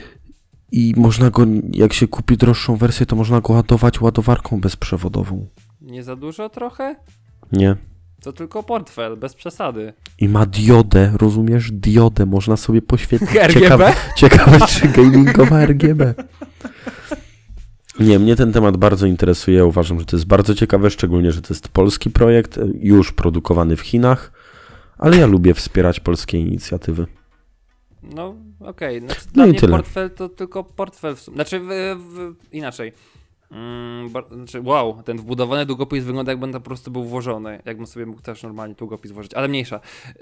i 0.72 0.94
można 0.98 1.30
go, 1.30 1.46
jak 1.72 1.94
się 1.94 2.08
kupi 2.08 2.38
droższą 2.38 2.76
wersję, 2.76 3.06
to 3.06 3.16
można 3.16 3.42
go 3.42 3.54
ładować 3.54 4.02
ładowarką 4.02 4.62
bezprzewodową. 4.62 5.48
Nie 5.82 6.04
za 6.04 6.16
dużo 6.16 6.50
trochę? 6.50 6.96
Nie? 7.52 7.76
To 8.22 8.34
tylko 8.34 8.64
portfel, 8.64 9.18
bez 9.18 9.34
przesady. 9.34 9.94
I 10.18 10.30
ma 10.30 10.46
diodę, 10.46 11.12
rozumiesz? 11.22 11.72
Diodę, 11.72 12.26
można 12.26 12.58
sobie 12.58 12.82
poświetlić. 12.82 13.32
RGB? 13.48 13.60
Ciekawe, 13.62 13.94
ciekawe 14.16 14.60
czy 14.68 14.88
gamingowa 14.88 15.66
RGB. 15.66 16.14
Nie, 18.00 18.20
mnie 18.20 18.36
ten 18.36 18.54
temat 18.54 18.78
bardzo 18.78 19.06
interesuje. 19.08 19.66
Uważam, 19.66 20.00
że 20.00 20.06
to 20.06 20.16
jest 20.16 20.28
bardzo 20.28 20.56
ciekawe, 20.56 20.90
szczególnie, 20.90 21.32
że 21.32 21.42
to 21.42 21.54
jest 21.54 21.68
polski 21.68 22.10
projekt, 22.10 22.58
e, 22.58 22.66
już 22.80 23.12
produkowany 23.12 23.76
w 23.76 23.82
Chinach, 23.82 24.32
ale 24.98 25.18
ja 25.18 25.26
lubię 25.26 25.54
wspierać 25.54 26.00
polskie 26.00 26.38
inicjatywy. 26.40 27.06
No, 28.16 28.36
okej. 28.60 29.00
Znaczy, 29.00 29.22
No 29.26 29.32
dla 29.34 29.46
i 29.46 29.50
mnie 29.50 29.60
tyle. 29.60 29.72
portfel 29.78 30.10
to 30.12 30.30
tylko 30.30 30.64
portfel. 30.64 31.16
W 31.16 31.20
sum- 31.22 31.34
znaczy, 31.34 31.60
w, 31.60 31.68
w, 31.70 32.36
inaczej. 32.54 32.94
Mm, 33.52 34.10
bar- 34.10 34.26
znaczy, 34.36 34.62
wow, 34.62 35.04
ten 35.04 35.18
wbudowany 35.18 35.66
długopis 35.66 36.04
wygląda 36.04 36.32
jakby 36.32 36.46
on 36.46 36.52
tam 36.52 36.62
po 36.62 36.68
prostu 36.68 36.92
był 36.92 37.04
włożony. 37.04 37.62
Jakbym 37.66 37.88
sobie 37.88 38.06
mógł 38.06 38.22
też 38.22 38.44
normalnie 38.44 38.76
długopis 38.76 39.12
włożyć, 39.12 39.34
ale 39.34 39.48
mniejsza. 39.48 39.80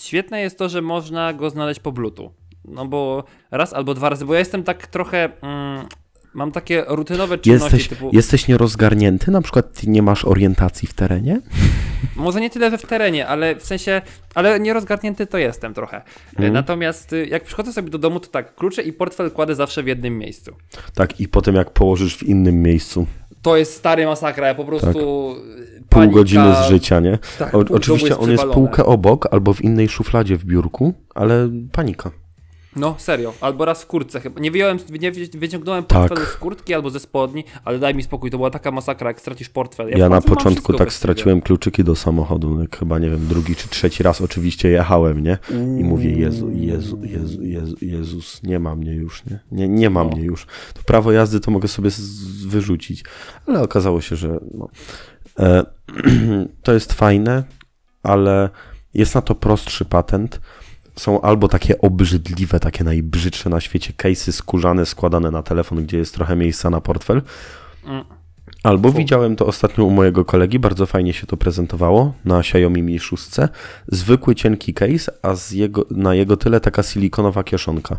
świetne 0.00 0.40
jest 0.40 0.58
to, 0.58 0.68
że 0.68 0.82
można 0.82 1.32
go 1.32 1.50
znaleźć 1.50 1.80
po 1.80 1.92
bluetooth. 1.92 2.30
No 2.64 2.86
bo 2.86 3.24
raz 3.50 3.72
albo 3.72 3.94
dwa 3.94 4.08
razy, 4.08 4.24
bo 4.24 4.32
ja 4.32 4.38
jestem 4.38 4.62
tak 4.62 4.86
trochę. 4.86 5.30
Mm, 5.42 5.86
mam 6.34 6.52
takie 6.52 6.84
rutynowe 6.88 7.38
czynności 7.38 7.76
Jesteś, 7.76 7.88
typu. 7.88 8.10
jesteś 8.12 8.48
nierozgarnięty? 8.48 9.30
Na 9.30 9.42
przykład 9.42 9.72
ty 9.80 9.90
nie 9.90 10.02
masz 10.02 10.24
orientacji 10.24 10.88
w 10.88 10.94
terenie? 10.94 11.40
Może 12.16 12.40
nie 12.40 12.50
tyle 12.50 12.70
we 12.70 12.78
w 12.78 12.86
terenie, 12.86 13.26
ale 13.26 13.56
w 13.56 13.64
sensie, 13.64 14.02
ale 14.34 14.60
nierozgarnięty 14.60 15.26
to 15.26 15.38
jestem 15.38 15.74
trochę. 15.74 16.02
Mhm. 16.30 16.52
Natomiast 16.52 17.12
y, 17.12 17.26
jak 17.26 17.44
przychodzę 17.44 17.72
sobie 17.72 17.90
do 17.90 17.98
domu, 17.98 18.20
to 18.20 18.28
tak, 18.28 18.54
klucze 18.54 18.82
i 18.82 18.92
portfel 18.92 19.30
kładę 19.30 19.54
zawsze 19.54 19.82
w 19.82 19.86
jednym 19.86 20.18
miejscu. 20.18 20.56
Tak, 20.94 21.20
i 21.20 21.28
potem 21.28 21.54
jak 21.54 21.70
położysz 21.70 22.16
w 22.16 22.22
innym 22.22 22.62
miejscu, 22.62 23.06
To 23.42 23.56
jest 23.56 23.74
stary 23.74 24.06
masakra, 24.06 24.46
ja 24.46 24.54
po 24.54 24.64
prostu... 24.64 24.88
y, 24.88 24.92
pół 24.92 26.00
panika, 26.00 26.14
godziny 26.14 26.54
z 26.54 26.68
życia, 26.68 27.00
nie? 27.00 27.18
Tak, 27.38 27.54
O, 27.54 27.58
oczywiście 27.58 28.18
on 28.18 28.30
jest 28.30 28.44
półkę 28.44 28.84
obok 28.84 29.28
albo 29.30 29.52
w 29.52 29.64
innej 29.64 29.88
szufladzie 29.88 30.36
w 30.36 30.44
biurku, 30.44 30.94
ale 31.14 31.50
panika. 31.72 32.10
No, 32.76 32.94
serio. 32.98 33.32
Albo 33.40 33.64
raz 33.64 33.82
w 33.82 33.86
kurtce 33.86 34.20
chyba. 34.20 34.40
Nie 34.40 34.50
wyjąłem, 34.50 34.78
nie 35.00 35.12
wy- 35.12 35.38
wyciągnąłem 35.38 35.84
Tak. 35.84 35.98
portfelu 36.08 36.30
z 36.30 36.36
kurtki 36.36 36.74
albo 36.74 36.90
ze 36.90 37.00
spodni, 37.00 37.44
ale 37.64 37.78
daj 37.78 37.94
mi 37.94 38.02
spokój, 38.02 38.30
to 38.30 38.36
była 38.36 38.50
taka 38.50 38.70
masakra, 38.70 39.08
jak 39.10 39.20
stracisz 39.20 39.48
portfel. 39.48 39.88
Ja, 39.88 40.08
na 40.08 40.20
wchodzę, 40.20 40.28
mam 40.28 40.36
początku 40.36 40.72
tak 40.72 40.92
straciłem 40.92 41.40
kluczyki 41.40 41.84
do 41.84 41.96
samochodu, 41.96 42.60
jak 42.60 42.78
chyba 42.78 42.98
nie 42.98 43.10
wiem, 43.10 43.26
drugi 43.26 43.56
czy 43.56 43.68
trzeci 43.68 44.02
raz 44.02 44.20
oczywiście 44.20 44.68
jechałem, 44.68 45.22
nie? 45.22 45.38
I 45.80 45.84
mówię, 45.84 46.10
Jezu, 46.10 46.50
Jezu, 46.50 46.98
Jezu, 47.02 47.42
Jezu, 47.42 47.76
Jezus, 47.80 48.42
nie 48.42 48.58
ma 48.58 48.74
mnie 48.76 48.94
już, 48.94 49.24
nie? 49.26 49.38
Nie, 49.52 49.68
nie 49.68 49.90
ma 49.90 50.04
No. 50.04 50.10
mnie 50.10 50.22
już. 50.24 50.46
To 50.74 50.82
prawo 50.86 51.12
jazdy 51.12 51.40
to 51.40 51.50
mogę 51.50 51.68
sobie 51.68 51.90
wyrzucić. 52.46 53.04
Ale 53.46 53.62
okazało 53.62 54.00
się, 54.00 54.16
że 54.16 54.38
no, 54.54 54.68
e, 55.38 55.64
to 56.62 56.74
jest 56.74 56.92
fajne, 56.92 57.44
ale 58.02 58.50
jest 58.94 59.14
na 59.14 59.22
to 59.22 59.34
prostszy 59.34 59.84
patent. 59.84 60.40
Są 60.98 61.20
albo 61.20 61.48
takie 61.48 61.78
obrzydliwe, 61.80 62.60
takie 62.60 62.84
najbrzydsze 62.84 63.50
na 63.50 63.60
świecie 63.60 63.92
case'y 63.92 64.32
skórzane, 64.32 64.86
składane 64.86 65.30
na 65.30 65.42
telefon, 65.42 65.84
gdzie 65.84 65.98
jest 65.98 66.14
trochę 66.14 66.36
miejsca 66.36 66.70
na 66.70 66.80
portfel. 66.80 67.22
Mm. 67.84 68.04
Albo 68.62 68.92
Fu. 68.92 68.98
widziałem 68.98 69.36
to 69.36 69.46
ostatnio 69.46 69.84
u 69.84 69.90
mojego 69.90 70.24
kolegi, 70.24 70.58
bardzo 70.58 70.86
fajnie 70.86 71.12
się 71.12 71.26
to 71.26 71.36
prezentowało 71.36 72.14
na 72.24 72.38
Xiaomi 72.38 72.82
Mi 72.82 72.98
6. 72.98 73.28
Zwykły 73.88 74.34
cienki 74.34 74.74
case, 74.74 75.12
a 75.22 75.34
z 75.34 75.52
jego, 75.52 75.86
na 75.90 76.14
jego 76.14 76.36
tyle 76.36 76.60
taka 76.60 76.82
silikonowa 76.82 77.44
kieszonka, 77.44 77.96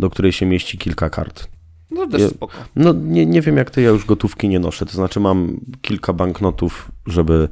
do 0.00 0.10
której 0.10 0.32
się 0.32 0.46
mieści 0.46 0.78
kilka 0.78 1.10
kart. 1.10 1.48
No 1.90 2.06
też 2.06 2.20
Ja- 2.20 2.28
spoko. 2.28 2.54
No 2.76 2.92
nie, 2.92 3.26
nie 3.26 3.40
wiem 3.42 3.56
jak 3.56 3.70
to, 3.70 3.80
ja 3.80 3.88
już 3.88 4.04
gotówki 4.04 4.48
nie 4.48 4.60
noszę, 4.60 4.86
to 4.86 4.92
znaczy 4.92 5.20
mam 5.20 5.60
kilka 5.82 6.12
banknotów, 6.12 6.92
żeby 7.06 7.48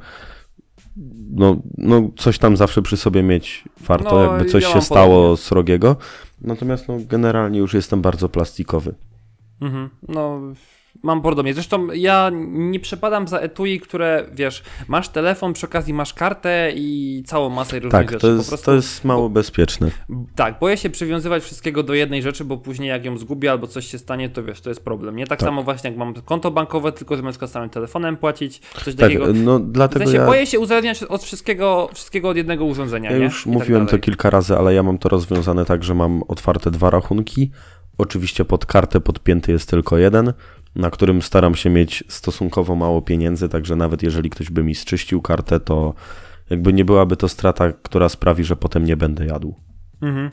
no, 1.31 1.55
no 1.77 2.09
coś 2.17 2.37
tam 2.39 2.57
zawsze 2.57 2.81
przy 2.81 2.97
sobie 2.97 3.23
mieć 3.23 3.63
warto, 3.81 4.15
No, 4.15 4.23
jakby 4.23 4.45
coś 4.49 4.63
ja 4.63 4.73
się 4.73 4.81
stało 4.81 5.15
podobnie. 5.21 5.37
srogiego. 5.37 5.95
Natomiast 6.41 6.87
no, 6.87 6.97
generalnie 7.07 7.59
już 7.59 7.73
jestem 7.73 8.01
bardzo 8.01 8.29
plastikowy. 8.29 8.95
Mhm. 9.61 9.89
No, 10.07 10.41
mam 11.03 11.21
podobnie. 11.21 11.53
Zresztą 11.53 11.87
ja 11.93 12.31
nie 12.47 12.79
przepadam 12.79 13.27
za 13.27 13.39
etui, 13.39 13.79
które, 13.79 14.25
wiesz, 14.33 14.63
masz 14.87 15.09
telefon, 15.09 15.53
przy 15.53 15.65
okazji 15.65 15.93
masz 15.93 16.13
kartę 16.13 16.71
i 16.75 17.23
całą 17.25 17.49
masę 17.49 17.75
różnych 17.79 17.91
Tak, 17.91 18.11
rzeczy. 18.11 18.21
to 18.21 18.27
jest, 18.33 18.49
prostu, 18.49 18.65
to 18.65 18.73
jest 18.75 19.05
mało 19.05 19.29
bezpieczne. 19.29 19.91
Tak, 20.35 20.59
boję 20.59 20.77
się 20.77 20.89
przywiązywać 20.89 21.43
wszystkiego 21.43 21.83
do 21.83 21.93
jednej 21.93 22.21
rzeczy, 22.21 22.45
bo 22.45 22.57
później 22.57 22.89
jak 22.89 23.05
ją 23.05 23.17
zgubię 23.17 23.51
albo 23.51 23.67
coś 23.67 23.85
się 23.87 23.97
stanie, 23.97 24.29
to 24.29 24.43
wiesz, 24.43 24.61
to 24.61 24.69
jest 24.69 24.83
problem. 24.83 25.15
Nie 25.15 25.27
tak, 25.27 25.39
Tak. 25.39 25.47
samo 25.47 25.63
właśnie 25.63 25.89
jak 25.89 25.99
mam 25.99 26.13
konto 26.13 26.51
bankowe, 26.51 26.91
tylko 26.91 27.15
przykład 27.29 27.51
samym 27.51 27.69
telefonem 27.69 28.17
płacić, 28.17 28.59
coś 28.59 28.83
Tak, 28.85 28.95
takiego. 28.95 29.25
no 29.33 29.59
W 29.59 29.71
dlatego 29.71 30.05
sensie 30.05 30.17
ja... 30.19 30.25
boję 30.25 30.45
się 30.45 30.59
uzależniać 30.59 31.03
od 31.03 31.23
wszystkiego, 31.23 31.89
wszystkiego 31.93 32.29
od 32.29 32.37
jednego 32.37 32.65
urządzenia, 32.65 33.11
Ja 33.11 33.17
nie? 33.17 33.23
już 33.23 33.41
I 33.41 33.43
tak 33.43 33.53
mówiłem 33.53 33.85
to 33.85 33.89
dalej. 33.91 34.01
kilka 34.01 34.29
razy, 34.29 34.57
ale 34.57 34.73
ja 34.73 34.83
mam 34.83 34.97
to 34.97 35.09
rozwiązane 35.09 35.65
tak, 35.65 35.83
że 35.83 35.95
mam 35.95 36.23
otwarte 36.27 36.71
dwa 36.71 36.89
rachunki. 36.89 37.51
Oczywiście 37.97 38.45
pod 38.45 38.65
kartę 38.65 38.99
podpięty 39.01 39.51
jest 39.51 39.69
tylko 39.69 39.97
jeden, 39.97 40.33
na 40.75 40.89
którym 40.89 41.21
staram 41.21 41.55
się 41.55 41.69
mieć 41.69 42.03
stosunkowo 42.07 42.75
mało 42.75 43.01
pieniędzy, 43.01 43.49
także 43.49 43.75
nawet 43.75 44.03
jeżeli 44.03 44.29
ktoś 44.29 44.49
by 44.49 44.63
mi 44.63 44.75
zczyścił 44.75 45.21
kartę, 45.21 45.59
to 45.59 45.93
jakby 46.49 46.73
nie 46.73 46.85
byłaby 46.85 47.17
to 47.17 47.29
strata, 47.29 47.71
która 47.71 48.09
sprawi, 48.09 48.43
że 48.43 48.55
potem 48.55 48.85
nie 48.85 48.97
będę 48.97 49.25
jadł. 49.25 49.55
Mhm. 50.01 50.29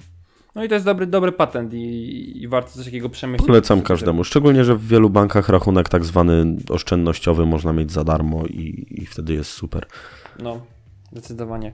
No 0.54 0.64
i 0.64 0.68
to 0.68 0.74
jest 0.74 0.86
dobry, 0.86 1.06
dobry 1.06 1.32
patent 1.32 1.74
i, 1.74 2.42
i 2.42 2.48
warto 2.48 2.70
coś 2.70 2.84
takiego 2.84 3.08
przemyśleć. 3.08 3.46
Polecam 3.46 3.82
każdemu, 3.82 4.24
szczególnie, 4.24 4.64
że 4.64 4.76
w 4.76 4.86
wielu 4.86 5.10
bankach 5.10 5.48
rachunek 5.48 5.88
tak 5.88 6.04
zwany 6.04 6.56
oszczędnościowy 6.68 7.46
można 7.46 7.72
mieć 7.72 7.92
za 7.92 8.04
darmo 8.04 8.46
i, 8.46 8.86
i 8.90 9.06
wtedy 9.06 9.34
jest 9.34 9.50
super. 9.50 9.86
No, 10.42 10.60
zdecydowanie. 11.12 11.72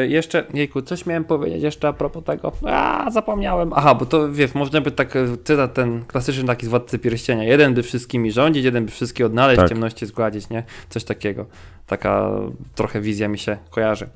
Yy, 0.00 0.08
jeszcze, 0.08 0.44
jejku, 0.54 0.82
coś 0.82 1.06
miałem 1.06 1.24
powiedzieć 1.24 1.62
jeszcze 1.62 1.88
a 1.88 1.92
propos 1.92 2.24
tego. 2.24 2.52
A, 2.66 3.10
zapomniałem. 3.10 3.72
Aha, 3.74 3.94
bo 3.94 4.06
to 4.06 4.32
wiesz, 4.32 4.54
można 4.54 4.80
by 4.80 4.90
tak, 4.90 5.16
e, 5.16 5.26
cytat 5.44 5.74
ten 5.74 6.04
klasyczny 6.04 6.44
taki 6.44 6.66
z 6.66 6.68
Władcy 6.68 6.98
Pierścienia. 6.98 7.44
Jeden 7.44 7.74
by 7.74 7.82
wszystkimi 7.82 8.32
rządzić, 8.32 8.64
jeden 8.64 8.84
by 8.84 8.90
wszystkie 8.90 9.26
odnaleźć, 9.26 9.60
Tak. 9.60 9.68
ciemności 9.68 10.06
zgładzić, 10.06 10.50
nie? 10.50 10.62
Coś 10.88 11.04
takiego. 11.04 11.46
Taka 11.86 12.30
trochę 12.74 13.00
wizja 13.00 13.28
mi 13.28 13.38
się 13.38 13.56
kojarzy. 13.70 14.06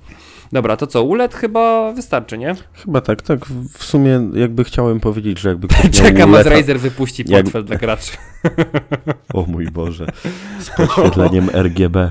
Dobra, 0.52 0.76
to 0.76 0.86
co, 0.86 1.02
ULED 1.02 1.34
chyba 1.34 1.92
wystarczy, 1.92 2.38
nie? 2.38 2.54
Chyba 2.72 3.00
tak, 3.00 3.22
tak. 3.22 3.46
W 3.78 3.84
sumie 3.84 4.30
jakby 4.34 4.64
chciałem 4.64 5.00
powiedzieć, 5.00 5.38
że 5.40 5.48
jakby 5.48 5.68
ktoś 5.68 5.90
Czekam, 5.90 6.34
aż 6.34 6.46
Razer 6.46 6.80
wypuści 6.80 7.24
Jak- 7.26 7.42
portfel 7.42 7.64
dla 7.64 7.76
graczy. 7.76 8.12
O 9.34 9.42
mój 9.48 9.66
Boże, 9.66 10.06
z 10.60 10.70
podświetleniem 10.70 11.48
RGB. 11.52 12.10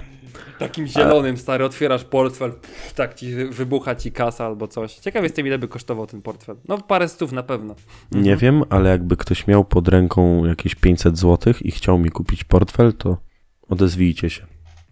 Takim 0.63 0.87
zielonym, 0.87 1.37
stary, 1.37 1.65
otwierasz 1.65 2.03
portfel, 2.03 2.51
pff, 2.53 2.93
tak 2.93 3.13
ci 3.13 3.35
wybucha 3.35 3.95
ci 3.95 4.11
kasa 4.11 4.45
albo 4.45 4.67
coś. 4.67 4.95
Ciekaw 4.95 5.23
jestem, 5.23 5.47
ile 5.47 5.59
by 5.59 5.67
kosztował 5.67 6.07
ten 6.07 6.21
portfel. 6.21 6.55
No 6.67 6.77
parę 6.77 7.09
stów 7.09 7.31
na 7.31 7.43
pewno. 7.43 7.75
Nie 8.11 8.37
wiem, 8.37 8.63
ale 8.69 8.89
jakby 8.89 9.17
ktoś 9.17 9.47
miał 9.47 9.65
pod 9.65 9.87
ręką 9.87 10.45
jakieś 10.45 10.75
500 10.75 11.17
zł 11.17 11.53
i 11.61 11.71
chciał 11.71 11.99
mi 11.99 12.09
kupić 12.09 12.43
portfel, 12.43 12.93
to 12.93 13.17
odezwijcie 13.69 14.29
się. 14.29 14.45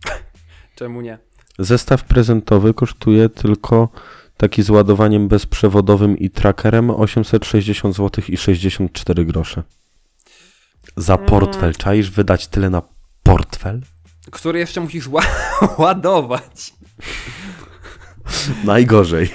Czemu 0.76 1.02
nie? 1.02 1.18
Zestaw 1.60 2.04
prezentowy 2.04 2.74
kosztuje 2.74 3.30
tylko 3.30 3.90
taki 4.38 4.64
z 4.64 4.70
ładowaniem 4.70 5.28
bezprzewodowym 5.28 6.18
i 6.18 6.30
trackerem 6.30 6.90
860 6.90 7.96
zł 7.96 8.24
i 8.28 8.38
64 8.38 9.26
grosze. 9.26 9.64
Za 10.98 11.14
Mm. 11.16 11.26
portfel. 11.26 11.74
Czaisz 11.76 12.12
wydać 12.12 12.48
tyle 12.48 12.70
na 12.70 12.82
portfel? 13.24 13.82
Który 14.32 14.60
jeszcze 14.60 14.82
musisz 14.82 15.08
ła 15.08 15.22
ładować. 15.78 16.74
Najgorzej. 18.64 19.30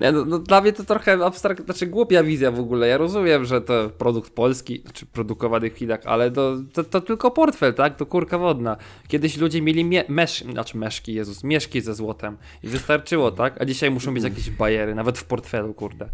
Nie, 0.00 0.12
no, 0.12 0.24
no, 0.24 0.38
dla 0.38 0.60
mnie 0.60 0.72
to 0.72 0.84
trochę 0.84 1.24
abstrakt, 1.24 1.64
znaczy 1.64 1.86
głupia 1.86 2.22
wizja 2.22 2.50
w 2.50 2.60
ogóle. 2.60 2.88
Ja 2.88 2.96
rozumiem, 2.98 3.44
że 3.44 3.60
to 3.60 3.90
produkt 3.98 4.30
polski, 4.32 4.82
czy 4.92 5.06
produkowany 5.06 5.70
w 5.70 5.74
Chinach, 5.78 6.00
ale 6.04 6.30
to, 6.30 6.56
to, 6.72 6.84
to 6.84 7.00
tylko 7.00 7.30
portfel, 7.30 7.74
tak? 7.74 7.96
To 7.96 8.06
kurka 8.06 8.38
wodna. 8.38 8.76
Kiedyś 9.08 9.36
ludzie 9.36 9.62
mieli 9.62 9.84
mie- 9.84 10.04
mesz, 10.08 10.44
znaczy 10.50 10.76
meszki, 10.78 11.14
Jezus, 11.14 11.44
mieszki 11.44 11.80
ze 11.80 11.94
złotem 11.94 12.36
i 12.62 12.68
wystarczyło, 12.68 13.30
tak? 13.30 13.60
A 13.62 13.64
dzisiaj 13.64 13.90
muszą 13.90 14.14
być 14.14 14.24
jakieś 14.24 14.50
bajery, 14.50 14.94
nawet 14.94 15.18
w 15.18 15.24
portfelu, 15.24 15.74
kurde. 15.74 16.08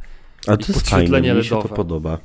A 0.47 0.55
I 0.55 0.59
to 0.59 0.73
jest 0.73 0.91
fajne, 0.91 1.35
mi 1.35 1.45
się 1.45 1.63
to 1.63 1.69
podoba. 1.69 2.19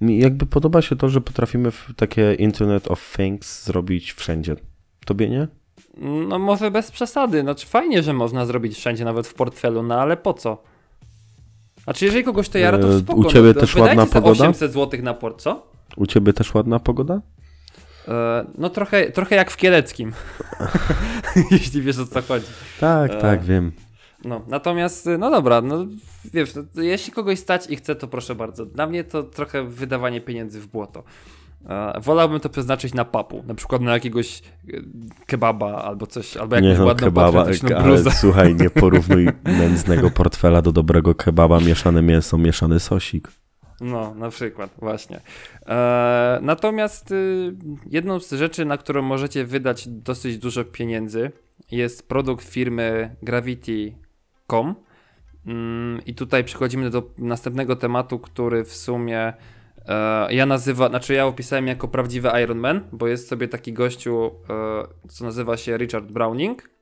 Mi 0.00 0.18
jakby 0.18 0.46
podoba 0.46 0.82
się 0.82 0.96
to, 0.96 1.08
że 1.08 1.20
potrafimy 1.20 1.70
takie 1.96 2.34
Internet 2.34 2.90
of 2.90 3.12
Things 3.16 3.64
zrobić 3.64 4.12
wszędzie. 4.12 4.56
Tobie 5.06 5.28
nie? 5.28 5.48
No 6.28 6.38
może 6.38 6.70
bez 6.70 6.90
przesady, 6.90 7.40
znaczy 7.40 7.66
fajnie, 7.66 8.02
że 8.02 8.12
można 8.12 8.46
zrobić 8.46 8.76
wszędzie, 8.76 9.04
nawet 9.04 9.26
w 9.26 9.34
portfelu, 9.34 9.82
no 9.82 10.00
ale 10.00 10.16
po 10.16 10.34
co? 10.34 10.62
Znaczy 11.84 12.04
jeżeli 12.04 12.24
kogoś 12.24 12.48
to 12.48 12.58
jara, 12.58 12.78
to 12.78 12.88
E, 12.94 12.98
spoko. 12.98 13.20
u 13.20 13.24
ciebie 13.24 13.52
no, 13.54 13.60
też 13.60 13.74
ładna 13.76 14.06
pogoda? 14.06 14.30
800 14.44 14.72
zł 14.72 15.02
na 15.02 15.14
port, 15.14 15.42
co? 15.42 15.66
U 15.96 16.06
ciebie 16.06 16.32
też 16.32 16.54
ładna 16.54 16.78
pogoda? 16.78 17.20
E, 18.08 18.44
no 18.58 18.70
trochę, 18.70 19.10
trochę 19.10 19.36
jak 19.36 19.50
w 19.50 19.56
Kieleckim. 19.56 20.12
Jeśli 21.50 21.82
wiesz 21.82 21.98
o 21.98 22.06
co 22.06 22.22
chodzi. 22.22 22.46
Tak, 22.80 23.10
E, 23.10 23.20
tak, 23.20 23.42
wiem. 23.44 23.72
No, 24.24 24.42
natomiast, 24.48 25.06
y, 25.06 25.18
no 25.18 25.30
dobra, 25.30 25.60
no 25.60 25.86
wiesz, 26.32 26.54
no, 26.54 26.82
jeśli 26.82 27.12
kogoś 27.12 27.38
stać 27.38 27.70
i 27.70 27.76
chce, 27.76 27.94
to 27.96 28.08
proszę 28.08 28.34
bardzo. 28.34 28.66
Dla 28.66 28.86
mnie 28.86 29.04
to 29.04 29.22
trochę 29.22 29.64
wydawanie 29.64 30.20
pieniędzy 30.20 30.60
w 30.60 30.66
błoto. 30.66 31.02
E, 31.68 32.00
wolałbym 32.00 32.40
to 32.40 32.48
przeznaczyć 32.48 32.94
na 32.94 33.04
papu, 33.04 33.44
na 33.46 33.54
przykład 33.54 33.82
na 33.82 33.92
jakiegoś 33.92 34.38
e, 34.38 34.76
kebaba 35.26 35.82
albo 35.84 36.06
coś, 36.06 36.36
albo 36.36 36.56
jakąś 36.56 36.72
Nie 36.72 36.78
no, 36.78 36.86
ładną 36.86 37.06
kebaba, 37.06 37.46
ale 37.84 38.10
słuchaj, 38.10 38.54
nie 38.54 38.70
porównuj 38.80 39.28
nędznego 39.44 40.10
portfela 40.10 40.62
do 40.62 40.72
dobrego 40.72 41.14
kebaba, 41.14 41.60
mieszane 41.60 42.02
mięso, 42.02 42.38
mieszany 42.38 42.80
sosik. 42.80 43.28
No, 43.80 44.14
na 44.14 44.30
przykład, 44.30 44.70
właśnie. 44.78 45.20
E, 45.66 46.38
natomiast 46.42 47.10
y, 47.10 47.54
jedną 47.90 48.20
z 48.20 48.32
rzeczy, 48.32 48.64
na 48.64 48.78
którą 48.78 49.02
możecie 49.02 49.44
wydać 49.44 49.88
dosyć 49.88 50.38
dużo 50.38 50.64
pieniędzy, 50.64 51.30
jest 51.70 52.08
produkt 52.08 52.48
firmy 52.48 53.16
Gravity.com. 53.22 54.03
Mm, 55.46 56.00
I 56.06 56.14
tutaj 56.14 56.44
przechodzimy 56.44 56.90
do 56.90 57.10
następnego 57.18 57.76
tematu, 57.76 58.18
który 58.18 58.64
w 58.64 58.74
sumie 58.74 59.32
e, 59.88 60.34
ja 60.34 60.46
nazywa, 60.46 60.88
znaczy 60.88 61.14
ja 61.14 61.26
opisałem 61.26 61.66
jako 61.66 61.88
prawdziwy 61.88 62.30
Iron 62.42 62.58
Man, 62.58 62.80
bo 62.92 63.06
jest 63.06 63.28
sobie 63.28 63.48
taki 63.48 63.72
gościu, 63.72 64.30
e, 64.50 65.08
co 65.08 65.24
nazywa 65.24 65.56
się 65.56 65.76
Richard 65.76 66.04
Browning. 66.04 66.74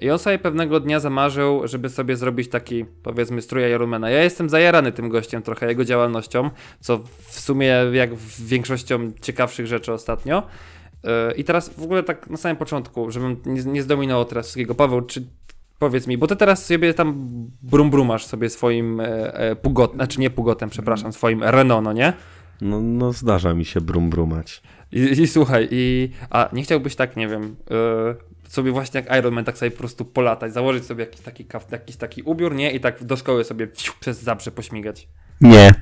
I 0.00 0.10
on 0.10 0.18
sobie 0.18 0.38
pewnego 0.38 0.80
dnia 0.80 1.00
zamarzył, 1.00 1.68
żeby 1.68 1.88
sobie 1.88 2.16
zrobić 2.16 2.48
taki, 2.48 2.84
powiedzmy, 2.84 3.42
strój 3.42 3.62
Ironmana. 3.62 4.10
Ja 4.10 4.22
jestem 4.22 4.48
zajarany 4.48 4.92
tym 4.92 5.08
gościem 5.08 5.42
trochę, 5.42 5.68
jego 5.68 5.84
działalnością, 5.84 6.50
co 6.80 6.98
w 7.28 7.40
sumie 7.40 7.66
jak 7.92 8.14
w 8.14 8.46
większością 8.46 9.12
ciekawszych 9.22 9.66
rzeczy 9.66 9.92
ostatnio. 9.92 10.42
Yy, 11.04 11.10
I 11.36 11.44
teraz 11.44 11.68
w 11.68 11.82
ogóle 11.82 12.02
tak 12.02 12.30
na 12.30 12.36
samym 12.36 12.56
początku, 12.56 13.10
żebym 13.10 13.36
nie, 13.46 13.62
nie 13.62 13.82
zdominował 13.82 14.24
teraz 14.24 14.46
wszystkiego. 14.46 14.74
Paweł, 14.74 15.02
czy 15.02 15.26
powiedz 15.80 16.06
mi, 16.06 16.18
bo 16.18 16.26
ty 16.26 16.36
teraz 16.36 16.66
sobie 16.66 16.94
tam 16.94 17.14
brum 17.62 17.90
brumasz 17.90 18.26
sobie 18.26 18.50
swoim 18.50 19.00
e, 19.00 19.34
e, 19.34 19.56
pugot, 19.56 19.94
znaczy 19.94 20.20
nie 20.20 20.30
pugotem, 20.30 20.70
przepraszam, 20.70 21.12
swoim 21.12 21.42
Renault, 21.42 21.84
no 21.84 21.92
nie? 21.92 22.12
No, 22.60 22.80
no 22.80 23.12
zdarza 23.12 23.54
mi 23.54 23.64
się 23.64 23.80
brum 23.80 24.10
brumać. 24.10 24.62
I, 24.92 25.00
I 25.00 25.26
słuchaj, 25.26 25.68
i 25.70 26.10
a 26.30 26.48
nie 26.52 26.62
chciałbyś 26.62 26.96
tak, 26.96 27.16
nie 27.16 27.28
wiem, 27.28 27.56
y, 28.46 28.50
sobie 28.50 28.72
właśnie 28.72 29.00
jak 29.00 29.18
Iron 29.18 29.34
Man 29.34 29.44
tak 29.44 29.58
sobie 29.58 29.70
po 29.70 29.78
prostu 29.78 30.04
polatać, 30.04 30.52
założyć 30.52 30.84
sobie 30.84 31.04
jakiś 31.04 31.20
taki, 31.20 31.44
kaf, 31.44 31.72
jakiś 31.72 31.96
taki 31.96 32.22
ubiór, 32.22 32.54
nie? 32.54 32.72
I 32.72 32.80
tak 32.80 33.04
do 33.04 33.16
szkoły 33.16 33.44
sobie 33.44 33.66
psiu, 33.66 33.92
przez 34.00 34.22
zabrze 34.22 34.50
pośmigać. 34.50 35.08
Nie. 35.40 35.74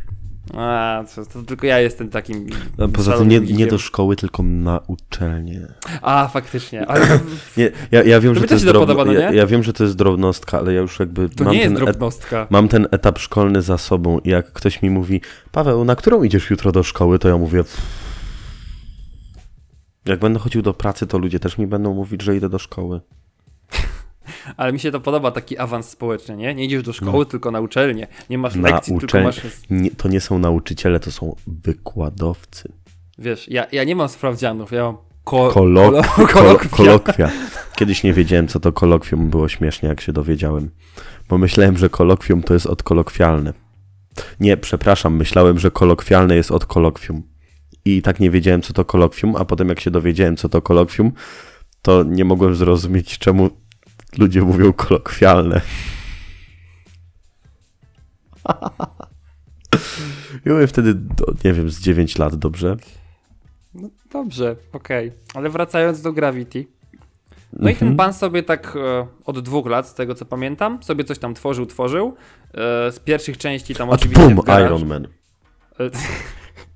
A, 0.55 1.05
to, 1.15 1.27
to 1.27 1.43
tylko 1.43 1.67
ja 1.67 1.81
jestem 1.81 2.09
takim. 2.09 2.47
No, 2.79 2.89
poza 2.89 3.19
tym 3.19 3.29
nie, 3.29 3.41
nie 3.41 3.67
do 3.67 3.79
szkoły, 3.79 4.17
tylko 4.17 4.43
na 4.43 4.81
uczelnię. 4.87 5.67
A, 6.03 6.29
faktycznie. 6.29 6.87
Ale 6.87 7.07
to, 7.07 7.15
Nie, 7.57 7.71
ja, 7.91 8.03
ja 8.03 8.21
wiem, 8.21 8.35
To 8.35 8.41
że 8.41 8.47
to 8.47 8.55
jest 8.55 8.67
drobno, 8.67 8.81
podoba, 8.81 9.05
no 9.05 9.13
ja, 9.13 9.47
wiem, 9.47 9.63
że 9.63 9.73
to 9.73 9.85
jest 9.85 9.97
drobnostka, 9.97 10.59
ale 10.59 10.75
ja 10.75 10.81
już 10.81 10.99
jakby 10.99 11.29
to 11.29 11.45
mam 11.45 11.53
nie 11.53 11.59
jest 11.61 11.75
ten 11.75 11.83
et- 11.83 11.85
drobnostka. 11.85 12.47
Mam 12.51 12.69
ten 12.69 12.89
etap 12.91 13.19
szkolny 13.19 13.63
za 13.63 13.79
sobą 13.79 14.19
i 14.19 14.29
jak 14.31 14.53
ktoś 14.53 14.83
mi 14.83 14.91
mówi, 14.91 15.21
Paweł, 15.53 15.85
na 15.85 15.97
którą 15.97 16.23
idziesz 16.23 16.51
jutro 16.51 16.73
do 16.73 16.83
szkoły, 16.83 17.19
to 17.19 17.29
ja 17.29 17.39
mówię. 17.39 17.65
Jak 20.07 20.21
będę 20.21 20.39
chodził 20.39 20.63
do 20.63 20.75
pracy, 20.75 21.07
to 21.07 21.19
ludzie 21.19 21.41
też 21.41 21.59
mi 21.59 21.67
będą 21.67 21.95
mówić, 21.95 22.23
że 22.23 22.37
idę 22.37 22.49
do 22.49 22.59
szkoły. 22.59 23.01
Ale 24.57 24.73
mi 24.73 24.81
się 24.81 24.91
to 24.91 25.01
podoba, 25.01 25.31
taki 25.31 25.59
awans 25.59 25.89
społeczny, 25.89 26.37
nie? 26.37 26.55
Nie 26.55 26.65
idziesz 26.65 26.83
do 26.83 26.93
szkoły, 26.93 27.27
tylko 27.27 27.51
na 27.51 27.61
uczelnię. 27.61 28.07
Nie 28.31 28.39
masz 28.39 28.55
Na 28.55 28.71
lekcji, 28.71 28.99
tylko 28.99 29.07
uczelni- 29.19 29.25
masz. 29.25 29.41
Nie, 29.71 29.91
to 29.91 30.09
nie 30.09 30.21
są 30.21 30.39
nauczyciele, 30.39 31.01
to 31.01 31.13
są 31.13 31.37
wykładowcy. 31.47 32.73
Wiesz, 33.19 33.49
ja, 33.49 33.67
ja 33.73 33.85
nie 33.85 33.97
mam 33.97 34.09
sprawdzianów, 34.09 34.73
ja 34.73 34.83
mam 34.85 34.97
ko- 35.25 35.51
Kolok, 35.51 35.95
kolo- 35.95 36.03
kol, 36.17 36.27
kolokwia. 36.29 36.69
kolokwia. 36.69 37.31
Kiedyś 37.77 38.03
nie 38.03 38.13
wiedziałem, 38.13 38.49
co 38.49 38.61
to 38.61 38.73
kolokwium, 38.73 39.31
było 39.31 39.49
śmiesznie, 39.49 39.89
jak 39.89 40.01
się 40.01 40.13
dowiedziałem. 40.13 40.71
Bo 41.29 41.39
myślałem, 41.39 41.77
że 41.79 41.89
kolokwium 41.89 42.43
to 42.43 42.55
jest 42.55 42.67
od 42.67 42.83
kolokwialne. 42.83 43.53
Nie, 44.41 44.57
przepraszam, 44.57 45.17
myślałem, 45.17 45.59
że 45.59 45.71
kolokwialne 45.71 46.37
jest 46.37 46.51
od 46.51 46.67
kolokwium. 46.67 47.23
I 47.85 48.03
tak 48.03 48.21
nie 48.21 48.31
wiedziałem, 48.31 48.63
co 48.63 48.73
to 48.73 48.85
kolokwium, 48.85 49.37
a 49.37 49.45
potem 49.45 49.69
jak 49.69 49.81
się 49.81 49.91
dowiedziałem, 49.91 50.37
co 50.37 50.49
to 50.49 50.63
kolokwium, 50.63 51.13
to 51.83 52.03
nie 52.03 52.25
mogłem 52.25 52.55
zrozumieć, 52.55 53.19
czemu 53.19 53.51
ludzie 54.19 54.43
mówią 54.43 54.73
kolokwialne. 54.73 55.61
I 60.35 60.49
byłem 60.49 60.67
wtedy, 60.69 60.95
nie 61.45 61.53
wiem, 61.53 61.71
z 61.71 61.81
9 61.81 62.19
lat, 62.19 62.35
dobrze? 62.37 62.77
No 63.75 63.89
dobrze, 64.13 64.57
okej. 64.73 65.13
Ale 65.35 65.51
wracając 65.51 66.03
do 66.03 66.13
Gravity. 66.13 66.67
No 67.53 67.69
i 67.69 67.73
Mhm. 67.73 67.77
ten 67.91 67.97
pan 67.97 68.15
sobie 68.15 68.43
tak 68.43 68.77
e, 68.77 69.07
od 69.25 69.41
dwóch 69.41 69.67
lat, 69.67 69.89
z 69.89 69.95
tego 69.95 70.15
co 70.15 70.25
pamiętam, 70.25 70.83
sobie 70.83 71.05
coś 71.05 71.19
tam 71.19 71.35
tworzył, 71.35 71.67
tworzył. 71.67 72.15
E, 72.55 72.93
z 72.93 72.99
pierwszych 73.01 73.39
części 73.39 73.75
tam 73.75 73.89
A 73.89 73.93
tu 73.93 73.97
oczywiście 73.97 74.27
garaż- 74.35 74.67
Iron 74.67 74.87
Man. 74.87 75.09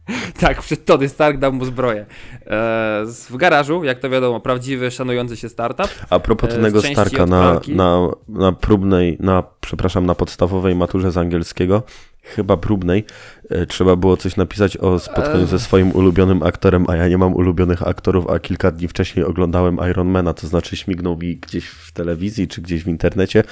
E, 0.08 0.32
tak, 0.40 0.60
przed 0.60 0.84
Tony 0.84 1.08
Stark 1.08 1.38
dał 1.38 1.52
mu 1.52 1.64
zbroję. 1.64 2.06
E, 2.46 3.04
w 3.30 3.36
garażu, 3.36 3.84
jak 3.84 3.98
to 3.98 4.10
wiadomo, 4.10 4.40
prawdziwy, 4.40 4.90
szanujący 4.90 5.36
się 5.36 5.48
startup. 5.48 5.88
A 6.10 6.20
propos 6.20 6.50
E, 6.50 6.52
Tonego 6.52 6.82
części 6.82 6.94
Starka 6.94 7.26
na, 7.26 7.60
na, 7.68 8.08
na 8.28 8.52
próbnej, 8.52 9.16
na, 9.20 9.42
przepraszam, 9.60 10.06
na 10.06 10.14
podstawowej 10.14 10.74
maturze 10.74 11.12
z 11.12 11.18
angielskiego, 11.18 11.82
chyba 12.22 12.56
próbnej, 12.56 13.04
e, 13.50 13.66
trzeba 13.66 13.96
było 13.96 14.16
coś 14.16 14.36
napisać 14.36 14.76
o 14.76 14.98
spotkaniu 14.98 15.46
ze 15.46 15.58
swoim 15.58 15.92
ulubionym 15.92 16.42
aktorem, 16.42 16.84
a 16.88 16.96
ja 16.96 17.08
nie 17.08 17.18
mam 17.18 17.34
ulubionych 17.34 17.86
aktorów, 17.86 18.30
a 18.30 18.38
kilka 18.38 18.70
dni 18.70 18.88
wcześniej 18.88 19.24
oglądałem 19.24 19.78
Ironmana, 19.90 20.34
to 20.34 20.46
znaczy 20.46 20.76
śmignął 20.76 21.16
mi 21.16 21.36
gdzieś 21.36 21.66
w 21.66 21.92
telewizji 21.92 22.48
czy 22.48 22.62
gdzieś 22.62 22.84
w 22.84 22.88
internecie 22.88 23.44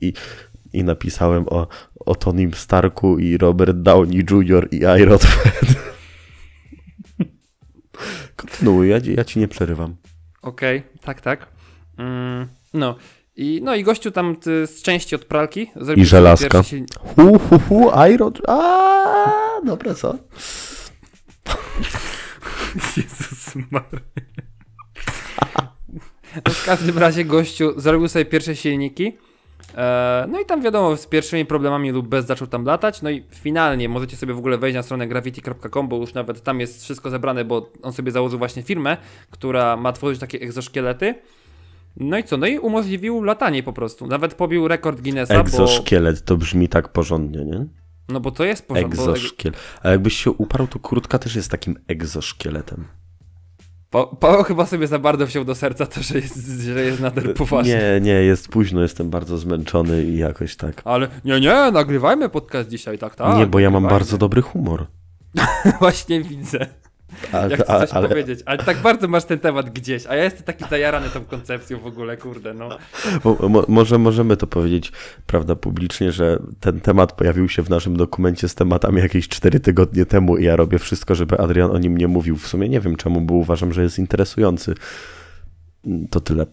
i, 0.00 0.12
i 0.72 0.84
napisałem 0.84 1.44
o, 1.48 1.66
o 2.06 2.14
Tonym 2.14 2.54
Starku 2.54 3.18
i 3.18 3.38
Robert 3.38 3.76
Downey 3.76 4.24
Jr. 4.30 4.68
i 4.70 4.76
Iron 4.76 5.18
Man. 5.22 5.74
Kontynuuj, 8.36 8.88
ja, 8.88 8.96
ja 9.16 9.24
ci 9.24 9.38
nie 9.38 9.48
przerywam. 9.48 9.96
Okej, 10.42 10.82
tak, 11.00 11.20
tak. 11.20 11.46
Mm, 11.98 12.46
no. 12.74 12.96
I, 13.36 13.60
no 13.64 13.74
i 13.74 13.84
gościu 13.84 14.10
tam 14.10 14.36
z 14.66 14.82
części 14.82 15.14
od 15.14 15.24
pralki 15.24 15.70
I 15.96 16.04
żelazka. 16.04 16.60
silnik- 16.62 16.98
Hu, 16.98 17.38
hu, 17.38 17.58
hu, 17.58 17.90
Iron... 18.14 18.32
A, 18.48 19.60
dobre, 19.64 19.94
co? 19.94 20.14
Jezus 22.96 23.54
Maria. 23.70 24.00
No 26.46 26.52
w 26.52 26.64
każdym 26.64 26.98
razie 26.98 27.24
gościu 27.24 27.80
zrobił 27.80 28.08
sobie 28.08 28.24
pierwsze 28.24 28.56
silniki. 28.56 29.16
E, 29.76 30.26
no 30.28 30.40
i 30.40 30.44
tam 30.46 30.62
wiadomo, 30.62 30.96
z 30.96 31.06
pierwszymi 31.06 31.44
problemami 31.46 31.90
lub 31.90 32.08
bez 32.08 32.26
zaczął 32.26 32.46
tam 32.48 32.64
latać. 32.64 33.02
No 33.02 33.10
i 33.10 33.24
finalnie 33.30 33.88
możecie 33.88 34.16
sobie 34.16 34.34
w 34.34 34.38
ogóle 34.38 34.58
wejść 34.58 34.74
na 34.74 34.82
stronę 34.82 35.08
gravity.com, 35.08 35.88
bo 35.88 35.96
już 35.96 36.14
nawet 36.14 36.42
tam 36.42 36.60
jest 36.60 36.82
wszystko 36.84 37.10
zebrane, 37.10 37.44
bo 37.44 37.70
on 37.82 37.92
sobie 37.92 38.12
założył 38.12 38.38
właśnie 38.38 38.62
firmę, 38.62 38.96
która 39.30 39.76
ma 39.76 39.92
tworzyć 39.92 40.20
takie 40.20 40.40
egzoszkielety. 40.40 41.14
No 41.96 42.18
i 42.18 42.24
co? 42.24 42.36
No 42.36 42.46
i 42.46 42.58
umożliwił 42.58 43.22
latanie 43.22 43.62
po 43.62 43.72
prostu. 43.72 44.06
Nawet 44.06 44.34
pobił 44.34 44.68
rekord 44.68 45.00
Guinnessa, 45.00 45.34
bo... 45.34 45.40
Egzoszkielet, 45.40 46.24
to 46.24 46.36
brzmi 46.36 46.68
tak 46.68 46.88
porządnie, 46.88 47.44
nie? 47.44 47.66
No 48.08 48.20
bo 48.20 48.30
to 48.30 48.44
jest 48.44 48.68
porządek. 48.68 48.96
bo- 48.96 49.02
Egzoszkielet. 49.10 49.58
A 49.82 49.88
jakbyś 49.90 50.16
się 50.16 50.30
uparł, 50.30 50.66
to 50.66 50.78
kurtka 50.78 51.18
też 51.18 51.36
jest 51.36 51.50
takim 51.50 51.76
egzoszkieletem. 51.88 52.84
Pa 53.96 54.06
Paweł 54.16 54.42
chyba 54.42 54.66
sobie 54.66 54.86
za 54.86 54.98
bardzo 54.98 55.26
wziął 55.26 55.44
do 55.44 55.54
serca 55.54 55.86
to, 55.86 56.02
że 56.02 56.18
jest, 56.18 56.60
że 56.60 56.82
jest 56.82 57.00
nader 57.00 57.34
poważny. 57.34 57.72
Nie, 57.72 58.00
nie, 58.00 58.12
jest 58.12 58.48
późno, 58.48 58.82
jestem 58.82 59.10
bardzo 59.10 59.38
zmęczony 59.38 60.04
i 60.04 60.18
jakoś 60.18 60.56
tak. 60.56 60.82
Ale 60.84 61.08
nie, 61.24 61.40
nie, 61.40 61.70
nagrywajmy 61.72 62.28
podcast 62.28 62.68
dzisiaj, 62.68 62.98
tak, 62.98 63.14
tak. 63.14 63.36
nie, 63.36 63.46
bo 63.46 63.58
ja 63.58 63.70
mam 63.70 63.82
bardzo 63.82 64.18
dobry 64.18 64.42
humor. 64.42 64.86
Właśnie 65.80 66.22
widzę. 66.22 66.66
A, 67.32 67.46
Ja 67.46 67.56
chcę 67.56 67.64
coś 67.64 67.90
ale 67.92 68.08
powiedzieć, 68.08 68.40
ale 68.46 68.58
tak 68.58 68.76
bardzo 68.76 69.08
masz 69.08 69.24
ten 69.24 69.38
temat 69.38 69.70
gdzieś, 69.70 70.06
a 70.06 70.14
ja 70.16 70.24
jestem 70.24 70.42
taki 70.42 70.64
zajarany 70.70 71.08
tą 71.10 71.24
koncepcją 71.24 71.78
w 71.78 71.86
ogóle, 71.86 72.16
kurde, 72.16 72.54
no. 72.54 72.68
mo, 73.24 73.48
mo, 73.48 73.64
może 73.68 73.98
możemy 73.98 74.36
to 74.36 74.46
powiedzieć, 74.46 74.92
prawda, 75.26 75.56
publicznie, 75.56 76.12
że 76.12 76.38
ten 76.60 76.80
temat 76.80 77.12
pojawił 77.12 77.48
się 77.48 77.62
w 77.62 77.70
naszym 77.70 77.96
dokumencie 77.96 78.48
z 78.48 78.54
tematami 78.54 79.00
jakieś 79.00 79.28
4 79.28 79.60
tygodnie 79.60 80.06
temu 80.06 80.36
i 80.36 80.44
ja 80.44 80.56
robię 80.56 80.78
wszystko, 80.78 81.14
żeby 81.14 81.38
Adrian 81.38 81.70
o 81.70 81.78
nim 81.78 81.96
nie 81.98 82.08
mówił. 82.08 82.36
W 82.36 82.46
sumie 82.46 82.68
nie 82.68 82.80
wiem 82.80 82.96
czemu, 82.96 83.20
bo 83.20 83.34
uważam, 83.34 83.72
że 83.72 83.82
jest 83.82 83.98
interesujący. 83.98 84.74
To 86.10 86.20
tyle. 86.20 86.46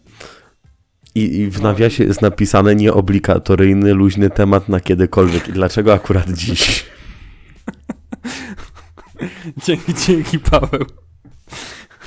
I, 1.16 1.40
I 1.40 1.48
w 1.50 1.58
No. 1.62 1.64
nawiasie 1.70 2.04
jest 2.04 2.22
napisane 2.22 2.76
nieobligatoryjny, 2.76 3.94
luźny 3.94 4.30
temat 4.30 4.70
na 4.70 4.80
kiedykolwiek. 4.80 5.48
I 5.48 5.52
dlaczego 5.52 5.94
akurat 5.94 6.30
dziś? 6.32 6.86
Dzięki, 9.66 9.94
dzięki 10.08 10.40
Paweł. 10.40 10.86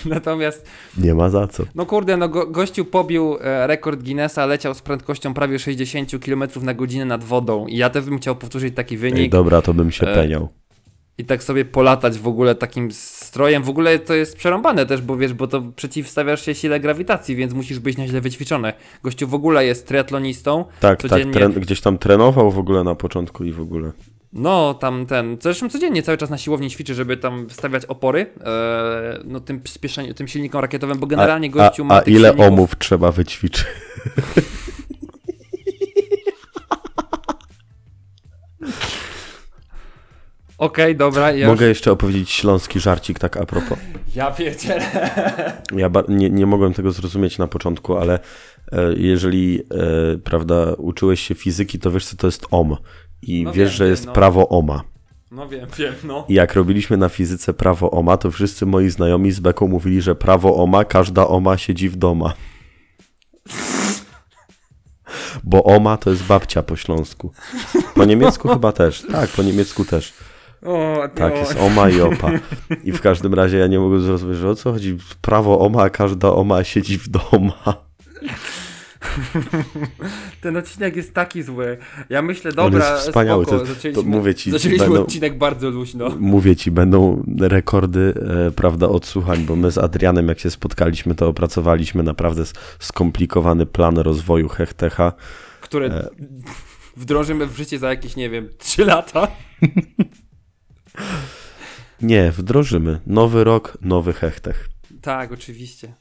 Natomiast, 0.07 0.67
Nie 0.99 1.15
ma 1.15 1.31
za 1.31 1.47
co. 1.49 1.65
no 1.75 1.87
kurde, 1.87 2.17
no 2.17 2.29
go, 2.29 2.47
gościu 2.47 2.85
pobił 2.85 3.37
e, 3.41 3.67
rekord 3.67 4.03
Guinnessa, 4.03 4.47
leciał 4.47 4.75
z 4.75 4.83
prędkością 4.83 5.35
prawie 5.35 5.59
60 5.59 6.11
km 6.25 6.45
na 6.63 6.75
godzinę 6.75 7.05
nad 7.05 7.25
wodą 7.25 7.67
i 7.67 7.77
ja 7.77 7.91
też 7.91 8.05
bym 8.05 8.19
chciał 8.19 8.37
powtórzyć 8.37 8.75
taki 8.77 8.95
Ej, 8.95 8.99
wynik 8.99 9.33
dobra, 9.33 9.63
to 9.63 9.75
bym 9.75 9.91
się 9.91 10.07
E, 10.07 10.15
peniał. 10.15 10.49
i 11.19 11.25
tak 11.25 11.43
sobie 11.43 11.65
polatać 11.65 12.19
w 12.19 12.27
ogóle 12.29 12.55
takim 12.55 12.93
strojem. 12.93 13.63
W 13.63 13.69
ogóle 13.69 13.99
to 13.99 14.15
jest 14.15 14.37
przerąbane 14.37 14.87
też, 14.87 15.03
bo 15.03 15.17
wiesz, 15.17 15.33
bo 15.35 15.47
to 15.47 15.63
przeciwstawiasz 15.77 16.45
się 16.45 16.55
sile 16.55 16.81
grawitacji, 16.81 17.37
więc 17.37 17.53
musisz 17.53 17.79
być 17.79 17.97
nieźle 17.97 18.21
wyćwiczony. 18.21 18.73
Gościu 19.03 19.29
w 19.29 19.35
ogóle 19.35 19.65
jest 19.67 19.87
triatlonistą. 19.89 20.65
Tak, 20.81 21.01
codziennie- 21.03 21.41
tak, 21.41 21.53
gdzieś 21.61 21.81
tam 21.81 21.99
trenował 21.99 22.51
w 22.51 22.59
ogóle 22.59 22.85
na 22.85 22.95
początku 22.95 23.45
i 23.45 23.53
w 23.53 23.61
ogóle. 23.61 23.93
No, 24.33 24.75
tam 24.75 25.07
ten, 25.07 25.37
zresztą 25.41 25.69
codziennie 25.69 26.03
cały 26.03 26.19
czas 26.19 26.31
na 26.31 26.39
siłowni 26.39 26.71
ćwiczy, 26.71 26.95
żeby 26.95 27.17
tam 27.17 27.51
stawiać 27.51 27.85
opory, 27.85 28.27
e, 28.41 29.19
no 29.25 29.41
tym 29.41 29.61
przyspieszeniu, 29.61 30.15
tym 30.15 30.29
silnikom 30.29 30.61
rakietowym, 30.61 30.99
bo 30.99 31.07
generalnie 31.07 31.51
gościu 31.51 31.83
a, 31.83 31.87
ma 31.87 31.95
a 31.95 32.01
ile 32.01 32.29
silników... 32.29 32.53
omów 32.53 32.79
trzeba 32.79 33.13
wyćwiczyć? 33.13 33.67
Okej, 40.59 40.97
dobra, 40.97 41.33
ja 41.33 41.47
Mogę 41.47 41.67
jeszcze 41.67 41.93
opowiedzieć 41.93 42.31
śląski 42.31 42.81
żarcik, 42.81 43.19
tak 43.19 43.37
a 43.37 43.47
propos. 43.47 43.79
Ja 44.15 44.31
pierdzielę. 44.31 44.87
Ja 45.77 45.91
nie, 46.09 46.31
nie 46.31 46.47
mogłem 46.47 46.75
tego 46.75 46.93
zrozumieć 46.93 47.39
na 47.39 47.47
początku, 47.47 47.97
ale 47.97 48.19
e, 48.73 48.93
jeżeli, 48.97 49.61
e, 49.61 50.19
prawda, 50.19 50.75
uczyłeś 50.79 51.21
się 51.21 51.35
fizyki, 51.35 51.79
to 51.79 51.91
wiesz, 51.91 52.07
co 52.07 52.17
to 52.17 52.27
jest 52.27 52.47
ohm. 52.51 52.77
I 53.23 53.43
No 53.43 53.53
wiesz, 53.53 53.69
wiem, 53.71 53.77
że 53.77 53.89
jest 53.89 54.07
no. 54.07 54.13
prawo 54.13 54.49
ohma. 54.49 54.83
No 55.31 55.49
wiem, 55.49 55.67
wiem, 55.79 55.95
no. 56.05 56.25
I 56.29 56.35
jak 56.35 56.55
robiliśmy 56.55 56.97
na 56.97 57.09
fizyce 57.09 57.55
prawo 57.55 57.91
ohma, 57.91 58.17
to 58.17 58.31
wszyscy 58.31 58.67
moi 58.67 58.91
znajomi 58.91 59.33
z 59.33 59.41
beką 59.41 59.69
mówili, 59.69 60.03
że 60.03 60.15
prawo 60.15 60.57
ohma, 60.57 60.85
każda 60.85 61.29
ohma 61.29 61.57
siedzi 61.59 61.89
w 61.89 61.97
doma. 61.97 62.35
Bo 65.45 65.65
oma 65.65 65.97
to 65.97 66.11
jest 66.11 66.23
babcia 66.27 66.63
po 66.63 66.77
śląsku. 66.77 67.33
Po 67.95 68.05
niemiecku 68.05 68.49
chyba 68.49 68.73
też. 68.73 69.05
Tak, 69.13 69.31
po 69.31 69.43
niemiecku 69.43 69.85
też. 69.85 70.13
O, 70.67 70.97
Tak, 71.15 71.33
no. 71.33 71.39
jest 71.39 71.57
oma 71.61 71.91
i 71.91 72.01
opa. 72.01 72.31
I 72.85 72.93
w 72.93 73.01
każdym 73.01 73.35
razie 73.35 73.59
ja 73.59 73.67
nie 73.67 73.79
mogę 73.79 74.01
zrozumieć, 74.01 74.37
że 74.39 74.49
o 74.51 74.55
co 74.55 74.73
chodzi. 74.73 74.97
Prawo 75.21 75.59
oma, 75.61 75.91
każda 75.91 76.29
oma 76.33 76.65
siedzi 76.65 76.99
w 76.99 77.09
doma. 77.09 77.86
Ten 80.41 80.57
odcinek 80.57 80.97
jest 80.97 81.15
taki 81.15 81.43
zły. 81.43 81.79
Ja 82.09 82.23
myślę, 82.23 82.51
On 82.51 82.57
dobra, 82.57 82.93
jest 82.95 83.07
wspaniały, 83.07 83.45
spoko, 83.45 83.59
to- 83.59 83.67
to 83.67 83.75
zaczęliśmy, 83.75 84.03
mówię 84.05 84.35
ci, 84.35 84.51
zaczęliśmy 84.51 84.87
będą- 84.87 85.03
odcinek 85.03 85.39
bardzo 85.39 85.71
luźno. 85.71 86.09
Mówię 86.21 86.57
ci, 86.57 86.71
będą 86.71 87.23
rekordy, 87.41 88.15
e, 88.49 88.51
prawda, 88.51 88.89
odsłuchań, 88.89 89.45
bo 89.45 89.57
my 89.57 89.71
z 89.71 89.79
Adrianem, 89.79 90.29
jak 90.29 90.39
się 90.39 90.51
spotkaliśmy, 90.51 91.15
to 91.15 91.29
opracowaliśmy 91.29 92.03
naprawdę 92.03 92.43
skomplikowany 92.79 93.67
plan 93.67 93.99
rozwoju 93.99 94.49
Hechtecha. 94.49 95.13
które 95.61 95.87
E. 95.87 96.09
wdrożymy 96.97 97.47
w 97.47 97.57
życie 97.57 97.79
za 97.79 97.89
jakieś, 97.91 98.17
nie 98.17 98.31
wiem, 98.31 98.49
3 98.59 98.85
lata. 98.85 99.29
Nie, 102.03 102.33
wdrożymy. 102.33 103.01
Nowy 103.07 103.45
rok, 103.45 103.79
nowy 103.83 104.13
Hechtech. 104.13 104.69
Tak, 105.03 105.33
oczywiście. 105.33 105.95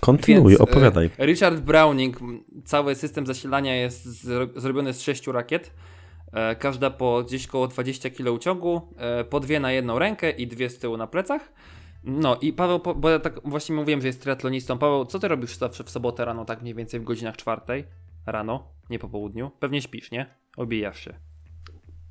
Kontynuuj, 0.00 0.52
Więc, 0.52 0.60
e, 0.60 0.64
opowiadaj. 0.64 1.10
Richard 1.18 1.60
Browning, 1.60 2.18
cały 2.64 2.94
system 2.94 3.26
zasilania 3.26 3.76
jest 3.76 4.04
zro 4.04 4.46
zrobiony 4.56 4.92
z 4.92 5.02
sześciu 5.02 5.32
rakiet. 5.32 5.74
E, 6.32 6.56
każda 6.56 6.90
po 6.90 7.22
gdzieś 7.22 7.46
koło 7.46 7.68
20 7.68 8.10
kg 8.10 8.38
ciągu, 8.38 8.94
po 9.30 9.40
dwie 9.40 9.60
na 9.60 9.72
jedną 9.72 9.98
rękę 9.98 10.30
i 10.30 10.46
dwie 10.46 10.70
z 10.70 10.78
tyłu 10.78 10.96
na 10.96 11.06
plecach. 11.06 11.52
No 12.04 12.36
i 12.40 12.52
Paweł, 12.52 12.80
bo 12.96 13.10
ja 13.10 13.18
tak 13.18 13.40
właśnie 13.44 13.74
mówiłem, 13.74 14.00
że 14.00 14.06
jest 14.06 14.22
triatlonistą. 14.22 14.78
Paweł, 14.78 15.04
co 15.04 15.18
ty 15.18 15.28
robisz 15.28 15.56
zawsze 15.56 15.84
w 15.84 15.90
sobotę 15.90 16.24
rano, 16.24 16.44
tak 16.44 16.62
mniej 16.62 16.74
więcej 16.74 17.00
w 17.00 17.04
godzinach 17.04 17.36
czwartej 17.36 17.84
rano, 18.26 18.68
nie 18.90 18.98
po 18.98 19.08
południu? 19.08 19.50
Pewnie 19.60 19.82
śpisz, 19.82 20.10
nie? 20.10 20.26
Obijasz 20.56 21.04
się. 21.04 21.27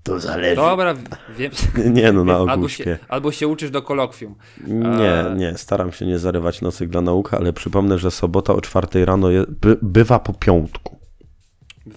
To 0.08 0.20
zależy. 0.20 0.55
Dobra, 0.55 0.93
wiem. 1.38 1.51
Nie, 1.95 2.12
no 2.12 2.24
na 2.24 2.38
ogół 2.38 2.49
albo, 2.49 2.68
się, 2.70 2.97
albo 3.10 3.32
się 3.32 3.47
uczysz 3.47 3.72
do 3.72 3.82
kolokwium. 3.82 4.36
Nie, 4.68 5.14
E. 5.14 5.36
nie, 5.36 5.58
staram 5.58 5.91
się 5.91 6.05
nie 6.05 6.20
zarywać 6.20 6.62
nocy 6.62 6.88
dla 6.88 7.01
nauki, 7.01 7.36
ale 7.36 7.53
przypomnę, 7.53 7.97
że 7.97 8.12
sobota 8.12 8.53
o 8.53 8.62
czwartej 8.62 9.05
rano 9.05 9.30
je, 9.30 9.43
by, 9.62 9.78
bywa 9.82 10.20
po 10.20 10.34
piątku. 10.34 10.97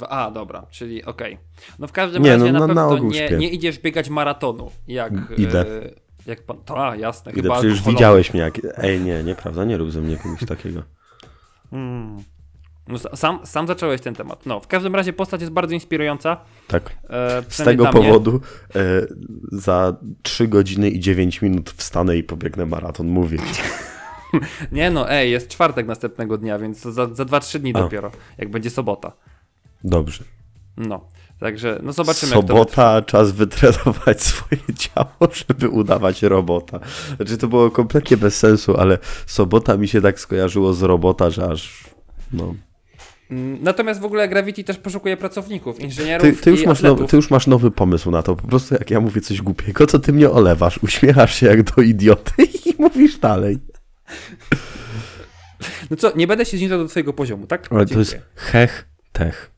A, 0.09 0.31
dobra, 0.31 0.67
czyli 0.71 1.05
okej. 1.05 1.39
No 1.79 1.87
w 1.87 1.93
każdym 1.93 2.23
Nie, 2.23 2.31
razie 2.33 2.45
no, 2.45 2.53
na 2.53 2.59
na- 2.59 2.67
pewno 2.67 2.89
na 2.89 2.95
ogół 2.97 3.11
nie, 3.11 3.31
nie 3.31 3.49
idziesz 3.51 3.79
biegać 3.79 4.09
maratonu, 4.11 4.71
jak... 4.89 5.13
Idę. 5.37 5.61
E, 5.61 5.91
jak 6.27 6.43
pan, 6.43 6.57
to, 6.65 6.89
a, 6.89 6.97
jasne, 6.97 7.33
Idę, 7.33 7.43
chyba 7.43 7.55
przecież 7.55 7.73
alkoholowy. 7.73 7.97
widziałeś 7.97 8.33
mnie 8.35 8.43
jak... 8.43 8.59
Ej, 8.77 9.01
nie, 9.01 9.23
nieprawda, 9.25 9.65
nie 9.65 9.77
rób 9.77 9.91
ze 9.91 10.01
mnie 10.01 10.17
kogoś 10.17 10.41
takiego. 10.49 10.83
No, 12.91 12.97
sa- 12.99 13.17
sam, 13.17 13.47
sam 13.47 13.67
zacząłeś 13.67 14.01
ten 14.01 14.15
temat. 14.15 14.47
No, 14.47 14.61
w 14.61 14.67
każdym 14.67 14.95
razie 14.95 15.13
postać 15.13 15.41
jest 15.41 15.53
bardzo 15.53 15.75
inspirująca. 15.75 16.37
Tak. 16.69 16.91
E, 17.11 17.43
Z 17.49 17.57
tego 17.65 17.87
powodu 17.87 18.41
e, 18.75 18.81
za 19.53 19.97
3 20.23 20.49
godziny 20.49 20.91
i 20.91 21.01
9 21.01 21.43
minut 21.43 21.71
wstanę 21.71 22.17
i 22.17 22.23
pobiegnę 22.23 22.67
maraton, 22.67 23.09
mówię. 23.09 23.39
Nie 24.73 24.91
no, 24.91 25.11
ej, 25.11 25.31
jest 25.31 25.49
czwartek 25.49 25.87
następnego 25.87 26.39
dnia, 26.39 26.59
więc 26.59 26.81
za, 26.81 27.15
za 27.15 27.25
2-3 27.25 27.59
dni 27.59 27.73
A. 27.75 27.79
dopiero, 27.79 28.11
jak 28.39 28.51
będzie 28.51 28.71
sobota. 28.71 29.13
Dobrze. 29.85 30.25
No, 30.77 31.09
także 31.41 31.81
no 31.83 31.93
zobaczymy 31.93 32.33
jak 32.37 32.41
to 32.41 32.47
Sobota, 32.49 33.03
czas 33.03 33.33
wytrenować 33.33 34.23
swoje 34.31 34.61
ciało, 34.79 35.33
żeby 35.49 35.69
udawać 35.69 36.23
robota. 36.23 36.81
Znaczy 37.17 37.39
to 37.39 37.49
było 37.49 37.71
kompletnie 37.71 38.17
bez 38.17 38.39
sensu, 38.39 38.77
ale 38.77 38.99
sobota 39.27 39.77
mi 39.77 39.89
się 39.89 40.01
tak 40.01 40.21
skojarzyło 40.21 40.75
z 40.75 40.83
robota, 40.83 41.31
że 41.31 41.49
aż... 41.51 41.85
No. 42.33 42.55
Mm, 43.31 43.59
Natomiast 43.63 44.01
w 44.01 44.05
ogóle 44.05 44.29
Gravity 44.29 44.65
też 44.65 44.79
poszukuje 44.79 45.17
pracowników, 45.17 45.81
inżynierów 45.81 46.23
Ty, 46.23 46.43
ty, 46.43 46.51
już 46.51 46.63
i 46.63 46.67
masz 46.67 46.83
nowy, 46.83 47.07
ty 47.07 47.17
już 47.17 47.31
masz 47.31 47.47
nowy 47.47 47.71
pomysł 47.71 48.11
na 48.11 48.23
to. 48.23 48.37
Po 48.37 48.49
prostu 48.49 48.75
jak 48.75 48.91
ja 48.91 49.01
mówię 49.01 49.21
coś 49.21 49.43
głupiego, 49.43 49.87
to 49.87 49.99
ty 49.99 50.13
mnie 50.13 50.31
olewasz, 50.31 50.79
uśmiechasz 50.83 51.35
się 51.35 51.47
jak 51.47 51.63
do 51.63 51.83
idioty 51.83 52.33
i 52.67 52.75
mówisz 52.79 53.19
dalej. 53.19 53.59
No 55.91 55.97
co, 55.97 56.13
nie 56.17 56.27
będę 56.27 56.45
się 56.47 56.57
zniżał 56.57 56.79
do 56.79 56.89
twojego 56.89 57.13
poziomu, 57.13 57.47
tak? 57.47 57.69
Ale 57.71 57.87
to 57.87 57.99
jest 57.99 58.11
Dziękuję. 58.11 58.31
hech, 58.37 58.89
tech. 59.13 59.51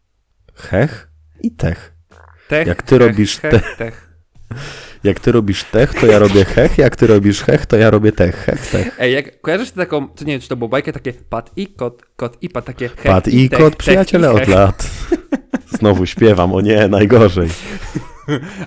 Hech 0.55 1.09
i 1.43 1.51
tech. 1.51 1.93
Tech, 2.49 2.67
jak 2.67 2.83
ty 2.83 2.99
robisz 2.99 3.37
tech, 3.39 3.77
tech. 3.79 4.09
Jak 5.05 5.21
ty 5.21 5.33
robisz 5.33 5.65
tech, 5.65 5.95
to 6.01 6.07
ja 6.07 6.19
robię 6.19 6.45
hech, 6.45 6.79
jak 6.79 6.97
ty 6.97 7.07
robisz 7.07 7.43
hech, 7.43 7.67
to 7.67 7.77
ja 7.77 7.91
robię 7.91 8.13
tech, 8.13 8.37
hech, 8.37 8.71
tech. 8.71 8.97
Ej, 9.01 9.13
jak 9.13 9.41
kojarzysz 9.41 9.71
taką, 9.71 10.09
to 10.09 10.25
nie 10.25 10.33
wiem, 10.33 10.41
czy 10.41 10.49
to 10.49 10.57
było 10.57 10.69
bajkę, 10.69 10.93
takie 10.93 11.13
pat 11.13 11.51
i 11.57 11.67
kot, 11.67 12.03
kot 12.17 12.37
i 12.43 12.49
pat, 12.49 12.65
takie 12.65 12.89
hech 12.89 13.03
Pat 13.03 13.29
i 13.29 13.49
tech, 13.51 13.59
kot, 13.59 13.71
tech 13.71 13.79
przyjaciele 13.79 14.29
i 14.29 14.31
od 14.31 14.39
hech. 14.39 14.49
lat. 14.49 14.91
Znowu 15.79 16.07
śpiewam, 16.07 16.53
o 16.55 16.61
nie, 16.61 16.89
najgorzej. 16.89 17.49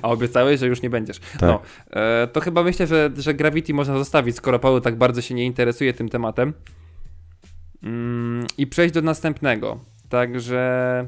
A 0.02 0.10
obiecałeś, 0.10 0.60
że 0.60 0.68
już 0.68 0.82
nie 0.82 0.90
będziesz. 0.90 1.20
Tak. 1.20 1.42
No, 1.42 1.62
e, 1.94 2.28
to 2.28 2.42
chyba 2.42 2.64
myślę, 2.64 2.88
że, 2.88 3.12
że 3.18 3.34
Gravity 3.34 3.74
można 3.74 3.98
zostawić, 3.98 4.36
skoro 4.36 4.60
Paweł 4.60 4.82
tak 4.82 4.96
bardzo 4.98 5.22
się 5.22 5.34
nie 5.36 5.46
interesuje 5.46 5.94
tym 5.94 6.10
tematem. 6.10 6.54
Mm, 7.84 8.46
I 8.58 8.68
przejść 8.68 8.94
do 8.94 9.02
następnego. 9.02 9.80
Także 10.10 11.06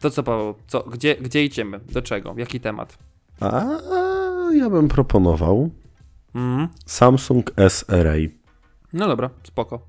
to 0.00 0.10
co 0.10 0.22
Paweł, 0.22 0.54
co, 0.66 0.80
gdzie, 0.82 1.14
gdzie 1.16 1.44
idziemy? 1.44 1.80
Do 1.92 2.02
czego? 2.02 2.34
Jaki 2.36 2.60
temat? 2.60 2.98
A 3.40 3.64
ja 4.52 4.70
bym 4.70 4.88
proponował 4.88 5.70
Mm. 6.34 6.68
Samsung 6.86 7.50
SRA. 7.68 8.14
No 8.92 9.08
dobra, 9.08 9.30
spoko. 9.42 9.86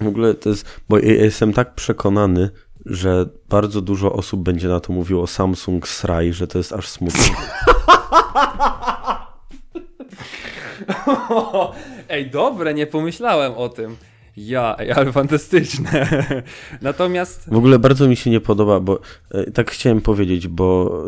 W 0.00 0.06
ogóle 0.06 0.34
to 0.34 0.48
jest, 0.48 0.80
bo 0.88 0.98
ja 0.98 1.12
jestem 1.12 1.52
tak 1.52 1.74
przekonany, 1.74 2.50
że 2.86 3.26
bardzo 3.48 3.80
dużo 3.80 4.12
osób 4.12 4.42
będzie 4.42 4.68
na 4.68 4.80
to 4.80 4.92
mówiło 4.92 5.22
o 5.22 5.26
Samsung 5.26 5.88
Sraj, 5.88 6.32
że 6.32 6.46
to 6.46 6.58
jest 6.58 6.72
aż 6.72 6.88
smutne. 6.88 7.22
Ej, 12.08 12.30
dobre, 12.30 12.74
nie 12.74 12.86
pomyślałem 12.86 13.52
o 13.52 13.68
tym. 13.68 13.96
Ja, 14.36 14.76
ej, 14.78 14.92
ale 14.92 15.12
fantastyczne. 15.12 16.08
Natomiast 16.82 17.50
W 17.50 17.56
ogóle 17.56 17.78
bardzo 17.78 18.08
mi 18.08 18.16
się 18.16 18.30
nie 18.30 18.40
podoba, 18.40 18.80
bo 18.80 19.00
e, 19.30 19.50
tak 19.50 19.70
chciałem 19.70 20.00
powiedzieć, 20.00 20.48
bo 20.48 20.98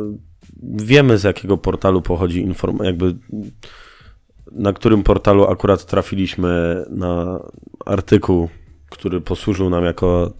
wiemy 0.62 1.18
z 1.18 1.24
jakiego 1.24 1.56
portalu 1.56 2.02
pochodzi 2.02 2.40
informacja, 2.40 2.86
jakby 2.86 3.14
na 4.52 4.72
którym 4.72 5.02
portalu 5.02 5.44
akurat 5.44 5.86
trafiliśmy 5.86 6.84
na 6.90 7.40
artykuł, 7.86 8.48
który 8.90 9.20
posłużył 9.20 9.70
nam 9.70 9.84
jako 9.84 10.32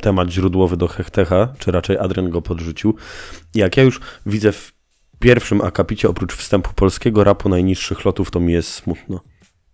temat 0.00 0.30
źródłowy 0.30 0.76
do 0.76 0.88
Hechtecha, 0.88 1.48
czy 1.58 1.70
raczej 1.70 1.98
Adrian 1.98 2.30
go 2.30 2.42
podrzucił. 2.42 2.94
Jak 3.54 3.76
ja 3.76 3.82
już 3.82 4.00
widzę 4.26 4.52
w 4.52 4.72
pierwszym 5.18 5.60
akapicie 5.60 6.08
oprócz 6.08 6.34
wstępu 6.34 6.70
polskiego 6.74 7.24
rapu 7.24 7.48
najniższych 7.48 8.04
lotów, 8.04 8.30
to 8.30 8.40
mi 8.40 8.52
jest 8.52 8.72
smutno. 8.72 9.20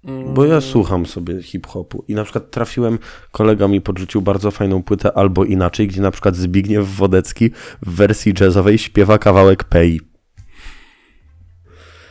Bo 0.04 0.44
ja 0.44 0.60
słucham 0.60 1.06
sobie 1.06 1.42
hip-hopu 1.42 2.04
i 2.08 2.14
na 2.14 2.24
przykład 2.24 2.50
trafiłem, 2.50 2.98
kolega 3.32 3.68
mi 3.68 3.80
podrzucił 3.80 4.22
bardzo 4.22 4.50
fajną 4.50 4.82
płytę 4.82 5.12
albo 5.12 5.44
inaczej, 5.44 5.88
gdzie 5.88 6.02
na 6.02 6.10
przykład 6.10 6.36
Zbigniew 6.36 6.96
Wodecki 6.96 7.50
w 7.82 7.94
wersji 7.94 8.34
jazzowej 8.40 8.78
śpiewa 8.78 9.18
kawałek 9.18 9.64
Pei. 9.64 10.00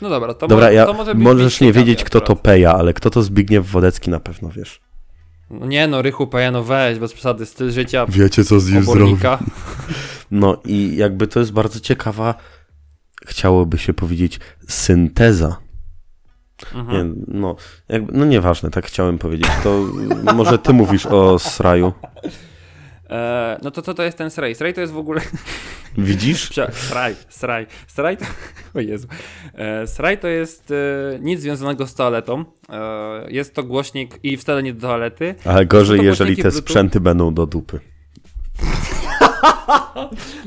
No 0.02 0.10
dobra, 0.10 0.34
to, 0.34 0.48
Dobra, 0.48 0.66
może, 0.66 0.74
ja, 0.74 0.86
to 0.86 0.94
może 0.94 1.16
być 1.16 1.24
możesz 1.24 1.62
nie 1.62 1.74
wiedzieć, 1.74 2.04
kto 2.04 2.22
to. 2.22 2.36
Peja, 2.36 2.74
ale 2.74 2.94
kto 2.94 3.10
to 3.10 3.24
Zbigniew 3.24 3.72
Wodecki 3.72 4.10
na 4.10 4.20
pewno 4.20 4.50
wiesz. 4.50 4.82
No 5.50 5.66
nie 5.66 5.88
no, 5.88 6.02
Rychu 6.02 6.28
Pajano, 6.28 6.64
weź, 6.64 7.00
bez 7.00 7.14
przesady, 7.14 7.46
styl 7.46 7.72
życia 7.72 8.06
Wiecie, 8.10 8.44
co 8.44 8.60
z 8.60 8.76
obornika. 8.76 9.40
No 10.32 10.62
i 10.66 10.96
jakby 10.96 11.28
to 11.28 11.40
jest 11.40 11.52
bardzo 11.52 11.80
ciekawa, 11.80 12.36
chciałoby 13.26 13.78
się 13.78 13.94
powiedzieć, 13.94 14.40
synteza. 14.68 15.58
Mhm. 16.76 16.98
Nie, 16.98 17.16
no, 17.28 17.56
jakby, 17.90 18.18
no 18.18 18.26
nieważne, 18.26 18.70
tak 18.72 18.86
chciałem 18.86 19.18
powiedzieć. 19.18 19.48
To 19.64 19.86
może 20.36 20.60
ty 20.60 20.74
mówisz 20.74 21.06
o 21.06 21.40
Sraju. 21.40 21.94
E, 23.10 23.60
no 23.64 23.72
to 23.72 23.82
co 23.82 23.94
to 23.94 24.04
jest 24.04 24.18
ten 24.18 24.32
sraj? 24.32 24.56
Sraj 24.56 24.74
to 24.74 24.82
jest 24.82 24.94
w 24.94 24.98
ogóle... 24.98 25.22
Widzisz? 25.98 26.50
Prze- 26.50 26.72
Sraj, 26.72 27.16
sraj. 27.30 27.68
Sraj 27.88 28.18
to... 28.18 28.26
O 28.74 28.80
Jezu. 28.80 29.08
E, 29.54 29.88
sraj 29.88 30.18
to 30.18 30.28
jest 30.28 30.72
e, 30.72 31.20
nic 31.20 31.42
związanego 31.42 31.88
z 31.88 31.96
toaletą. 31.96 32.46
E, 32.70 33.32
jest 33.32 33.56
to 33.56 33.64
głośnik 33.64 34.20
i 34.24 34.38
wcale 34.38 34.64
nie 34.64 34.74
do 34.74 34.82
toalety. 34.88 35.36
Ale 35.46 35.66
gorzej, 35.66 35.98
to 35.98 36.04
jeżeli 36.04 36.38
te 36.38 36.52
sprzęty 36.52 37.00
będą 37.00 37.34
do 37.34 37.46
dupy. 37.46 37.80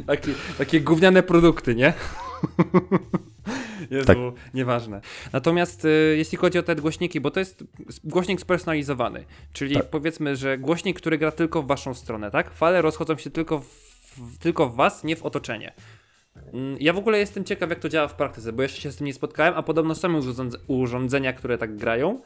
Takie, 0.06 0.32
takie 0.58 0.80
gówniane 0.80 1.22
produkty, 1.22 1.74
nie? 1.74 1.92
Jezu, 3.90 4.06
Tak. 4.06 4.16
nieważne. 4.54 5.00
Natomiast 5.32 5.84
y, 5.84 6.14
jeśli 6.16 6.38
chodzi 6.38 6.58
o 6.58 6.62
te 6.62 6.76
głośniki, 6.76 7.20
bo 7.20 7.30
to 7.30 7.40
jest 7.40 7.64
głośnik 8.04 8.40
spersonalizowany, 8.40 9.24
czyli 9.52 9.74
Tak. 9.76 9.90
powiedzmy, 9.90 10.36
że 10.36 10.58
głośnik, 10.58 10.96
który 11.00 11.18
gra 11.18 11.32
tylko 11.32 11.62
w 11.62 11.66
waszą 11.66 11.94
stronę, 11.94 12.30
tak? 12.30 12.54
Fale 12.54 12.82
rozchodzą 12.82 13.16
się 13.16 13.30
tylko 13.30 13.58
w, 13.58 13.66
w, 14.16 14.38
tylko 14.38 14.68
w 14.68 14.74
was, 14.76 15.04
nie 15.04 15.16
w 15.16 15.22
otoczenie. 15.22 15.72
Mm, 16.52 16.76
Ja 16.80 16.92
w 16.92 16.98
ogóle 16.98 17.18
jestem 17.18 17.44
ciekaw, 17.44 17.70
jak 17.70 17.78
to 17.78 17.88
działa 17.88 18.08
w 18.08 18.14
praktyce, 18.14 18.52
bo 18.52 18.62
jeszcze 18.62 18.80
się 18.80 18.92
z 18.92 18.96
tym 18.96 19.06
nie 19.06 19.14
spotkałem, 19.14 19.54
a 19.56 19.62
podobno 19.62 19.94
są 19.94 20.10
już 20.16 20.24
urządze- 20.26 20.58
urządzenia, 20.66 21.32
które 21.32 21.58
tak 21.58 21.76
grają. 21.76 22.20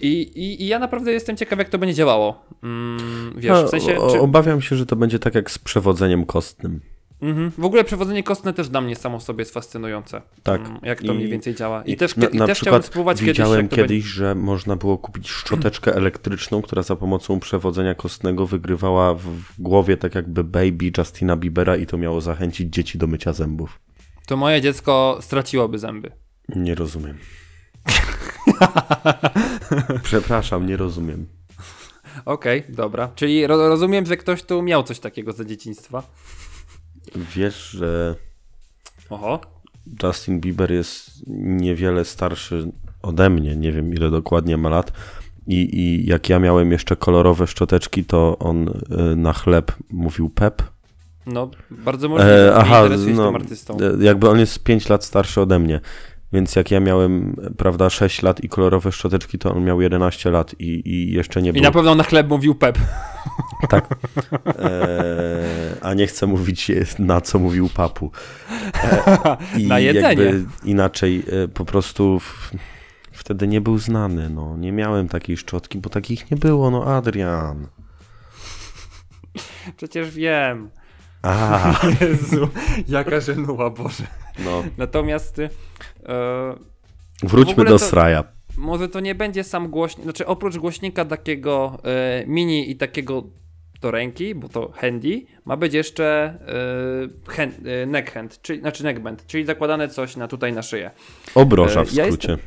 I, 0.00 0.08
i, 0.22 0.62
I 0.62 0.66
ja 0.66 0.78
naprawdę 0.78 1.12
jestem 1.12 1.36
ciekaw, 1.36 1.58
jak 1.58 1.68
to 1.68 1.78
będzie 1.78 1.94
działało. 1.94 2.44
Mm, 2.62 3.32
wiesz, 3.36 3.64
w 3.64 3.68
sensie. 3.68 3.96
Czy, 4.12 4.20
Obawiam 4.20 4.62
się, 4.62 4.76
że 4.76 4.86
to 4.86 4.96
będzie 4.96 5.18
tak 5.18 5.34
jak 5.34 5.50
z 5.50 5.58
przewodzeniem 5.58 6.26
kostnym. 6.26 6.80
Mhm. 7.22 7.50
W 7.58 7.64
ogóle 7.64 7.84
przewodzenie 7.84 8.22
kostne 8.22 8.52
też 8.52 8.68
dla 8.68 8.80
mnie 8.80 8.96
samo 8.96 9.20
sobie 9.20 9.40
jest 9.42 9.54
fascynujące. 9.54 10.22
Tak. 10.42 10.60
Mm, 10.60 10.78
Jak 10.82 11.00
to 11.02 11.12
I- 11.12 11.16
mniej 11.16 11.28
więcej 11.28 11.54
działa. 11.54 11.82
I, 11.82 11.92
I 11.92 11.96
też, 11.96 12.16
na, 12.16 12.26
i 12.26 12.36
na 12.36 12.46
też 12.46 12.60
przykład 12.60 12.84
spróbować 12.84 13.18
kiedyś, 13.18 13.28
widziałem 13.28 13.68
to 13.68 13.76
kiedyś, 13.76 14.04
że 14.04 14.34
można 14.34 14.76
było 14.76 14.98
kupić 14.98 15.28
szczoteczkę 15.30 15.94
elektryczną, 15.94 16.62
która 16.62 16.82
za 16.82 16.96
pomocą 16.96 17.40
przewodzenia 17.40 17.94
kostnego 17.94 18.46
wygrywała 18.46 19.14
w, 19.14 19.20
w 19.22 19.62
głowie 19.62 19.96
tak 19.96 20.14
jakby 20.14 20.44
baby 20.44 20.90
Justina 20.98 21.36
Biebera 21.36 21.76
i 21.76 21.86
to 21.86 21.98
miało 21.98 22.20
zachęcić 22.20 22.74
dzieci 22.74 22.98
do 22.98 23.06
mycia 23.06 23.32
zębów. 23.32 23.80
będzie. 23.86 24.26
To 24.26 24.36
moje 24.36 24.60
dziecko 24.60 25.18
straciłoby 25.20 25.78
zęby. 25.78 26.10
Nie 26.56 26.74
rozumiem. 26.74 27.18
Przepraszam, 30.02 30.66
nie 30.66 30.76
rozumiem. 30.76 31.26
Okej, 32.24 32.62
dobra. 32.68 33.08
Czyli 33.14 33.46
ro 33.46 33.68
rozumiem, 33.68 34.06
że 34.06 34.16
ktoś 34.16 34.42
tu 34.42 34.62
miał 34.62 34.82
coś 34.82 34.98
takiego 34.98 35.32
za 35.32 35.44
dzieciństwa. 35.44 36.02
Wiesz, 37.36 37.70
że 37.70 38.14
Oho. 39.10 39.40
Justin 40.02 40.40
Bieber 40.40 40.72
jest 40.72 41.10
niewiele 41.26 42.04
starszy 42.04 42.72
ode 43.02 43.30
mnie, 43.30 43.56
nie 43.56 43.72
wiem 43.72 43.94
ile 43.94 44.10
dokładnie 44.10 44.56
ma 44.56 44.68
lat. 44.68 44.92
I, 45.46 45.78
I 45.80 46.06
jak 46.06 46.28
ja 46.28 46.38
miałem 46.38 46.72
jeszcze 46.72 46.96
kolorowe 46.96 47.46
szczoteczki, 47.46 48.04
to 48.04 48.38
on 48.38 48.68
y, 48.68 49.16
na 49.16 49.32
chleb 49.32 49.72
mówił 49.90 50.30
Pep. 50.30 50.62
No, 51.26 51.50
bardzo 51.70 52.08
możliwe. 52.08 52.48
E, 52.48 52.56
aha, 52.56 52.82
no, 53.14 53.26
tym 53.26 53.36
artystą. 53.36 53.76
e, 54.00 54.04
jakby 54.04 54.28
on 54.28 54.38
jest 54.38 54.62
5 54.62 54.88
lat 54.88 55.04
starszy 55.04 55.40
ode 55.40 55.58
mnie. 55.58 55.80
Więc 56.32 56.56
jak 56.56 56.70
ja 56.70 56.80
miałem, 56.80 57.36
prawda, 57.58 57.90
6 57.90 58.22
lat 58.22 58.44
i 58.44 58.48
kolorowe 58.48 58.92
szczoteczki, 58.92 59.38
to 59.38 59.54
on 59.54 59.64
miał 59.64 59.80
11 59.80 60.30
lat 60.30 60.54
i, 60.58 60.82
i 60.88 61.12
jeszcze 61.12 61.42
nie 61.42 61.50
I 61.50 61.52
był. 61.52 61.62
na 61.62 61.70
pewno 61.70 61.94
na 61.94 62.04
chleb 62.04 62.28
mówił 62.28 62.54
Pep. 62.54 62.78
Tak. 63.68 63.94
E, 64.46 65.44
a 65.80 65.94
nie 65.94 66.06
chcę 66.06 66.26
mówić 66.26 66.70
e, 66.70 66.84
na 66.98 67.20
co 67.20 67.38
mówił 67.38 67.68
papu. 67.74 68.10
E, 68.84 69.36
i 69.58 69.66
Na 69.66 69.78
jedzenie. 69.78 70.32
Inaczej 70.64 71.22
e, 71.44 71.48
po 71.48 71.64
prostu 71.64 72.20
w, 72.20 72.50
wtedy 73.12 73.46
nie 73.48 73.60
był 73.60 73.78
znany. 73.78 74.30
No. 74.30 74.56
Nie 74.56 74.72
miałem 74.72 75.08
takiej 75.08 75.36
szczotki, 75.36 75.78
bo 75.78 75.90
takich 75.90 76.30
nie 76.30 76.36
było. 76.36 76.70
No 76.70 76.84
Adrian. 76.96 77.66
Przecież 79.76 80.10
wiem. 80.10 80.70
A, 81.26 81.74
Jezu, 82.00 82.48
jaka 82.88 83.20
żenuła, 83.20 83.70
Boże. 83.70 84.04
no. 84.44 84.62
Natomiast 84.78 85.38
y, 85.38 85.44
e, 85.44 85.48
W 87.22 87.28
Wróćmy 87.30 87.64
do 87.64 87.70
to- 87.70 87.78
Sraja. 87.78 88.24
może 88.56 88.88
to 88.88 89.00
nie 89.00 89.14
będzie 89.14 89.44
sam 89.44 89.68
głośnik, 89.68 90.02
znaczy 90.04 90.26
oprócz 90.26 90.56
głośnika 90.56 91.04
takiego 91.04 91.78
e, 91.84 92.24
mini 92.26 92.70
i 92.70 92.76
takiego 92.76 93.22
do 93.80 93.90
ręki, 93.90 94.34
bo 94.34 94.48
to 94.48 94.72
handy, 94.76 95.22
ma 95.44 95.56
być 95.56 95.74
jeszcze 95.74 96.04
e, 97.28 97.32
hand, 97.32 97.54
neck 97.86 98.10
hand, 98.12 98.42
czyli, 98.42 98.60
znaczy 98.60 98.84
neckband, 98.84 99.26
czyli 99.26 99.44
zakładane 99.44 99.88
coś 99.88 100.16
na 100.16 100.28
tutaj 100.28 100.52
na 100.52 100.62
szyję. 100.62 100.90
Obroża 101.34 101.84
w 101.84 101.88
E, 101.88 101.94
ja 101.96 102.04
skrócie. 102.04 102.38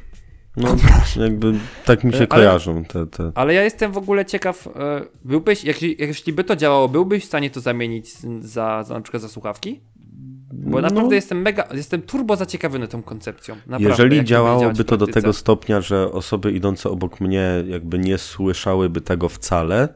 No, 0.60 0.76
jakby 1.24 1.54
tak 1.86 2.04
mi 2.04 2.14
się 2.14 2.24
E, 2.24 2.28
kojarzą 2.28 2.86
te, 2.86 3.08
te. 3.08 3.32
Ale 3.36 3.54
ja 3.54 3.64
jestem 3.64 3.92
w 3.92 3.98
ogóle 3.98 4.26
ciekaw, 4.26 4.68
e, 4.68 5.02
byłbyś, 5.26 5.64
jak, 5.64 5.82
jeśli 5.82 6.34
by 6.34 6.44
to 6.44 6.56
działało, 6.56 6.90
byłbyś 6.90 7.24
w 7.24 7.28
stanie 7.28 7.50
to 7.50 7.60
zamienić 7.60 8.14
za, 8.42 8.84
za 8.84 8.94
na 8.94 9.02
przykład 9.02 9.22
za 9.22 9.30
słuchawki? 9.30 9.80
Bo 10.54 10.82
No. 10.82 10.82
naprawdę 10.82 11.16
jestem 11.16 11.42
mega, 11.42 11.68
jestem 11.74 12.02
turbo 12.02 12.36
zaciekawiony 12.36 12.88
tą 12.88 13.04
koncepcją. 13.04 13.56
Naprawdę, 13.56 13.88
Jeżeli 13.90 14.24
działałoby 14.26 14.84
to 14.84 14.98
do 14.98 15.08
tego 15.08 15.34
stopnia, 15.34 15.82
że 15.82 16.12
osoby 16.12 16.52
idące 16.52 16.90
obok 16.90 17.22
mnie 17.22 17.64
jakby 17.68 18.00
nie 18.00 18.18
słyszałyby 18.18 19.02
tego 19.02 19.30
wcale, 19.30 19.90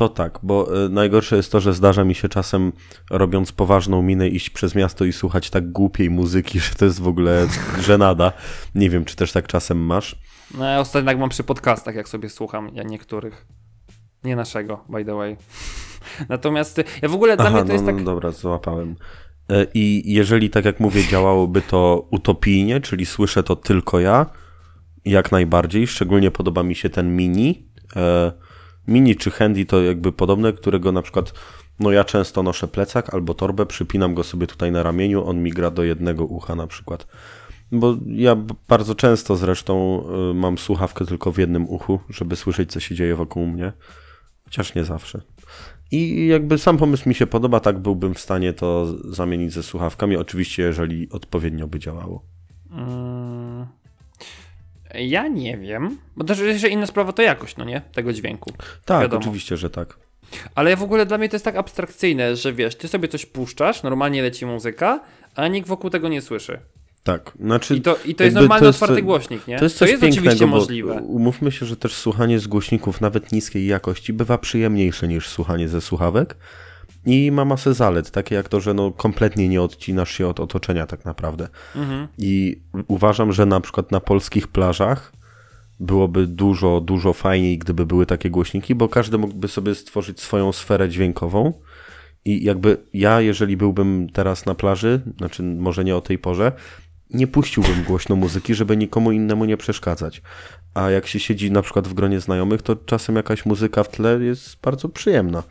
to 0.00 0.08
tak, 0.08 0.38
bo 0.42 0.84
y, 0.84 0.88
najgorsze 0.88 1.36
jest 1.36 1.52
to, 1.52 1.60
że 1.60 1.74
zdarza 1.74 2.04
mi 2.04 2.14
się 2.14 2.28
czasem 2.28 2.72
robiąc 3.10 3.52
poważną 3.52 4.02
minę 4.02 4.28
iść 4.28 4.50
przez 4.50 4.74
miasto 4.74 5.04
i 5.04 5.12
słuchać 5.12 5.50
tak 5.50 5.72
głupiej 5.72 6.10
muzyki, 6.10 6.60
że 6.66 6.74
to 6.74 6.84
jest 6.84 7.00
w 7.00 7.08
ogóle 7.08 7.46
żenada. 7.80 8.32
Nie 8.74 8.90
wiem, 8.90 9.04
czy 9.04 9.16
też 9.16 9.32
tak 9.32 9.46
czasem 9.46 9.78
masz. 9.78 10.16
No 10.58 10.64
ja 10.64 10.80
ostatnio 10.80 11.10
tak 11.10 11.18
mam 11.18 11.28
przy 11.28 11.44
podcastach, 11.44 11.94
jak 11.94 12.08
sobie 12.08 12.28
słucham 12.28 12.70
ja 12.74 12.82
niektórych. 12.82 13.46
Nie 14.24 14.36
naszego, 14.36 14.84
by 14.88 15.04
the 15.04 15.14
way. 15.14 15.36
Natomiast 16.28 16.78
y, 16.78 16.84
ja 17.02 17.08
w 17.08 17.14
ogóle 17.14 17.36
dla 17.36 17.46
Aha, 17.46 17.54
mnie 17.54 17.62
to 17.62 17.68
no, 17.68 17.72
jest 17.72 17.84
no 17.84 17.92
tak. 17.92 18.04
dobra, 18.04 18.30
złapałem. 18.30 18.96
E, 19.50 19.66
I 19.74 20.12
jeżeli, 20.14 20.50
tak 20.50 20.64
jak 20.64 20.80
mówię, 20.80 21.04
działałoby 21.08 21.62
to 21.62 22.08
utopijnie, 22.10 22.80
czyli 22.80 23.06
słyszę 23.06 23.42
to 23.42 23.56
tylko 23.56 24.00
ja, 24.00 24.26
jak 25.04 25.32
najbardziej. 25.32 25.86
Szczególnie 25.86 26.30
podoba 26.30 26.62
mi 26.62 26.74
się 26.74 26.90
ten 26.90 27.16
mini. 27.16 27.66
E, 27.96 28.32
Mini 28.88 29.16
czy 29.16 29.30
handy 29.30 29.64
to 29.64 29.82
jakby 29.82 30.12
podobne, 30.12 30.52
którego 30.52 30.92
na 30.92 31.02
przykład, 31.02 31.32
no 31.80 31.90
ja 31.90 32.04
często 32.04 32.42
noszę 32.42 32.68
plecak 32.68 33.14
albo 33.14 33.34
torbę, 33.34 33.66
przypinam 33.66 34.14
go 34.14 34.24
sobie 34.24 34.46
tutaj 34.46 34.72
na 34.72 34.82
ramieniu, 34.82 35.24
on 35.24 35.42
mi 35.42 35.50
gra 35.50 35.70
do 35.70 35.84
jednego 35.84 36.24
ucha 36.24 36.54
na 36.54 36.66
przykład. 36.66 37.06
Bo 37.72 37.96
ja 38.06 38.36
bardzo 38.68 38.94
często 38.94 39.36
zresztą 39.36 40.04
y, 40.30 40.34
mam 40.34 40.58
słuchawkę 40.58 41.06
tylko 41.06 41.32
w 41.32 41.38
jednym 41.38 41.68
uchu, 41.68 42.00
żeby 42.08 42.36
słyszeć, 42.36 42.72
co 42.72 42.80
się 42.80 42.94
dzieje 42.94 43.16
wokół 43.16 43.46
mnie. 43.46 43.72
Chociaż 44.44 44.74
nie 44.74 44.84
zawsze. 44.84 45.20
I 45.90 46.26
jakby 46.26 46.58
sam 46.58 46.78
pomysł 46.78 47.08
mi 47.08 47.14
się 47.14 47.26
podoba, 47.26 47.60
tak 47.60 47.78
byłbym 47.78 48.14
w 48.14 48.20
stanie 48.20 48.52
to 48.52 48.86
zamienić 49.04 49.52
ze 49.52 49.62
słuchawkami. 49.62 50.16
Oczywiście, 50.16 50.62
jeżeli 50.62 51.10
odpowiednio 51.10 51.66
by 51.66 51.78
działało. 51.78 52.24
Mm, 52.70 53.66
Ja 54.94 55.28
nie 55.28 55.58
wiem, 55.58 55.98
bo 56.16 56.24
też 56.24 56.38
jeszcze 56.38 56.68
inna 56.68 56.86
sprawa 56.86 57.12
to 57.12 57.22
jakość, 57.22 57.56
no 57.56 57.64
nie? 57.64 57.82
Tego 57.92 58.12
dźwięku. 58.12 58.52
Tak, 58.84 59.02
Wiadomo. 59.02 59.20
oczywiście, 59.20 59.56
że 59.56 59.70
tak. 59.70 59.96
Ale 60.54 60.76
w 60.76 60.82
ogóle 60.82 61.06
dla 61.06 61.18
mnie 61.18 61.28
to 61.28 61.36
jest 61.36 61.44
tak 61.44 61.56
abstrakcyjne, 61.56 62.36
że 62.36 62.52
wiesz, 62.52 62.76
ty 62.76 62.88
sobie 62.88 63.08
coś 63.08 63.26
puszczasz, 63.26 63.82
normalnie 63.82 64.22
leci 64.22 64.46
muzyka, 64.46 65.00
a 65.34 65.48
nikt 65.48 65.68
wokół 65.68 65.90
tego 65.90 66.08
nie 66.08 66.22
słyszy. 66.22 66.58
Tak, 67.02 67.32
znaczy... 67.40 67.76
I 67.76 67.80
to, 67.80 67.98
i 68.04 68.14
to 68.14 68.24
jest 68.24 68.36
normalny, 68.36 68.60
to 68.60 68.66
jest- 68.66 68.82
otwarty 68.82 69.02
głośnik, 69.02 69.46
nie? 69.46 69.58
To 69.58 69.64
jest 69.64 69.76
coś 69.76 69.90
oczywiście 69.90 70.22
pięknego, 70.22 70.46
bo 70.52 70.56
możliwe. 70.56 70.94
umówmy 70.94 71.52
się, 71.52 71.66
że 71.66 71.76
też 71.76 71.94
słuchanie 71.94 72.38
z 72.38 72.46
głośników 72.46 73.00
nawet 73.00 73.32
niskiej 73.32 73.66
jakości 73.66 74.12
bywa 74.12 74.38
przyjemniejsze 74.38 75.08
niż 75.08 75.28
słuchanie 75.28 75.68
ze 75.68 75.80
słuchawek 75.80 76.36
i 77.06 77.30
ma 77.32 77.44
masę 77.44 77.74
zalet, 77.74 78.10
takie 78.10 78.34
jak 78.34 78.48
to, 78.48 78.60
że 78.60 78.74
no 78.74 78.92
kompletnie 78.92 79.48
nie 79.48 79.62
odcinasz 79.62 80.10
się 80.10 80.28
od 80.28 80.40
otoczenia 80.40 80.86
tak 80.86 81.04
naprawdę. 81.04 81.48
Mhm. 81.76 82.08
I 82.18 82.60
uważam, 82.88 83.32
że 83.32 83.46
na 83.46 83.60
przykład 83.60 83.92
na 83.92 84.00
polskich 84.00 84.48
plażach 84.48 85.12
byłoby 85.80 86.26
dużo, 86.26 86.80
dużo 86.80 87.12
fajniej, 87.12 87.58
gdyby 87.58 87.86
były 87.86 88.06
takie 88.06 88.30
głośniki, 88.30 88.74
bo 88.74 88.88
każdy 88.88 89.18
mógłby 89.18 89.48
sobie 89.48 89.74
stworzyć 89.74 90.20
swoją 90.20 90.52
sferę 90.52 90.88
dźwiękową. 90.88 91.52
I 92.24 92.44
jakby 92.44 92.76
ja, 92.92 93.20
jeżeli 93.20 93.56
byłbym 93.56 94.08
teraz 94.12 94.46
na 94.46 94.54
plaży, 94.54 95.00
znaczy 95.18 95.42
może 95.42 95.84
nie 95.84 95.96
o 95.96 96.00
tej 96.00 96.18
porze, 96.18 96.52
nie 97.10 97.26
puściłbym 97.26 97.84
głośno 97.84 98.16
muzyki, 98.16 98.54
żeby 98.54 98.76
nikomu 98.76 99.12
innemu 99.12 99.44
nie 99.44 99.56
przeszkadzać. 99.56 100.22
A 100.74 100.90
jak 100.90 101.06
się 101.06 101.20
siedzi 101.20 101.50
na 101.50 101.62
przykład 101.62 101.88
w 101.88 101.94
gronie 101.94 102.20
znajomych, 102.20 102.62
to 102.62 102.76
czasem 102.76 103.16
jakaś 103.16 103.46
muzyka 103.46 103.82
w 103.82 103.88
tle 103.88 104.18
jest 104.20 104.60
bardzo 104.62 104.88
przyjemna. 104.88 105.42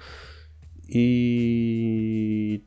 I 0.92 2.62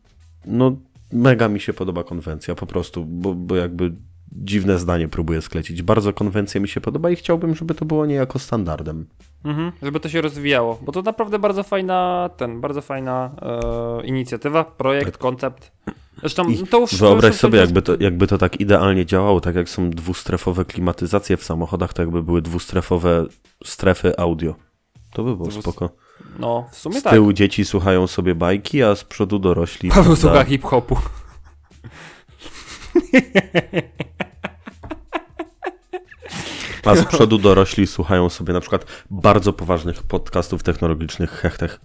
no 0.47 0.77
mega 1.12 1.49
mi 1.49 1.61
się 1.61 1.73
podoba 1.73 2.05
konwencja 2.05 2.55
po 2.55 2.66
prostu, 2.66 3.05
bo, 3.05 3.35
bo 3.35 3.57
jakby 3.57 3.93
dziwne 4.33 4.79
zdanie 4.79 5.09
próbuję 5.09 5.43
sklecić. 5.43 5.83
Bardzo 5.83 6.12
konwencja 6.12 6.61
mi 6.61 6.68
się 6.68 6.81
podoba 6.81 7.11
i 7.11 7.16
chciałbym, 7.16 7.55
żeby 7.55 7.75
to 7.75 7.85
było 7.85 8.07
niejako 8.07 8.39
standardem. 8.39 9.07
Mhm, 9.45 9.73
żeby 9.83 10.01
to 10.01 10.09
się 10.09 10.20
rozwijało, 10.20 10.79
bo 10.83 10.93
to 10.93 11.03
naprawdę 11.03 11.39
bardzo 11.39 11.62
fajna, 11.62 12.31
ten, 12.37 12.61
bardzo 12.61 12.83
fajna 12.83 13.31
e, 13.43 14.07
inicjatywa, 14.07 14.64
projekt, 14.64 15.16
koncept. 15.16 15.73
Zresztą 16.20 16.47
Tak. 16.47 16.61
I 16.61 16.66
to 16.66 16.81
już... 16.81 16.95
Wyobraź 16.95 17.23
to 17.23 17.29
już- 17.29 17.37
sobie, 17.37 17.59
jakby 17.59 17.83
to, 17.83 17.97
jakby 18.01 18.27
to 18.27 18.39
tak 18.39 18.61
idealnie 18.61 19.07
działało, 19.07 19.41
tak 19.41 19.55
jak 19.55 19.68
są 19.68 19.91
dwustrefowe 19.91 20.64
klimatyzacje 20.64 21.37
w 21.37 21.45
samochodach, 21.45 21.93
to 21.93 22.03
jakby 22.03 22.23
były 22.23 22.43
dwustrefowe 22.43 23.27
strefy 23.64 24.18
audio. 24.18 24.55
To 25.12 25.25
by 25.25 25.37
było 25.37 25.49
Dwus- 25.49 25.61
spoko. 25.61 25.91
No, 26.39 26.68
w 26.72 26.76
sumie 26.76 27.01
Z 27.01 27.03
tak. 27.03 27.12
tyłu 27.12 27.33
dzieci 27.33 27.64
słuchają 27.64 28.07
sobie 28.07 28.35
bajki, 28.35 28.83
a 28.83 28.95
z 28.95 29.05
przodu 29.05 29.39
dorośli. 29.39 29.89
Paweł 29.89 30.05
prawda? 30.05 30.20
słucha 30.20 30.45
hip-hopu. 30.45 30.97
A 36.85 36.97
z 36.97 37.05
przodu 37.05 37.39
dorośli 37.39 37.87
słuchają 37.87 38.28
sobie 38.28 38.53
na 38.53 38.61
przykład 38.61 38.87
bardzo 39.11 39.53
poważnych 39.53 40.03
podcastów 40.03 40.62
technologicznych 40.62 41.30
hechtech. 41.30 41.80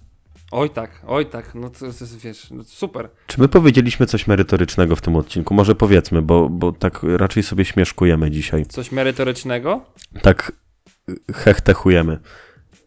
Oj 0.52 0.70
tak, 0.70 1.02
oj 1.08 1.26
tak, 1.26 1.56
no 1.56 1.70
to, 1.70 1.80
to, 1.80 1.92
to 1.94 2.06
wiesz, 2.24 2.52
no 2.52 2.64
super. 2.64 3.10
Czy 3.28 3.42
my 3.42 3.48
powiedzieliśmy 3.48 4.06
coś 4.06 4.28
merytorycznego 4.28 4.96
w 4.96 5.02
tym 5.02 5.16
odcinku? 5.16 5.54
Może 5.54 5.76
powiedzmy, 5.76 6.22
bo, 6.22 6.50
bo 6.50 6.72
tak 6.72 7.00
raczej 7.04 7.44
sobie 7.44 7.66
śmieszkujemy 7.66 8.32
dzisiaj. 8.32 8.66
Coś 8.66 8.92
merytorycznego? 8.92 9.86
Tak 10.22 10.52
hechtechujemy. 11.34 12.20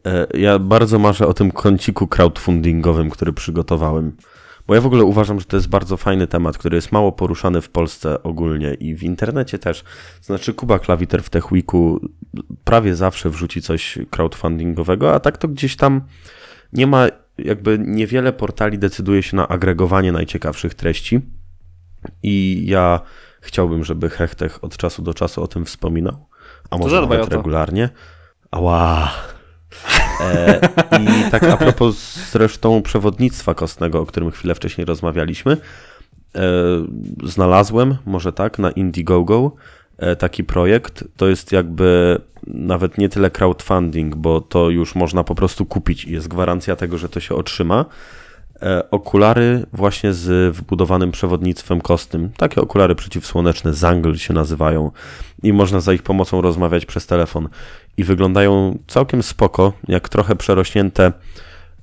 E, 0.06 0.26
Ja 0.38 0.58
bardzo 0.58 0.98
marzę 0.98 1.26
o 1.26 1.34
tym 1.34 1.50
kąciku 1.50 2.06
crowdfundingowym, 2.06 3.10
który 3.10 3.32
przygotowałem. 3.32 4.16
Bo 4.66 4.74
ja 4.74 4.80
w 4.80 4.86
ogóle 4.86 5.04
uważam, 5.04 5.40
że 5.40 5.46
to 5.46 5.56
jest 5.56 5.68
bardzo 5.68 5.96
fajny 5.96 6.26
temat, 6.26 6.58
który 6.58 6.76
jest 6.76 6.92
mało 6.92 7.12
poruszany 7.12 7.60
w 7.60 7.68
Polsce 7.68 8.22
ogólnie 8.22 8.74
i 8.74 8.94
w 8.94 9.02
internecie 9.02 9.58
też. 9.58 9.84
Znaczy 10.22 10.54
Kuba 10.54 10.78
Klawiter 10.78 11.22
w 11.22 11.30
Tech 11.30 11.52
Weeku 11.52 12.00
prawie 12.64 12.94
zawsze 12.94 13.30
wrzuci 13.30 13.62
coś 13.62 13.98
crowdfundingowego, 14.10 15.14
a 15.14 15.20
tak 15.20 15.38
to 15.38 15.48
gdzieś 15.48 15.76
tam 15.76 16.00
nie 16.72 16.86
ma, 16.86 17.06
jakby 17.38 17.78
niewiele 17.78 18.32
portali 18.32 18.78
decyduje 18.78 19.22
się 19.22 19.36
na 19.36 19.48
agregowanie 19.48 20.12
najciekawszych 20.12 20.74
treści. 20.74 21.20
I 22.22 22.64
ja 22.66 23.00
chciałbym, 23.40 23.84
żeby 23.84 24.10
Hechtech 24.10 24.64
od 24.64 24.76
czasu 24.76 25.02
do 25.02 25.14
czasu 25.14 25.42
o 25.42 25.46
tym 25.46 25.64
wspominał, 25.64 26.26
a 26.70 26.78
może 26.78 27.00
nawet 27.00 27.28
regularnie. 27.28 27.88
Ała. 28.50 29.10
E, 30.20 30.60
I 31.00 31.30
tak 31.30 31.44
a 31.44 31.56
propos 31.56 32.16
zresztą 32.32 32.82
przewodnictwa 32.82 33.54
kostnego, 33.54 34.00
o 34.00 34.06
którym 34.06 34.30
chwilę 34.30 34.54
wcześniej 34.54 34.84
rozmawialiśmy, 34.84 35.52
e, 35.52 36.40
znalazłem, 37.24 37.96
może 38.06 38.32
tak, 38.32 38.58
na 38.58 38.70
Indiegogo 38.70 39.52
e, 39.98 40.16
taki 40.16 40.44
projekt. 40.44 41.04
To 41.16 41.28
jest 41.28 41.52
jakby 41.52 42.20
nawet 42.46 42.98
nie 42.98 43.08
tyle 43.08 43.30
crowdfunding, 43.30 44.16
bo 44.16 44.40
to 44.40 44.70
już 44.70 44.94
można 44.94 45.24
po 45.24 45.34
prostu 45.34 45.66
kupić 45.66 46.04
i 46.04 46.12
jest 46.12 46.28
gwarancja 46.28 46.76
tego, 46.76 46.98
że 46.98 47.08
to 47.08 47.20
się 47.20 47.34
otrzyma. 47.34 47.84
Okulary 48.90 49.66
właśnie 49.72 50.12
z 50.12 50.56
wbudowanym 50.56 51.10
przewodnictwem 51.10 51.80
kostnym. 51.80 52.30
Takie 52.36 52.60
okulary 52.60 52.94
przeciwsłoneczne, 52.94 53.74
Zangle 53.74 54.18
się 54.18 54.34
nazywają 54.34 54.90
i 55.42 55.52
można 55.52 55.80
za 55.80 55.92
ich 55.92 56.02
pomocą 56.02 56.40
rozmawiać 56.40 56.86
przez 56.86 57.06
telefon. 57.06 57.48
I 57.96 58.04
wyglądają 58.04 58.78
całkiem 58.86 59.22
spoko, 59.22 59.72
jak 59.88 60.08
trochę 60.08 60.36
przerośnięte, 60.36 61.12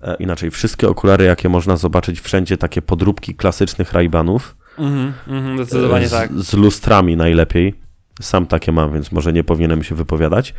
e, 0.01 0.15
inaczej, 0.15 0.51
wszystkie 0.51 0.89
okulary, 0.89 1.25
jakie 1.25 1.49
można 1.49 1.77
zobaczyć 1.77 2.19
wszędzie, 2.21 2.57
takie 2.57 2.81
podróbki 2.81 3.35
klasycznych 3.35 3.93
Ray-Banów. 3.93 4.55
Mhm, 4.77 5.13
mhm, 5.27 5.57
zdecydowanie 5.57 6.07
z, 6.07 6.11
tak. 6.11 6.33
Z 6.33 6.53
lustrami 6.53 7.17
najlepiej. 7.17 7.73
Sam 8.21 8.45
takie 8.45 8.71
mam, 8.71 8.93
więc 8.93 9.11
może 9.11 9.33
nie 9.33 9.43
powinienem 9.43 9.83
się 9.83 9.95
wypowiadać. 9.95 10.53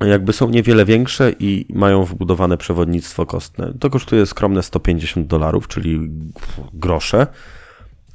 Jakby 0.00 0.32
są 0.32 0.48
niewiele 0.48 0.84
większe 0.84 1.32
i 1.38 1.66
mają 1.74 2.04
wbudowane 2.04 2.56
przewodnictwo 2.56 3.26
kostne. 3.26 3.72
To 3.80 3.90
kosztuje 3.90 4.26
skromne 4.26 4.62
150 4.62 5.26
dolarów, 5.26 5.68
czyli 5.68 6.10
grosze. 6.74 7.26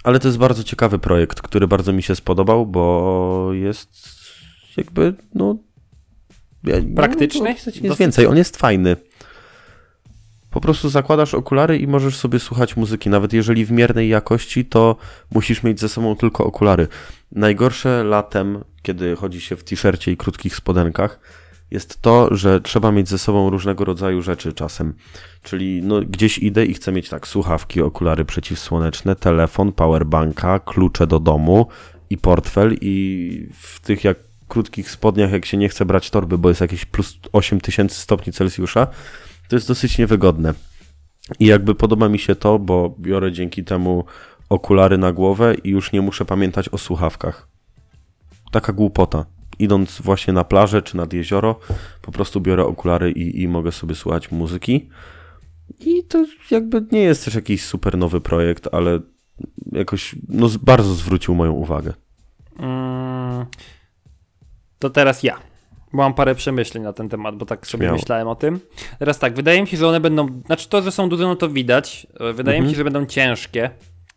Ale 0.03 0.20
to 0.20 0.28
jest 0.28 0.38
bardzo 0.38 0.63
ciekawy 0.63 0.99
projekt, 0.99 1.41
który 1.41 1.68
bardzo 1.68 1.93
mi 1.93 2.03
się 2.03 2.15
spodobał, 2.15 2.65
bo 2.65 3.49
jest 3.53 3.89
jakby, 4.78 5.13
no. 5.36 5.57
Ja- 6.64 6.76
Praktyczny? 6.95 7.41
No, 7.41 7.88
jest 7.88 7.99
więcej, 7.99 8.26
on 8.28 8.38
jest 8.38 8.58
fajny. 8.58 8.95
Po 10.51 10.62
prostu 10.62 10.89
zakładasz 10.89 11.34
okulary 11.34 11.78
i 11.78 11.88
możesz 11.88 12.16
sobie 12.16 12.39
słuchać 12.39 12.78
muzyki. 12.78 13.10
Nawet 13.10 13.34
jeżeli 13.34 13.66
w 13.66 13.72
miernej 13.72 14.10
jakości, 14.10 14.66
to 14.66 14.95
musisz 15.32 15.64
mieć 15.64 15.80
ze 15.80 15.89
sobą 15.89 16.16
tylko 16.16 16.45
okulary. 16.45 16.88
Najgorsze 17.32 18.03
latem, 18.03 18.64
kiedy 18.82 19.16
chodzi 19.16 19.41
się 19.41 19.55
w 19.55 19.64
t-shircie 19.64 20.12
i 20.12 20.18
krótkich 20.18 20.55
spodenkach, 20.55 21.20
jest 21.72 22.01
to, 22.01 22.36
że 22.36 22.62
trzeba 22.62 22.91
mieć 22.91 23.10
ze 23.10 23.18
sobą 23.18 23.49
różnego 23.49 23.86
rodzaju 23.86 24.22
rzeczy 24.22 24.53
czasem. 24.53 24.93
Czyli 25.43 25.82
no, 25.84 26.01
gdzieś 26.01 26.38
idę 26.38 26.66
i 26.66 26.74
chcę 26.74 26.91
mieć 26.91 27.10
tak 27.10 27.28
słuchawki, 27.28 27.82
okulary 27.82 28.26
przeciwsłoneczne, 28.26 29.16
telefon, 29.16 29.74
powerbanka, 29.74 30.60
klucze 30.60 31.08
do 31.08 31.20
domu 31.20 31.68
i 32.10 32.18
portfel 32.18 32.78
i 32.82 33.47
w 33.53 33.80
tych 33.80 34.03
jak 34.03 34.27
krótkich 34.48 34.91
spodniach, 34.91 35.32
jak 35.32 35.45
się 35.45 35.58
nie 35.58 35.70
chce 35.70 35.86
brać 35.86 36.10
torby, 36.10 36.38
bo 36.38 36.50
jest 36.50 36.62
jakieś 36.62 36.86
plus 36.86 37.20
8000 37.32 37.95
stopni 37.95 38.34
Celsjusza, 38.34 38.88
to 39.50 39.56
jest 39.56 39.68
dosyć 39.68 39.98
niewygodne. 39.98 40.54
I 41.39 41.45
jakby 41.45 41.76
podoba 41.76 42.10
mi 42.10 42.20
się 42.20 42.36
to, 42.36 42.60
bo 42.60 42.95
biorę 43.00 43.32
dzięki 43.32 43.64
temu 43.64 44.06
okulary 44.50 44.98
na 44.98 45.12
głowę 45.12 45.56
i 45.64 45.70
już 45.70 45.91
nie 45.91 46.02
muszę 46.02 46.26
pamiętać 46.26 46.70
o 46.70 46.78
słuchawkach. 46.78 47.48
Taka 48.52 48.74
głupota. 48.74 49.26
Idąc 49.60 50.02
właśnie 50.02 50.34
na 50.34 50.43
plażę 50.43 50.82
czy 50.82 50.98
nad 50.98 51.14
jezioro, 51.14 51.60
po 52.02 52.12
prostu 52.12 52.41
biorę 52.41 52.66
okulary 52.66 53.12
i, 53.12 53.41
i 53.41 53.48
mogę 53.48 53.72
sobie 53.72 53.95
słuchać 53.95 54.32
muzyki. 54.32 54.89
I 55.80 56.04
to 56.04 56.26
jakby 56.52 56.86
nie 56.91 57.02
jest 57.02 57.26
też 57.26 57.36
jakiś 57.36 57.66
super 57.66 57.98
nowy 57.98 58.22
projekt, 58.22 58.68
ale 58.72 59.00
jakoś 59.72 60.16
no, 60.30 60.50
bardzo 60.62 60.93
zwrócił 60.93 61.36
moją 61.36 61.52
uwagę. 61.52 61.93
Mm, 62.60 63.45
to 64.80 64.90
teraz 64.90 65.24
ja. 65.24 65.38
Bo 65.94 65.98
mam 65.98 66.14
parę 66.14 66.36
przemyśleń 66.36 66.84
na 66.84 66.94
ten 66.94 67.10
temat, 67.10 67.36
bo 67.36 67.46
tak 67.46 67.68
sobie 67.68 67.84
Śmiało. 67.84 67.98
myślałem 67.98 68.28
o 68.28 68.36
tym. 68.36 68.60
Teraz 69.00 69.20
tak, 69.20 69.34
wydaje 69.34 69.62
mi 69.62 69.68
się, 69.68 69.78
że 69.78 69.88
one 69.88 70.00
będą. 70.00 70.28
Znaczy 70.46 70.70
to, 70.70 70.82
że 70.82 70.92
są 70.92 71.10
duże, 71.10 71.24
no 71.24 71.36
to 71.36 71.50
widać. 71.50 72.08
E, 72.20 72.34
Wydaje 72.34 72.58
mi 72.58 72.60
Mhm. 72.66 72.70
się, 72.74 72.78
że 72.78 72.84
będą 72.84 73.06
ciężkie. 73.06 73.70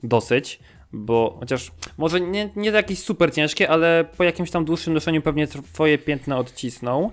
Dosyć. 0.03 0.61
Bo 0.93 1.37
chociaż 1.41 1.71
może 1.99 2.21
nie, 2.21 2.51
nie 2.57 2.71
jakieś 2.71 2.99
super 2.99 3.35
ciężkie, 3.35 3.71
ale 3.71 4.05
po 4.17 4.25
jakimś 4.25 4.51
tam 4.51 4.65
dłuższym 4.65 4.95
noszeniu 4.95 5.23
pewnie 5.23 5.47
twoje 5.47 5.99
piętna 5.99 6.39
odcisną. 6.39 7.11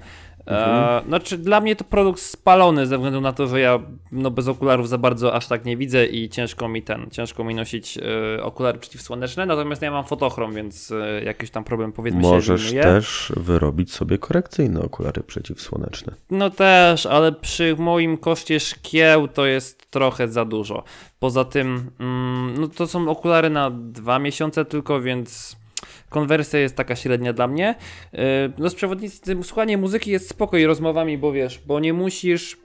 E, 0.47 1.01
znaczy 1.07 1.37
dla 1.37 1.61
mnie 1.61 1.75
to 1.75 1.83
produkt 1.83 2.19
spalony 2.19 2.87
ze 2.87 2.97
względu 2.97 3.21
na 3.21 3.33
to, 3.33 3.47
że 3.47 3.59
ja 3.59 3.79
no, 4.11 4.31
bez 4.31 4.47
okularów 4.47 4.89
za 4.89 4.97
bardzo 4.97 5.33
aż 5.33 5.47
tak 5.47 5.65
nie 5.65 5.77
widzę 5.77 6.05
i 6.05 6.29
ciężko 6.29 6.67
mi 6.67 6.83
ten, 6.83 7.07
ciężko 7.11 7.43
mi 7.43 7.55
nosić 7.55 7.97
e, 8.37 8.43
okulary 8.43 8.79
przeciwsłoneczne, 8.79 9.45
natomiast 9.45 9.81
ja 9.81 9.91
mam 9.91 10.05
fotochrom, 10.05 10.53
więc 10.53 10.91
e, 10.91 11.23
jakiś 11.23 11.49
tam 11.49 11.63
problem 11.63 11.91
powiedzmy 11.91 12.21
się 12.23 12.27
Możesz 12.27 12.73
też 12.73 13.33
wyrobić 13.37 13.93
sobie 13.93 14.17
korekcyjne 14.17 14.81
okulary 14.81 15.23
przeciwsłoneczne. 15.23 16.13
No 16.31 16.49
też, 16.49 17.05
ale 17.05 17.31
przy 17.31 17.75
moim 17.79 18.17
koszcie 18.17 18.59
szkieł 18.59 19.27
to 19.27 19.45
jest 19.45 19.91
trochę 19.91 20.27
za 20.27 20.45
dużo. 20.45 20.83
Poza 21.19 21.45
tym, 21.45 21.91
mm, 21.99 22.53
no 22.59 22.67
to 22.67 22.87
są 22.87 23.09
okulary 23.09 23.49
na 23.49 23.71
dwa 23.71 24.19
miesiące 24.19 24.65
tylko, 24.65 25.01
więc 25.01 25.57
konwersja 26.09 26.59
jest 26.59 26.75
taka 26.75 26.95
średnia 26.95 27.33
dla 27.33 27.47
mnie. 27.47 27.75
Yy, 28.13 28.19
no 28.57 28.69
z 28.69 28.75
przewodnictwem, 28.75 29.43
słuchanie 29.43 29.77
muzyki 29.77 30.11
jest 30.11 30.29
spoko 30.29 30.57
i 30.57 30.65
rozmowami, 30.65 31.17
bo 31.17 31.31
wiesz, 31.31 31.61
bo 31.65 31.79
nie 31.79 31.93
musisz... 31.93 32.57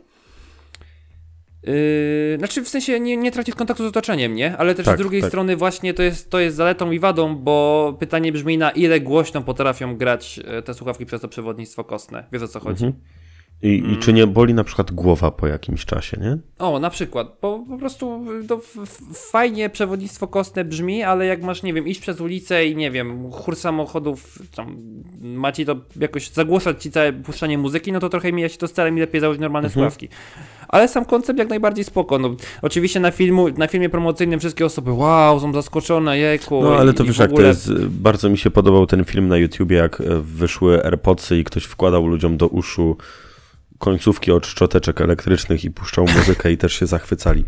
Yy, 1.62 2.38
znaczy 2.38 2.62
w 2.62 2.68
sensie 2.68 3.01
nie, 3.01 3.16
nie 3.16 3.32
tracisz 3.32 3.55
kontaktu 3.55 3.84
z 3.84 3.86
otoczeniem, 3.86 4.34
nie? 4.34 4.57
Ale 4.57 4.74
też 4.74 4.86
Tak, 4.86 4.97
z 4.97 4.99
drugiej 4.99 5.20
tak. 5.20 5.30
strony 5.30 5.57
właśnie 5.57 5.95
to 5.95 6.03
jest, 6.03 6.30
to 6.30 6.40
jest 6.40 6.57
zaletą 6.57 6.90
i 6.90 6.99
wadą, 6.99 7.36
bo 7.36 7.97
pytanie 8.01 8.32
brzmi 8.32 8.59
na 8.59 8.70
ile 8.70 9.01
głośno 9.01 9.43
potrafią 9.43 9.97
grać 9.97 10.40
e, 10.45 10.62
te 10.62 10.74
słuchawki 10.74 11.07
przez 11.07 11.20
to 11.20 11.28
przewodnictwo 11.28 11.84
kostne. 11.84 12.24
Wiesz 12.32 12.43
o 12.43 12.49
co 12.49 12.61
chodzi? 12.61 12.84
Mhm. 12.84 13.03
I, 13.62 13.92
I 13.92 13.96
czy 13.96 14.12
nie 14.12 14.26
boli 14.26 14.54
na 14.54 14.64
przykład 14.64 14.90
głowa 14.90 15.30
po 15.30 15.46
jakimś 15.46 15.84
czasie, 15.84 16.16
nie? 16.20 16.38
O, 16.58 16.78
na 16.78 16.90
przykład, 16.90 17.36
bo 17.42 17.64
po 17.68 17.78
prostu 17.78 18.24
f- 18.52 18.98
fajnie 19.14 19.70
przewodnictwo 19.70 20.26
kostne 20.28 20.64
brzmi, 20.64 21.02
ale 21.02 21.26
jak 21.26 21.42
masz, 21.42 21.62
nie 21.62 21.74
wiem, 21.74 21.86
iść 21.86 22.00
przez 22.00 22.20
ulicę 22.20 22.66
i 22.66 22.76
nie 22.76 22.90
wiem, 22.90 23.30
chór 23.30 23.56
samochodów, 23.56 24.38
tam 24.56 24.76
ma 25.22 25.52
ci 25.52 25.66
to 25.66 25.76
jakoś 26.00 26.30
zagłuszać 26.30 26.82
ci 26.82 26.90
całe 26.90 27.12
puszczanie 27.12 27.58
muzyki, 27.58 27.92
no 27.92 28.00
to 28.00 28.08
trochę 28.08 28.32
mija 28.32 28.48
się 28.48 28.58
to 28.58 28.68
z 28.68 28.72
celem 28.72 28.96
i 28.96 29.00
lepiej 29.00 29.20
założyć 29.20 29.40
normalne 29.40 29.66
Mhm. 29.68 29.72
słuchawki. 29.84 30.08
Ale 30.68 30.88
sam 30.88 31.04
koncept 31.04 31.38
jak 31.38 31.48
najbardziej 31.48 31.84
spoko. 31.84 32.18
No, 32.18 32.34
oczywiście 32.62 33.00
na, 33.00 33.10
filmu, 33.10 33.48
na 33.48 33.66
filmie 33.68 33.88
promocyjnym 33.88 34.40
wszystkie 34.40 34.66
osoby, 34.66 34.92
wow, 34.92 35.40
są 35.40 35.52
zaskoczone, 35.52 36.18
jejku. 36.18 36.62
No 36.62 36.76
ale 36.76 36.92
to 36.92 37.04
i, 37.04 37.06
wiesz 37.06 37.16
i 37.16 37.18
w 37.18 37.20
jak 37.20 37.28
to 37.30 37.34
ogóle... 37.34 37.48
jest, 37.48 37.72
bardzo 37.86 38.28
mi 38.30 38.38
się 38.38 38.50
podobał 38.50 38.86
ten 38.86 39.04
film 39.04 39.28
na 39.28 39.36
YouTubie, 39.36 39.76
jak 39.76 40.00
e, 40.00 40.04
wyszły 40.20 40.84
AirPodsy 40.84 41.38
i 41.38 41.44
ktoś 41.44 41.64
wkładał 41.64 42.06
ludziom 42.06 42.36
do 42.36 42.48
uszu 42.48 42.96
końcówki 43.83 44.33
od 44.33 44.47
szczoteczek 44.47 45.01
elektrycznych 45.01 45.64
i 45.64 45.70
puszczał 45.70 46.07
muzykę 46.16 46.53
i 46.53 46.59
też 46.59 46.72
się 46.72 46.87
zachwycali. 46.87 47.45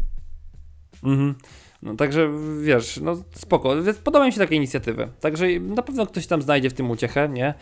Mhm. 1.05 1.35
No 1.83 1.95
także 1.97 2.31
wiesz, 2.63 3.01
no 3.03 3.17
spoko. 3.35 3.75
Podoba 4.05 4.27
mi 4.27 4.33
się 4.33 4.39
takie 4.39 4.57
inicjatywy. 4.57 5.09
Także 5.21 5.47
na 5.61 5.83
pewno 5.83 6.07
ktoś 6.07 6.27
tam 6.27 6.43
znajdzie 6.43 6.71
w 6.71 6.73
tym 6.73 6.91
uciechę, 6.91 7.29
nie? 7.29 7.55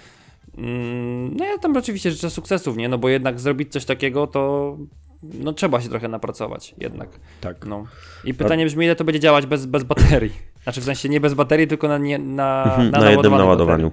Mm, 0.58 1.36
No 1.36 1.44
ja 1.44 1.58
tam 1.58 1.76
oczywiście 1.76 2.10
życzę 2.10 2.30
sukcesów, 2.30 2.76
nie? 2.76 2.88
No 2.88 2.98
bo 2.98 3.08
jednak 3.08 3.40
zrobić 3.40 3.72
coś 3.72 3.84
takiego 3.84 4.26
to 4.26 4.76
no 5.22 5.52
trzeba 5.52 5.80
się 5.80 5.88
trochę 5.88 6.08
napracować 6.08 6.74
jednak. 6.78 7.08
Tak. 7.40 7.66
No. 7.66 7.84
I 8.24 8.34
pytanie 8.34 8.66
brzmi, 8.66 8.84
ile 8.84 8.96
to 8.96 9.04
będzie 9.04 9.20
działać 9.20 9.46
bez, 9.46 9.66
bez 9.66 9.82
baterii. 9.82 10.32
Znaczy 10.62 10.80
w 10.80 10.84
sensie 10.84 11.08
nie 11.08 11.20
bez 11.20 11.34
baterii, 11.34 11.66
tylko 11.66 11.88
na, 11.88 11.98
nie, 11.98 12.18
na, 12.18 12.64
Mhm, 12.64 12.90
na, 12.90 12.98
na 12.98 13.10
jednym 13.10 13.32
naładowaniu. 13.32 13.92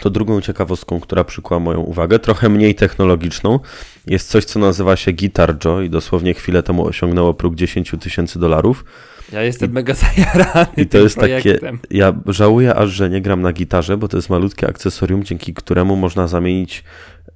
To 0.00 0.10
drugą 0.10 0.40
ciekawostką, 0.40 1.00
która 1.00 1.24
przykuła 1.24 1.60
moją 1.60 1.80
uwagę, 1.80 2.18
trochę 2.18 2.48
mniej 2.48 2.74
technologiczną, 2.74 3.60
jest 4.06 4.28
coś, 4.28 4.44
co 4.44 4.58
nazywa 4.58 4.96
się 4.96 5.12
Guitar 5.12 5.58
Joy 5.58 5.84
i 5.84 5.90
dosłownie 5.90 6.34
chwilę 6.34 6.62
temu 6.62 6.86
osiągnęło 6.86 7.34
próg 7.34 7.54
10 7.54 7.92
tysięcy 8.00 8.38
dolarów. 8.38 8.84
Ja 9.32 9.42
jestem 9.42 9.72
mega 9.72 9.94
zajarany 9.94 10.66
I 10.76 10.86
to 10.86 10.98
jest 10.98 11.16
takie, 11.16 11.28
projektem. 11.28 11.78
ja 11.90 12.12
żałuję 12.26 12.74
aż, 12.74 12.90
że 12.90 13.10
nie 13.10 13.20
gram 13.20 13.42
na 13.42 13.52
gitarze, 13.52 13.96
bo 13.96 14.08
to 14.08 14.16
jest 14.16 14.30
malutkie 14.30 14.68
akcesorium, 14.68 15.24
dzięki 15.24 15.54
któremu 15.54 15.96
można 15.96 16.28
zamienić 16.28 16.84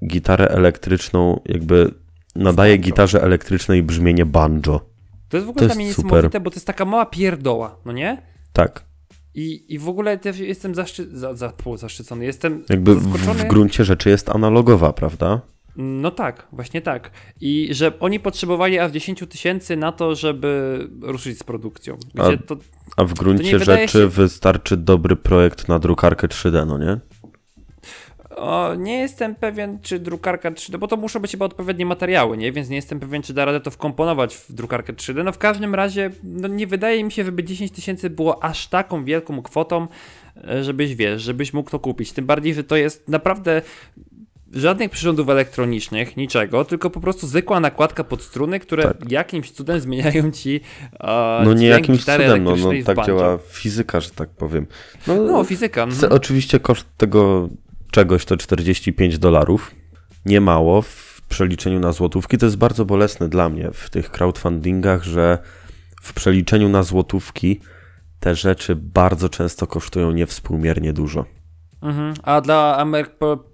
gitarę 0.07 0.49
elektryczną, 0.49 1.41
jakby 1.47 1.95
nadaje 2.37 2.77
gitarze 2.77 3.23
elektrycznej 3.23 3.83
brzmienie 3.83 4.27
banjo. 4.27 4.81
To 5.29 5.37
jest 5.37 5.47
w 5.47 5.51
ogóle 5.51 5.61
to 5.61 5.67
dla 5.67 5.75
mnie 5.75 5.85
niesamowite, 5.85 6.41
bo 6.41 6.51
to 6.51 6.57
jest 6.57 6.67
taka 6.67 6.85
mała 6.85 7.07
pierdoła, 7.07 7.77
no 7.85 7.93
nie? 7.93 8.23
Tak, 8.53 8.85
I, 9.35 9.74
I 9.74 9.78
w 9.78 9.89
ogóle 9.89 10.18
też 10.18 10.39
jestem 10.39 10.74
zaszczy... 10.74 11.09
za, 11.12 11.35
za, 11.35 11.53
zaszczycony. 11.76 12.24
Jestem 12.24 12.64
jakby 12.68 12.95
w, 12.95 13.03
zaskoczony. 13.03 13.39
w 13.45 13.49
gruncie 13.49 13.85
rzeczy 13.85 14.11
jest 14.11 14.28
analogowa, 14.28 14.93
prawda? 14.93 15.41
No 15.76 16.11
tak, 16.11 16.49
właśnie 16.53 16.83
tak. 16.83 17.11
I 17.41 17.68
że 17.70 17.99
oni 18.01 18.20
potrzebowali 18.20 18.78
aż 18.78 18.93
10 18.93 19.24
tysięcy 19.28 19.76
na 19.76 19.93
to, 19.93 20.14
żeby 20.14 20.78
ruszyć 21.03 21.39
z 21.39 21.43
produkcją. 21.43 21.97
A- 22.18 22.47
to, 22.47 22.57
A 22.97 23.05
w 23.05 23.14
gruncie 23.14 23.59
rzeczy 23.59 23.93
się- 23.93 24.09
wystarczy 24.09 24.76
dobry 24.76 25.16
projekt 25.16 25.68
na 25.68 25.78
drukarkę 25.78 26.28
3D, 26.28 26.66
no 26.66 26.78
nie? 26.78 27.01
O, 28.37 28.74
nie 28.74 28.99
jestem 28.99 29.35
pewien, 29.35 29.78
czy 29.83 29.99
drukarka 29.99 30.51
3D, 30.51 30.76
bo 30.78 30.89
to 30.89 30.97
muszą 30.97 31.20
być 31.20 31.30
chyba 31.30 31.45
odpowiednie 31.47 31.87
materiały, 31.87 32.37
nie? 32.37 32.53
Więc 32.53 32.68
nie 32.68 32.76
jestem 32.76 33.01
pewien, 33.01 33.22
czy 33.22 33.35
da 33.35 33.45
radę 33.45 33.61
to 33.61 33.70
wkomponować 33.70 34.37
w 34.37 34.53
drukarkę 34.53 34.93
3D. 34.93 35.24
No 35.24 35.33
w 35.33 35.39
każdym 35.39 35.74
razie, 35.74 36.11
no 36.22 36.49
nie 36.49 36.66
wydaje 36.66 37.05
mi 37.05 37.12
się, 37.12 37.24
żeby 37.24 37.45
10 37.45 37.70
tysięcy 37.70 38.11
było 38.11 38.45
aż 38.45 38.66
taką 38.66 39.05
wielką 39.05 39.43
kwotą, 39.43 39.87
e, 40.49 40.64
żebyś, 40.64 40.95
wiesz, 40.95 41.22
żebyś 41.22 41.53
mógł 41.53 41.70
to 41.70 41.78
kupić. 41.78 42.12
Tym 42.12 42.26
bardziej, 42.26 42.55
że 42.55 42.64
to 42.64 42.76
jest 42.76 43.09
naprawdę 43.09 43.62
żadnych 44.53 44.91
przyrządów 44.91 45.28
elektronicznych, 45.28 46.16
niczego, 46.16 46.64
tylko 46.64 46.91
po 46.91 47.01
prostu 47.01 47.26
zwykła 47.26 47.61
nakładka 47.61 48.05
pod 48.05 48.22
struny, 48.22 48.61
które 48.61 48.83
Tak. 48.83 49.12
jakimś 49.12 49.51
cudem 49.51 49.80
zmieniają 49.80 50.30
ci 50.30 50.61
e, 51.01 51.43
No 51.45 51.55
nie 51.55 51.66
jakimś 51.66 52.05
cudem, 52.05 52.45
no, 52.45 52.57
no 52.57 52.70
tak 52.85 53.07
działa 53.07 53.39
fizyka, 53.49 54.01
że 54.01 54.11
tak 54.11 54.28
powiem. 54.28 54.66
No, 55.07 55.14
No, 55.14 55.45
fizyka. 55.45 55.83
mhm. 55.83 56.12
oczywiście 56.12 56.61
koszt 56.61 56.87
tego 56.97 57.49
czegoś 57.93 58.24
to 58.24 58.36
45 58.36 59.18
dolarów. 59.18 59.74
Nie 60.26 60.40
mało 60.40 60.82
w 60.82 61.22
przeliczeniu 61.28 61.80
na 61.80 61.93
złotówki. 61.93 62.38
To 62.38 62.47
jest 62.47 62.57
bardzo 62.57 62.84
bolesne 62.84 63.28
dla 63.28 63.49
mnie 63.49 63.70
w 63.72 63.90
tych 63.90 64.11
crowdfundingach, 64.11 65.03
że 65.03 65.38
w 66.03 66.12
przeliczeniu 66.12 66.68
na 66.68 66.82
złotówki 66.82 67.61
te 68.20 68.34
rzeczy 68.34 68.76
bardzo 68.76 69.28
często 69.28 69.66
kosztują 69.66 70.11
niewspółmiernie 70.11 70.93
dużo. 70.93 71.24
Mhm. 71.82 72.14
A 72.22 72.40
dla 72.40 72.78
Amery... 72.78 73.09
Po... 73.18 73.45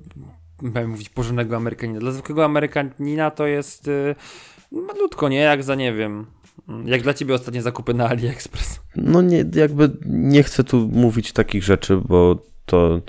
Miałem 0.62 0.90
mówić 0.90 1.08
porządnego 1.08 1.56
Amerykanina. 1.56 2.00
Dla 2.00 2.12
zwykłego 2.12 2.44
Amerykanina 2.44 3.30
to 3.30 3.46
jest 3.46 3.88
y... 3.88 4.14
malutko, 4.72 5.28
nie? 5.28 5.38
Jak 5.38 5.62
za, 5.62 5.74
nie 5.74 5.92
wiem... 5.92 6.26
Jak 6.84 7.02
dla 7.02 7.14
ciebie 7.14 7.34
ostatnie 7.34 7.62
zakupy 7.62 7.94
na 7.94 8.08
AliExpress. 8.08 8.80
No 8.96 9.22
nie, 9.22 9.44
jakby 9.54 9.90
nie 10.06 10.42
chcę 10.42 10.64
tu 10.64 10.88
mówić 10.92 11.32
takich 11.32 11.64
rzeczy, 11.64 11.96
bo 11.96 12.42
to... 12.66 13.00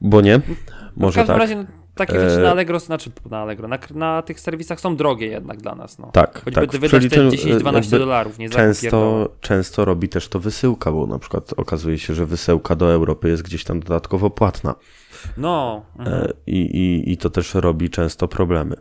Bo 0.00 0.20
nie, 0.20 0.36
No, 0.48 0.54
może 0.96 1.12
w 1.12 1.26
każdym 1.26 1.34
tak. 1.34 1.40
razie 1.42 1.56
no, 1.56 1.64
takie 1.94 2.20
rzeczy 2.20 2.40
E, 2.40 2.42
na 2.42 2.50
Allegro, 2.50 2.80
znaczy 2.80 3.10
na 3.30 3.38
Allegro, 3.38 3.68
na, 3.68 3.78
na 3.94 4.22
tych 4.22 4.40
serwisach 4.40 4.80
są 4.80 4.96
drogie 4.96 5.26
jednak 5.26 5.60
dla 5.62 5.74
nas, 5.74 5.98
no. 5.98 6.10
Tak, 6.12 6.34
Choćby 6.44 6.52
tak. 6.52 6.70
wydać 6.72 6.80
te 6.80 6.88
przeliczeniu, 6.88 7.30
10-12 7.30 7.74
jakby 7.74 7.98
dolarów, 7.98 8.38
nie. 8.38 8.50
Często, 8.50 9.28
często 9.40 9.84
robi 9.84 10.08
też 10.08 10.28
to 10.28 10.40
wysyłka, 10.40 10.92
bo 10.92 11.06
na 11.06 11.18
przykład 11.18 11.52
okazuje 11.56 11.98
się, 11.98 12.14
że 12.14 12.26
wysyłka 12.26 12.76
do 12.76 12.92
Europy 12.92 13.28
jest 13.28 13.42
gdzieś 13.42 13.64
tam 13.64 13.80
dodatkowo 13.80 14.30
płatna 14.30 14.74
No. 15.36 15.82
Mhm. 15.98 16.22
e, 16.24 16.32
i, 16.46 16.56
i, 16.60 17.12
i 17.12 17.16
to 17.16 17.30
też 17.30 17.54
robi 17.54 17.90
często 17.90 18.28
problemy. 18.28 18.76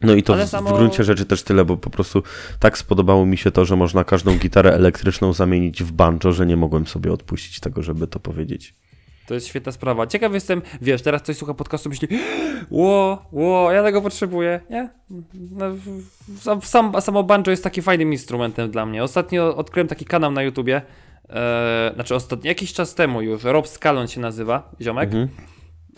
No 0.00 0.14
i 0.14 0.22
to 0.22 0.34
w, 0.34 0.38
samo- 0.48 0.70
w 0.70 0.76
gruncie 0.78 1.04
rzeczy 1.04 1.26
też 1.26 1.42
tyle, 1.42 1.64
bo 1.64 1.76
po 1.76 1.90
prostu 1.90 2.22
tak 2.58 2.78
spodobało 2.78 3.26
mi 3.26 3.36
się 3.36 3.50
to, 3.50 3.64
że 3.64 3.76
można 3.76 4.04
każdą 4.04 4.36
gitarę 4.38 4.74
elektryczną 4.74 5.32
zamienić 5.32 5.82
w 5.82 5.92
banjo, 5.92 6.32
że 6.32 6.46
nie 6.46 6.56
mogłem 6.56 6.86
sobie 6.86 7.12
odpuścić 7.12 7.60
tego, 7.60 7.82
żeby 7.82 8.06
to 8.06 8.20
powiedzieć. 8.20 8.74
To 9.32 9.34
jest 9.34 9.46
świetna 9.46 9.72
sprawa. 9.72 10.06
Ciekaw 10.06 10.34
jestem, 10.34 10.62
wiesz, 10.80 11.02
teraz 11.02 11.22
ktoś 11.22 11.36
słucha 11.36 11.54
podcastu 11.54 11.88
myśli, 11.88 12.08
ło, 12.70 13.26
ło, 13.32 13.72
ja 13.72 13.82
tego 13.82 14.02
potrzebuję, 14.02 14.60
nie? 14.70 14.88
No, 15.50 15.64
sam, 16.62 17.02
samo 17.02 17.22
banjo 17.22 17.50
jest 17.50 17.64
takim 17.64 17.82
fajnym 17.82 18.12
instrumentem 18.12 18.70
dla 18.70 18.86
mnie. 18.86 19.04
Ostatnio 19.04 19.56
odkryłem 19.56 19.88
taki 19.88 20.04
kanał 20.04 20.30
na 20.30 20.42
YouTubie, 20.42 20.82
e, 21.28 21.90
znaczy 21.94 22.14
ostatnio, 22.14 22.48
jakiś 22.48 22.72
czas 22.72 22.94
temu 22.94 23.22
już, 23.22 23.44
Rob 23.44 23.68
Scallon 23.68 24.08
się 24.08 24.20
nazywa, 24.20 24.70
ziomek. 24.80 25.14
Mhm. 25.14 25.28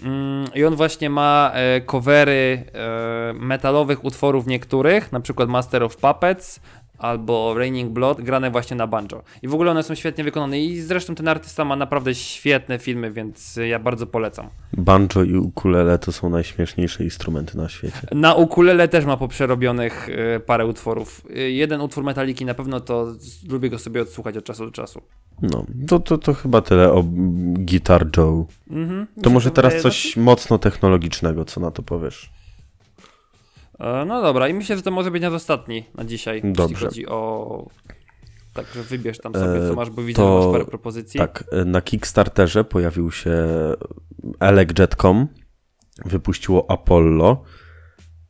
Mm, 0.02 0.46
I 0.54 0.64
on 0.64 0.76
właśnie 0.76 1.10
ma 1.10 1.50
e, 1.54 1.80
covery 1.80 2.64
e, 2.74 3.32
metalowych 3.32 4.04
utworów 4.04 4.46
niektórych, 4.46 5.12
na 5.12 5.20
przykład 5.20 5.48
Master 5.48 5.82
of 5.82 5.96
Puppets 5.96 6.60
albo 6.98 7.54
Raining 7.58 7.92
Blood, 7.92 8.20
grane 8.20 8.50
właśnie 8.50 8.76
na 8.76 8.86
banjo. 8.86 9.22
I 9.42 9.48
w 9.48 9.54
ogóle 9.54 9.70
one 9.70 9.82
są 9.82 9.94
świetnie 9.94 10.24
wykonane 10.24 10.60
i 10.60 10.80
zresztą 10.80 11.14
ten 11.14 11.28
artysta 11.28 11.64
ma 11.64 11.76
naprawdę 11.76 12.14
świetne 12.14 12.78
filmy, 12.78 13.12
więc 13.12 13.58
ja 13.68 13.78
bardzo 13.78 14.06
polecam. 14.06 14.48
Banjo 14.72 15.22
i 15.22 15.36
ukulele 15.36 15.98
to 15.98 16.12
są 16.12 16.30
najśmieszniejsze 16.30 17.04
instrumenty 17.04 17.56
na 17.56 17.68
świecie. 17.68 18.00
Na 18.12 18.34
ukulele 18.34 18.88
też 18.88 19.04
ma 19.04 19.16
poprzerobionych 19.16 20.08
e, 20.08 20.40
parę 20.40 20.66
utworów. 20.66 21.22
E, 21.30 21.38
jeden 21.38 21.80
utwór 21.80 22.04
Metaliki 22.04 22.44
na 22.44 22.54
pewno 22.54 22.80
to 22.80 23.14
lubię 23.48 23.70
go 23.70 23.78
sobie 23.78 24.02
odsłuchać 24.02 24.36
od 24.36 24.44
czasu 24.44 24.64
do 24.64 24.70
czasu. 24.70 25.00
No, 25.42 25.66
to, 25.88 26.00
to, 26.00 26.18
to 26.18 26.34
chyba 26.34 26.60
tyle 26.60 26.92
o 26.92 27.04
Guitar 27.58 28.06
Joe. 28.16 28.46
Mhm. 28.70 29.06
To 29.22 29.30
może 29.30 29.50
teraz 29.50 29.82
coś 29.82 30.16
mocno 30.16 30.58
technologicznego, 30.58 31.44
co 31.44 31.60
na 31.60 31.70
to 31.70 31.82
powiesz? 31.82 32.30
E, 33.84 34.04
No 34.04 34.22
dobra, 34.22 34.48
i 34.48 34.54
myślę, 34.54 34.76
że 34.76 34.82
to 34.82 34.90
może 34.90 35.10
być 35.10 35.22
nasz 35.22 35.32
ostatni 35.32 35.84
na 35.94 36.04
dzisiaj, 36.04 36.34
jeśli 36.36 36.52
Dobrze. 36.52 36.86
chodzi 36.86 37.06
o... 37.06 37.66
Także 38.54 38.82
wybierz 38.82 39.18
tam 39.18 39.32
sobie, 39.32 39.64
E, 39.64 39.68
co 39.68 39.74
masz, 39.74 39.90
bo 39.90 40.02
widzę, 40.02 40.22
to- 40.22 40.38
masz 40.44 40.52
parę 40.52 40.64
propozycji. 40.64 41.18
Tak, 41.20 41.44
na 41.66 41.80
Kickstarterze 41.82 42.64
pojawił 42.64 43.10
się 43.10 43.32
Elecjet.com, 44.40 45.28
wypuściło 46.04 46.70
Apollo, 46.70 47.42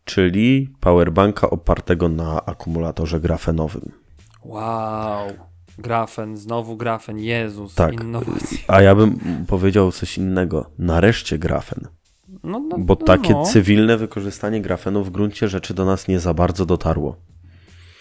czyli 0.05 0.75
powerbanka 0.81 1.51
opartego 1.51 2.09
na 2.09 2.45
akumulatorze 2.47 3.21
grafenowym. 3.21 3.93
Wow, 4.45 5.29
grafen, 5.79 6.37
znowu 6.37 6.77
grafen, 6.77 7.19
Jezus, 7.19 7.75
Tak. 7.75 7.95
innowacje. 7.95 8.59
A 8.69 8.83
ja 8.83 8.95
bym 8.95 9.19
powiedział 9.49 9.93
coś 9.93 10.19
innego. 10.19 10.71
Nareszcie 10.79 11.39
grafen. 11.39 11.89
No, 12.45 12.61
no, 12.61 12.79
Bo 12.79 12.97
no, 13.01 13.07
takie 13.07 13.33
no. 13.33 13.45
cywilne 13.45 13.97
wykorzystanie 13.97 14.63
grafenu 14.63 15.05
w 15.05 15.11
gruncie 15.11 15.49
rzeczy 15.49 15.75
do 15.75 15.85
nas 15.85 16.09
nie 16.09 16.21
za 16.21 16.35
bardzo 16.35 16.67
dotarło. 16.67 17.17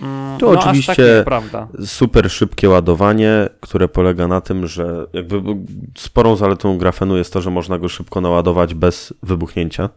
Mm, 0.01 0.39
Tu 0.39 0.45
no 0.45 0.55
tak 0.55 0.63
oczywiście 0.65 1.21
prawda. 1.25 1.67
super 1.85 2.31
szybkie 2.31 2.69
ładowanie, 2.69 3.49
które 3.59 3.87
polega 3.87 4.27
na 4.27 4.41
tym, 4.41 4.67
że 4.67 5.05
jakby 5.13 5.41
sporą 5.97 6.35
zaletą 6.35 6.77
grafenu 6.77 7.17
jest 7.17 7.33
to, 7.33 7.41
że 7.41 7.49
można 7.49 7.79
go 7.79 7.89
szybko 7.89 8.21
naładować 8.21 8.73
bez 8.73 9.13
wybuchnięcia. 9.23 9.89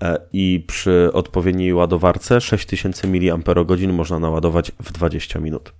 E, 0.00 0.18
I 0.32 0.64
przy 0.66 1.10
odpowiedniej 1.12 1.74
ładowarce 1.74 2.40
6000 2.40 3.08
mAh 3.08 3.92
można 3.92 4.18
naładować 4.18 4.72
w 4.82 4.92
20 4.92 5.40
minut. 5.40 5.72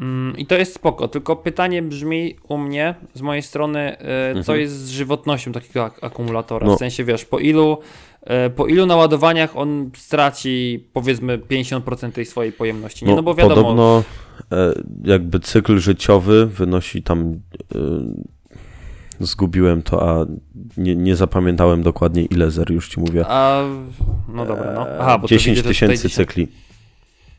Mm, 0.00 0.36
I 0.38 0.46
to 0.46 0.54
jest 0.54 0.74
spoko, 0.74 1.08
tylko 1.08 1.36
pytanie 1.36 1.82
brzmi 1.82 2.36
u 2.48 2.58
mnie, 2.58 2.94
z 3.14 3.20
mojej 3.22 3.42
strony, 3.42 3.98
e, 3.98 4.32
co 4.34 4.38
Mhm. 4.38 4.60
jest 4.60 4.74
z 4.74 4.88
żywotnością 4.90 5.52
takiego 5.52 5.84
ak- 5.84 6.04
akumulatora? 6.04 6.66
No. 6.66 6.76
W 6.76 6.78
sensie, 6.78 7.04
wiesz, 7.04 7.24
po 7.24 7.38
ilu, 7.38 7.78
e, 8.22 8.50
po 8.50 8.66
ilu 8.66 8.86
naładowaniach 8.86 9.56
on 9.56 9.90
straci, 9.96 10.84
powiedzmy, 10.92 11.38
50% 11.38 12.12
tej 12.14 12.26
swojej 12.26 12.52
pojemności? 12.52 13.04
Nie, 13.06 13.14
no, 13.14 13.22
bo 13.22 13.34
wiadomo, 13.34 13.54
Podobno 13.62 14.02
e, 14.52 14.72
jakby 15.04 15.40
cykl 15.40 15.78
życiowy 15.78 16.46
wynosi 16.46 17.02
tam. 17.02 17.40
Zgubiłem 19.20 19.82
to, 19.82 20.10
a 20.10 20.26
nie, 20.76 20.96
nie 20.96 21.16
zapamiętałem 21.16 21.82
dokładnie 21.82 22.24
ile 22.24 22.50
zer, 22.50 22.70
już 22.72 22.88
ci 22.88 23.00
mówię. 23.00 23.24
a, 23.28 23.62
no 24.28 24.46
dobra, 24.46 24.72
no. 24.74 24.86
Aha, 25.00 25.18
bo 25.18 25.28
to 25.28 25.34
10 25.34 25.56
widzę, 25.58 25.68
że 25.68 25.74
tutaj 25.74 25.88
tysięcy 25.88 26.08
10 26.08 26.14
cykli. 26.14 26.48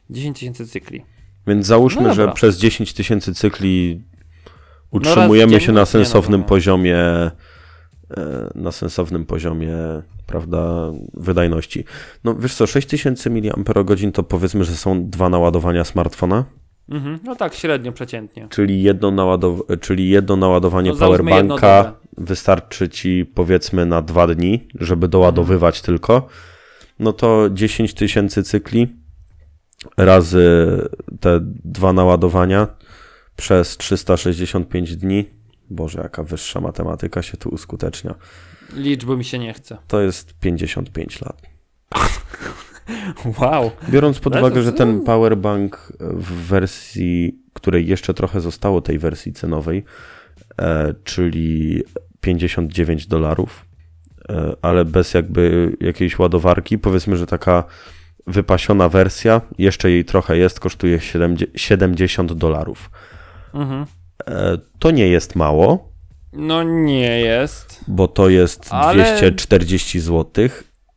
10 0.09 0.39
tysięcy 0.39 0.67
cykli. 0.67 1.01
Więc 1.47 1.65
załóżmy, 1.65 2.01
No 2.01 2.13
że 2.13 2.31
przez 2.31 2.57
10 2.57 2.93
tysięcy 2.93 3.33
cykli 3.33 4.03
raz 4.75 4.83
utrzymujemy 4.91 5.49
dziennie? 5.51 5.65
się 5.65 5.71
na 5.71 5.79
no 5.79 5.85
sensownym 5.85 6.41
to- 6.43 6.49
poziomie, 6.49 6.97
e, 6.97 7.31
na 8.55 8.71
sensownym 8.71 9.25
poziomie, 9.25 9.73
prawda, 10.25 10.91
wydajności. 11.13 11.83
No 12.23 12.35
wiesz 12.35 12.53
co, 12.55 12.67
6000 12.67 13.29
mAh 13.29 14.11
to 14.13 14.23
powiedzmy, 14.23 14.63
że 14.63 14.71
są 14.75 15.09
dwa 15.09 15.29
naładowania 15.29 15.83
smartfona, 15.83 16.45
Mhm. 16.89 17.19
No 17.23 17.35
tak, 17.35 17.53
średnio, 17.53 17.91
przeciętnie. 17.91 18.47
czyli 18.49 18.83
jedno, 18.83 19.11
naładow- 19.11 19.79
czyli 19.81 20.09
jedno 20.09 20.35
naładowanie 20.35 20.89
No, 20.91 20.95
powerbanka 20.97 21.93
wystarczy 22.17 22.89
ci 22.89 23.25
powiedzmy 23.35 23.85
na 23.85 24.01
dwa 24.01 24.27
dni, 24.27 24.67
żeby 24.79 25.07
doładowywać 25.07 25.81
tylko. 25.81 26.27
No 26.99 27.13
to 27.13 27.49
10 27.53 27.93
tysięcy 27.93 28.43
cykli 28.43 28.95
razy 29.97 30.77
te 31.19 31.39
dwa 31.65 31.93
naładowania 31.93 32.67
przez 33.35 33.77
365 33.77 34.95
dni. 34.95 35.29
Boże, 35.69 35.99
jaka 36.03 36.23
wyższa 36.23 36.61
matematyka 36.61 37.21
się 37.21 37.37
tu 37.37 37.49
uskutecznia. 37.49 38.15
Liczby 38.73 39.17
mi 39.17 39.25
się 39.25 39.39
nie 39.39 39.53
chce. 39.53 39.77
To 39.87 40.01
jest 40.01 40.39
55 40.39 41.21
lat. 41.21 41.41
Wow. 43.39 43.71
Biorąc 43.89 44.19
pod 44.19 44.35
uwagę, 44.35 44.61
że 44.61 44.73
ten 44.73 45.01
powerbank 45.01 45.93
w 45.99 46.31
wersji, 46.31 47.39
której 47.53 47.87
jeszcze 47.87 48.13
trochę 48.13 48.41
zostało 48.41 48.81
tej 48.81 48.99
wersji 48.99 49.33
cenowej, 49.33 49.83
e, 50.61 50.93
czyli 51.03 51.83
59 52.21 53.07
dolarów, 53.07 53.65
e, 54.29 54.55
ale 54.61 54.85
bez 54.85 55.13
jakby 55.13 55.75
jakiejś 55.81 56.19
ładowarki, 56.19 56.77
powiedzmy, 56.77 57.17
że 57.17 57.27
taka 57.27 57.63
wypasiona 58.27 58.89
wersja, 58.89 59.41
jeszcze 59.57 59.91
jej 59.91 60.05
trochę 60.05 60.37
jest, 60.37 60.59
kosztuje 60.59 60.99
70 60.99 61.51
70 61.55 62.33
dolarów. 62.33 62.89
Mhm. 63.53 63.85
E, 64.27 64.57
to 64.79 64.91
nie 64.91 65.07
jest 65.07 65.35
mało, 65.35 65.91
No 66.33 66.63
nie 66.63 67.19
jest. 67.19 67.83
bo 67.87 68.07
to 68.07 68.29
jest 68.29 68.67
Ale- 68.71 69.03
240 69.17 69.99
zł, 69.99 70.49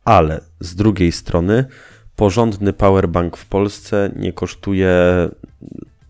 ale 0.05 0.41
z 0.59 0.75
drugiej 0.75 1.11
strony 1.11 1.65
porządny 2.15 2.73
powerbank 2.73 3.37
w 3.37 3.45
Polsce 3.45 4.11
nie 4.15 4.33
kosztuje 4.33 4.93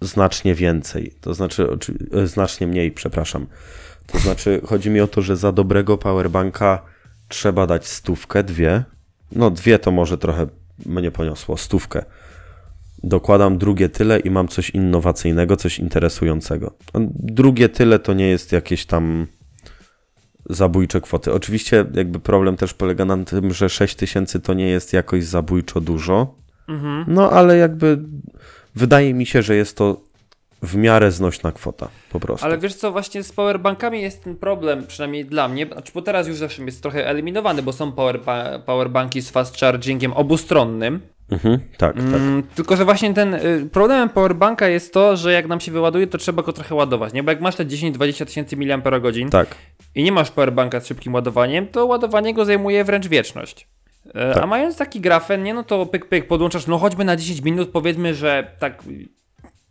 znacznie 0.02 0.56
więcej. 0.56 1.14
To 1.22 1.34
znaczy, 1.34 1.68
e, 2.14 2.28
znacznie 2.28 2.68
mniej, 2.68 2.92
przepraszam. 2.92 3.48
To 4.08 4.20
znaczy, 4.20 4.62
chodzi 4.70 4.90
mi 4.90 5.02
o 5.02 5.08
to, 5.08 5.22
że 5.22 5.36
za 5.38 5.52
dobrego 5.52 5.98
powerbanka 5.98 6.82
trzeba 7.28 7.68
dać 7.68 7.88
stówkę, 7.88 8.44
dwie. 8.44 8.84
No, 9.32 9.52
dwie 9.52 9.80
to 9.80 9.92
może 9.92 10.18
trochę 10.18 10.48
mnie 10.86 11.12
poniosło, 11.12 11.58
stówkę. 11.58 12.06
Dokładam 13.04 13.58
drugie 13.58 13.90
tyle 13.90 14.20
i 14.20 14.30
mam 14.30 14.48
coś 14.48 14.70
innowacyjnego, 14.70 15.58
coś 15.58 15.80
interesującego. 15.80 16.74
Drugie 17.14 17.70
tyle 17.70 18.00
to 18.00 18.14
nie 18.14 18.28
jest 18.30 18.52
jakieś 18.52 18.86
tam 18.86 19.28
zabójcze 20.50 21.02
kwoty. 21.02 21.34
Oczywiście 21.34 21.86
jakby 21.94 22.20
problem 22.20 22.58
też 22.58 22.74
polega 22.74 23.06
na 23.06 23.18
tym, 23.18 23.54
że 23.54 23.70
6 23.70 23.96
tysięcy 23.96 24.40
to 24.40 24.54
nie 24.54 24.68
jest 24.68 24.94
jakoś 24.94 25.24
zabójczo 25.26 25.82
dużo, 25.82 26.36
Mhm. 26.68 27.06
no 27.08 27.30
ale 27.32 27.58
jakby 27.58 28.00
wydaje 28.76 29.14
mi 29.14 29.26
się, 29.26 29.42
że 29.42 29.56
jest 29.56 29.78
to 29.78 30.02
w 30.62 30.76
miarę 30.76 31.12
znośna 31.12 31.52
kwota 31.52 31.88
po 32.12 32.20
prostu. 32.20 32.46
Ale 32.46 32.58
wiesz 32.58 32.76
co, 32.76 32.92
właśnie 32.92 33.24
z 33.24 33.32
powerbankami 33.32 34.02
jest 34.02 34.24
ten 34.24 34.36
problem, 34.36 34.88
przynajmniej 34.88 35.26
dla 35.26 35.48
mnie, 35.48 35.66
znaczy, 35.66 35.92
bo 35.96 36.02
teraz 36.02 36.28
już 36.28 36.38
zresztą 36.38 36.66
jest 36.66 36.82
trochę 36.82 37.08
eliminowany, 37.08 37.62
bo 37.62 37.74
są 37.74 37.92
powerba 37.92 38.60
powerbanki 38.60 39.22
z 39.22 39.30
fast 39.30 39.60
chargingiem 39.60 40.14
obustronnym. 40.14 41.00
Mhm, 41.32 41.60
tak, 41.78 41.96
tak. 41.96 42.04
Mm, 42.06 42.44
tylko, 42.56 42.76
że 42.76 42.86
właśnie 42.86 43.14
ten 43.14 43.34
y, 43.34 43.70
problemem 43.72 44.10
powerbanka 44.10 44.68
jest 44.68 44.94
to, 44.94 45.18
że 45.18 45.34
jak 45.34 45.48
nam 45.48 45.60
się 45.60 45.72
wyładuje, 45.72 46.08
to 46.08 46.18
trzeba 46.18 46.44
go 46.44 46.54
trochę 46.54 46.76
ładować, 46.76 47.14
nie? 47.14 47.24
Bo 47.24 47.32
jak 47.32 47.42
masz 47.42 47.56
te 47.56 47.66
10-20 47.66 48.26
tysięcy 48.26 48.58
mAh 48.58 49.32
Tak. 49.32 49.56
i 49.96 50.04
nie 50.04 50.12
masz 50.12 50.32
powerbanka 50.32 50.80
z 50.80 50.88
szybkim 50.88 51.14
ładowaniem, 51.14 51.68
to 51.68 51.86
ładowanie 51.86 52.34
go 52.34 52.46
zajmuje 52.46 52.84
wręcz 52.84 53.08
wieczność. 53.08 53.68
E, 54.14 54.34
Tak. 54.34 54.44
A 54.44 54.48
mając 54.48 54.78
taki 54.78 55.02
grafen, 55.02 55.44
nie 55.44 55.54
no 55.54 55.64
to 55.64 55.86
pyk 55.86 56.06
pyk 56.06 56.28
podłączasz, 56.28 56.68
no 56.68 56.78
choćby 56.78 57.04
na 57.04 57.16
10 57.16 57.42
minut, 57.42 57.70
powiedzmy, 57.70 58.16
że 58.16 58.52
tak. 58.60 58.84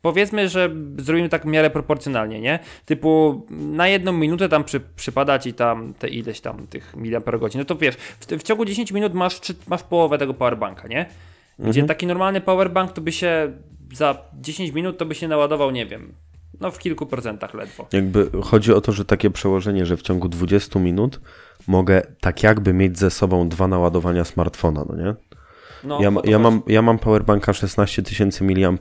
Powiedzmy, 0.03 0.49
że 0.49 0.71
zrobimy 0.99 1.29
tak 1.29 1.43
w 1.43 1.47
miarę 1.47 1.71
proporcjonalnie, 1.71 2.41
nie? 2.41 2.59
Typu 2.85 3.47
na 3.51 3.89
jedną 3.89 4.13
minutę 4.13 4.49
tam 4.49 4.65
przy, 4.65 4.81
przypada 4.97 5.39
ci 5.39 5.55
tam 5.55 5.95
te 5.95 6.09
ileś 6.09 6.41
tam 6.41 6.67
tych 6.67 6.97
miliamperogodzin. 6.97 7.59
No 7.59 7.65
to 7.65 7.77
wiesz, 7.77 7.95
w, 7.97 8.27
w 8.27 8.43
ciągu 8.43 8.65
10 8.65 8.93
minut 8.93 9.15
masz, 9.15 9.41
masz 9.69 9.83
połowę 9.83 10.19
tego 10.19 10.35
powerbanka, 10.35 10.89
nie? 10.89 11.07
Gdzie 11.59 11.83
taki 11.83 12.07
normalny 12.07 12.41
powerbank 12.41 12.93
to 12.93 13.01
by 13.01 13.13
się 13.13 13.53
za 13.95 14.19
10 14.41 14.73
minut 14.73 14.99
to 14.99 15.07
by 15.07 15.15
się 15.15 15.29
naładował, 15.29 15.71
nie 15.71 15.87
wiem, 15.87 16.15
no 16.61 16.71
w 16.71 16.79
kilku 16.79 17.07
procentach 17.07 17.55
ledwo. 17.55 17.87
Jakby 17.93 18.31
chodzi 18.43 18.73
o 18.73 18.81
to, 18.81 18.93
że 18.93 19.05
takie 19.05 19.31
przełożenie, 19.31 19.87
że 19.87 19.97
w 19.97 20.03
ciągu 20.03 20.29
20 20.29 20.81
minut 20.81 21.21
mogę 21.67 22.03
tak 22.21 22.43
jakby 22.43 22.73
mieć 22.73 22.99
ze 22.99 23.11
sobą 23.11 23.49
dwa 23.49 23.69
naładowania 23.69 24.25
smartfona, 24.25 24.85
no 24.89 24.97
nie? 24.97 25.15
No, 25.85 26.01
Ja, 26.03 26.13
ja, 26.25 26.39
mam, 26.39 26.63
ja 26.67 26.83
mam 26.83 26.99
powerbanka 26.99 27.53
16 27.53 28.03
tysięcy 28.03 28.45
mAh 28.45 28.73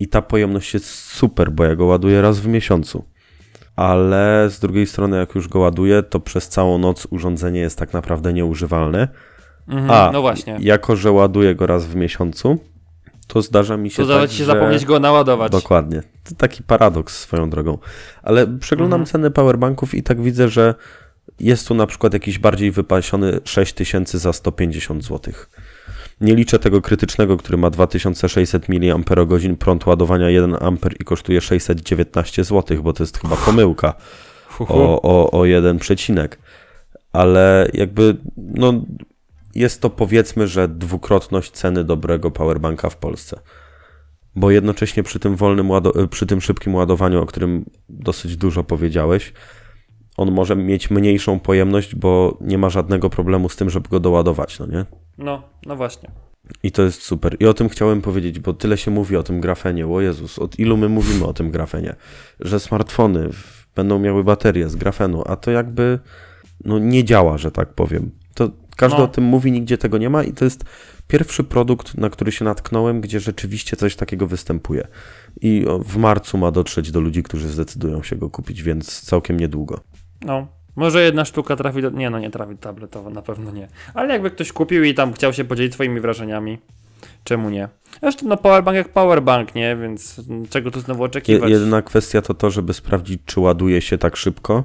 i 0.00 0.08
ta 0.08 0.22
pojemność 0.22 0.74
jest 0.74 0.94
super, 0.94 1.52
bo 1.52 1.64
ja 1.64 1.76
go 1.76 1.84
ładuję 1.84 2.22
raz 2.22 2.40
w 2.40 2.46
miesiącu. 2.46 3.04
Ale 3.76 4.46
z 4.50 4.60
drugiej 4.60 4.86
strony, 4.86 5.16
jak 5.16 5.34
już 5.34 5.48
go 5.48 5.58
ładuję, 5.58 6.02
to 6.02 6.20
przez 6.20 6.48
całą 6.48 6.78
noc 6.78 7.06
urządzenie 7.10 7.60
jest 7.60 7.78
tak 7.78 7.92
naprawdę 7.92 8.32
nieużywalne. 8.32 9.08
Mhm, 9.68 9.90
A, 9.90 10.10
no 10.12 10.20
właśnie. 10.20 10.56
jako 10.60 10.96
że 10.96 11.12
ładuję 11.12 11.54
go 11.54 11.66
raz 11.66 11.86
w 11.86 11.96
miesiącu, 11.96 12.58
to 13.26 13.42
zdarza 13.42 13.76
mi 13.76 13.90
się 13.90 13.96
To 13.96 14.04
zdarza 14.04 14.20
tak, 14.20 14.30
się 14.30 14.36
że... 14.36 14.44
zapomnieć 14.44 14.84
go 14.84 15.00
naładować. 15.00 15.52
Dokładnie. 15.52 16.02
To 16.24 16.34
taki 16.34 16.62
paradoks 16.62 17.18
swoją 17.18 17.50
drogą. 17.50 17.78
Ale 18.22 18.46
przeglądam 18.46 19.00
Mhm. 19.00 19.12
ceny 19.12 19.30
powerbanków 19.30 19.94
i 19.94 20.02
tak 20.02 20.22
widzę, 20.22 20.48
że 20.48 20.74
jest 21.40 21.68
tu 21.68 21.74
na 21.74 21.86
przykład 21.86 22.12
jakiś 22.14 22.38
bardziej 22.38 22.70
wypasiony 22.70 23.40
6000 23.44 24.18
za 24.18 24.32
150 24.32 25.04
zł. 25.04 25.34
Nie 26.20 26.34
liczę 26.34 26.58
tego 26.58 26.82
krytycznego, 26.82 27.36
który 27.36 27.58
ma 27.58 27.70
2600 27.70 28.68
mAh, 28.68 29.06
prąd 29.58 29.86
ładowania 29.86 30.30
1 30.30 30.54
A 30.54 30.70
i 31.00 31.04
kosztuje 31.04 31.40
619 31.40 32.44
zł, 32.44 32.82
bo 32.82 32.92
to 32.92 33.02
jest 33.02 33.18
chyba 33.18 33.36
pomyłka 33.36 33.94
o, 34.58 35.02
o, 35.02 35.30
o 35.40 35.44
jeden 35.44 35.78
przecinek. 35.78 36.38
Ale 37.12 37.68
jakby, 37.74 38.16
no, 38.36 38.72
jest 39.54 39.80
to 39.80 39.90
powiedzmy, 39.90 40.48
że 40.48 40.68
dwukrotność 40.68 41.50
ceny 41.50 41.84
dobrego 41.84 42.30
powerbanka 42.30 42.90
w 42.90 42.96
Polsce. 42.96 43.40
Bo 44.36 44.50
jednocześnie 44.50 45.02
przy 45.02 45.18
tym 45.18 45.36
wolnym, 45.36 45.70
przy 46.10 46.26
tym 46.26 46.40
szybkim 46.40 46.74
ładowaniu, 46.74 47.22
o 47.22 47.26
którym 47.26 47.64
dosyć 47.88 48.36
dużo 48.36 48.64
powiedziałeś, 48.64 49.32
on 50.20 50.30
może 50.32 50.56
mieć 50.56 50.90
mniejszą 50.90 51.40
pojemność, 51.40 51.94
bo 51.94 52.38
nie 52.40 52.58
ma 52.58 52.70
żadnego 52.70 53.10
problemu 53.10 53.48
z 53.48 53.56
tym, 53.56 53.70
żeby 53.70 53.88
go 53.88 54.00
doładować, 54.00 54.58
no 54.58 54.66
nie? 54.66 54.84
No, 55.18 55.42
no 55.66 55.76
właśnie. 55.76 56.10
I 56.62 56.72
to 56.72 56.82
jest 56.82 57.02
super. 57.02 57.36
I 57.40 57.46
o 57.46 57.54
tym 57.54 57.68
chciałem 57.68 58.02
powiedzieć, 58.02 58.38
bo 58.38 58.52
tyle 58.52 58.78
się 58.78 58.90
mówi 58.90 59.16
o 59.16 59.22
tym 59.22 59.40
grafenie. 59.40 59.86
O 59.86 60.00
Jezus, 60.00 60.38
od 60.38 60.58
ilu 60.58 60.76
my 60.76 60.88
mówimy 60.88 61.26
o 61.26 61.32
tym 61.32 61.50
grafenie? 61.50 61.94
Że 62.40 62.60
smartfony 62.60 63.28
będą 63.76 63.98
miały 63.98 64.24
baterię 64.24 64.68
z 64.68 64.76
grafenu, 64.76 65.22
a 65.26 65.36
to 65.36 65.50
jakby 65.50 65.98
no, 66.64 66.78
nie 66.78 67.04
działa, 67.04 67.38
że 67.38 67.50
tak 67.50 67.74
powiem. 67.74 68.10
To 68.34 68.50
każdy 68.76 68.98
No. 68.98 69.04
o 69.04 69.08
tym 69.08 69.24
mówi, 69.24 69.52
nigdzie 69.52 69.78
tego 69.78 69.98
nie 69.98 70.10
ma 70.10 70.22
i 70.24 70.32
to 70.32 70.44
jest 70.44 70.64
pierwszy 71.08 71.44
produkt, 71.44 71.98
na 71.98 72.10
który 72.10 72.32
się 72.32 72.44
natknąłem, 72.44 73.00
gdzie 73.00 73.20
rzeczywiście 73.20 73.76
coś 73.76 73.96
takiego 73.96 74.26
występuje. 74.26 74.88
I 75.40 75.66
w 75.84 75.96
marcu 75.96 76.38
ma 76.38 76.50
dotrzeć 76.50 76.90
do 76.90 77.00
ludzi, 77.00 77.22
którzy 77.22 77.48
zdecydują 77.48 78.02
się 78.02 78.16
go 78.16 78.30
kupić, 78.30 78.62
więc 78.62 79.00
całkiem 79.00 79.40
niedługo. 79.40 79.80
No. 80.24 80.46
Może 80.76 81.02
jedna 81.04 81.24
sztuka 81.24 81.56
trafi 81.56 81.82
do... 81.82 81.90
Nie, 81.90 82.10
no 82.10 82.18
nie 82.18 82.30
trafi 82.30 82.56
tabletowo, 82.56 83.10
na 83.10 83.22
pewno 83.22 83.50
nie. 83.50 83.68
Ale 83.94 84.12
jakby 84.12 84.30
ktoś 84.30 84.52
kupił 84.52 84.84
i 84.84 84.94
tam 84.94 85.12
chciał 85.12 85.32
się 85.32 85.44
podzielić 85.44 85.72
swoimi 85.72 86.00
wrażeniami, 86.00 86.58
czemu 87.24 87.50
nie? 87.50 87.68
Zresztą 88.02 88.26
no 88.28 88.36
powerbank 88.36 88.76
jak 88.76 88.88
powerbank, 88.88 89.54
nie? 89.54 89.76
Więc 89.76 90.20
mm, 90.30 90.48
czego 90.48 90.70
tu 90.70 90.80
znowu 90.80 91.02
oczekiwać? 91.02 91.50
jedyna 91.50 91.82
kwestia 91.82 92.22
to 92.22 92.34
to, 92.34 92.50
żeby 92.50 92.74
sprawdzić, 92.74 93.20
czy 93.26 93.40
ładuje 93.40 93.80
się 93.80 93.98
tak 93.98 94.16
szybko, 94.16 94.64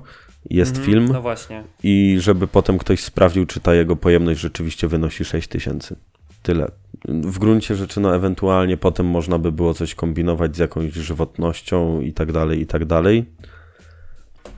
jest 0.49 0.72
Mhm, 0.78 0.86
film 0.86 1.10
No 1.14 1.22
właśnie. 1.22 1.64
i 1.84 2.18
żeby 2.20 2.47
potem 2.47 2.78
ktoś 2.78 2.99
sprawdził, 3.03 3.45
czy 3.45 3.60
ta 3.60 3.74
jego 3.76 3.95
pojemność 3.95 4.39
rzeczywiście 4.39 4.88
wynosi 4.88 5.26
6000. 5.26 5.95
Tyle. 6.43 6.72
W 7.08 7.39
gruncie 7.39 7.76
rzeczy, 7.76 7.99
no 7.99 8.16
ewentualnie 8.16 8.78
potem 8.78 9.06
można 9.06 9.39
by 9.39 9.51
było 9.51 9.74
coś 9.74 9.95
kombinować 9.95 10.56
z 10.56 10.60
jakąś 10.60 10.93
żywotnością 10.93 12.01
i 12.01 12.14
tak 12.14 12.32
dalej, 12.32 12.62
i 12.62 12.66
tak 12.66 12.86
dalej. 12.86 13.26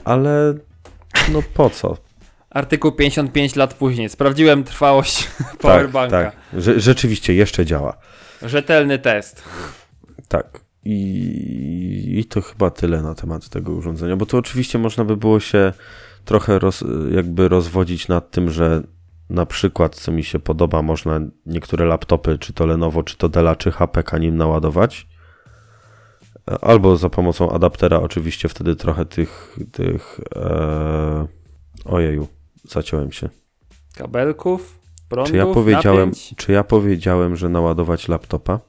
Ale 0.04 0.54
no 1.34 1.44
po 1.54 1.70
co? 1.70 1.98
Artykuł 2.50 2.92
55 2.92 3.56
lat 3.56 3.74
później. 3.74 4.10
Sprawdziłem 4.10 4.64
trwałość 4.64 5.28
powerbanka. 5.60 6.24
Tak, 6.24 6.36
tak. 6.36 6.62
Rze- 6.62 6.80
rzeczywiście 6.80 7.34
jeszcze 7.34 7.66
działa. 7.66 7.98
Rzetelny 8.42 9.00
test. 9.00 9.44
Tak. 10.28 10.60
I, 10.86 12.20
I 12.20 12.26
to 12.26 12.42
chyba 12.42 12.70
tyle 12.70 13.02
na 13.02 13.16
temat 13.16 13.50
tego 13.50 13.72
urządzenia, 13.72 14.16
bo 14.16 14.26
to 14.26 14.38
oczywiście 14.38 14.80
można 14.80 15.06
by 15.06 15.18
było 15.18 15.40
się 15.40 15.74
trochę 16.26 16.60
roz, 16.60 16.84
jakby 17.12 17.48
rozwodzić 17.48 18.08
nad 18.08 18.32
tym, 18.32 18.50
że 18.50 18.84
na 19.30 19.46
przykład, 19.46 19.96
co 19.96 20.12
mi 20.12 20.24
się 20.24 20.40
podoba, 20.40 20.82
można 20.82 21.20
niektóre 21.46 21.86
laptopy, 21.86 22.38
czy 22.38 22.54
to 22.54 22.66
Lenovo, 22.66 23.04
czy 23.04 23.18
to 23.18 23.30
Della, 23.30 23.56
czy 23.56 23.72
HP 23.72 24.04
nim 24.20 24.38
naładować. 24.38 25.08
Albo 26.62 26.98
za 26.98 27.10
pomocą 27.10 27.50
adaptera, 27.52 28.00
oczywiście 28.00 28.50
wtedy 28.50 28.76
trochę 28.76 29.06
tych, 29.06 29.58
tych 29.72 30.20
e... 30.36 31.28
ojeju, 31.86 32.28
zaciąłem 32.64 33.12
się. 33.12 33.30
Kabelków, 33.98 34.80
prądów, 35.10 35.32
Czy 35.32 35.38
ja 35.38 35.46
powiedziałem, 35.46 36.10
napięć. 36.10 36.34
czy 36.38 36.52
ja 36.52 36.64
powiedziałem, 36.64 37.36
że 37.36 37.50
naładować 37.50 38.08
laptopa? 38.08 38.60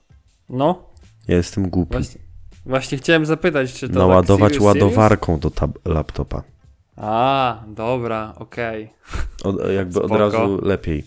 No, 0.49 0.83
Ja 1.29 1.37
jestem 1.37 1.71
głupi. 1.71 1.93
właśnie, 1.93 2.21
właśnie 2.67 2.99
chciałem 2.99 3.27
zapytać, 3.27 3.73
czy 3.73 3.89
to 3.89 3.99
naładować 3.99 4.53
tak 4.53 4.61
serious, 4.63 4.73
serious? 4.73 4.85
ładowarką 4.85 5.39
do 5.39 5.51
laptopa. 5.85 6.43
A, 6.97 7.63
dobra, 7.69 8.33
okej. 8.37 8.91
Od, 9.45 9.57
jakby 9.75 9.93
Spoko. 9.93 10.15
od 10.15 10.21
razu 10.21 10.59
lepiej. 10.63 11.05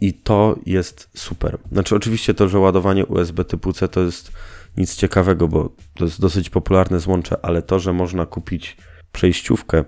I 0.00 0.12
to 0.14 0.56
jest 0.66 1.08
super. 1.16 1.58
Znaczy, 1.72 1.96
oczywiście 1.96 2.34
to, 2.34 2.48
że 2.48 2.58
ładowanie 2.58 3.06
USB 3.06 3.44
typu 3.44 3.72
C 3.72 3.88
to 3.88 4.00
jest 4.00 4.32
nic 4.76 4.96
ciekawego, 4.96 5.48
bo 5.48 5.70
to 5.94 6.04
jest 6.04 6.20
dosyć 6.20 6.50
popularne 6.50 7.00
złącze, 7.00 7.36
ale 7.42 7.62
to, 7.62 7.78
że 7.78 7.92
można 7.92 8.26
kupić 8.26 8.76
przejściówkę 9.12 9.84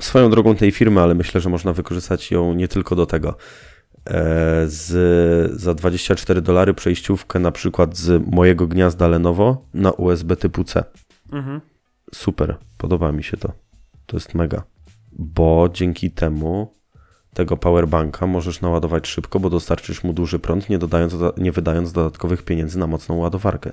swoją 0.00 0.30
drogą 0.30 0.56
tej 0.56 0.70
firmy, 0.70 1.00
ale 1.00 1.14
myślę, 1.14 1.40
że 1.40 1.50
można 1.50 1.72
wykorzystać 1.72 2.30
ją 2.30 2.54
nie 2.54 2.68
tylko 2.68 2.96
do 2.96 3.06
tego. 3.06 3.36
E, 4.06 4.62
z, 4.66 5.60
za 5.60 5.74
24 5.74 6.42
dolary 6.42 6.74
przejściówkę 6.74 7.38
na 7.38 7.52
przykład 7.52 7.96
z 7.96 8.26
mojego 8.32 8.66
gniazda 8.66 9.08
Lenovo 9.08 9.64
na 9.74 9.90
USB 9.90 10.36
typu 10.36 10.64
C. 10.64 10.84
Mhm. 11.32 11.60
Super, 12.14 12.56
podoba 12.78 13.12
mi 13.12 13.24
się 13.24 13.36
to. 13.36 13.52
To 14.06 14.16
jest 14.16 14.34
mega. 14.34 14.62
Bo 15.12 15.68
dzięki 15.72 16.10
temu 16.10 16.74
tego 17.34 17.56
powerbanka 17.56 18.26
możesz 18.26 18.60
naładować 18.60 19.08
szybko, 19.08 19.40
bo 19.40 19.50
dostarczysz 19.50 20.04
mu 20.04 20.12
duży 20.12 20.38
prąd, 20.38 20.68
nie, 20.68 20.78
dodając, 20.78 21.14
nie 21.36 21.52
wydając 21.52 21.92
dodatkowych 21.92 22.42
pieniędzy 22.42 22.78
na 22.78 22.86
mocną 22.86 23.16
ładowarkę. 23.16 23.72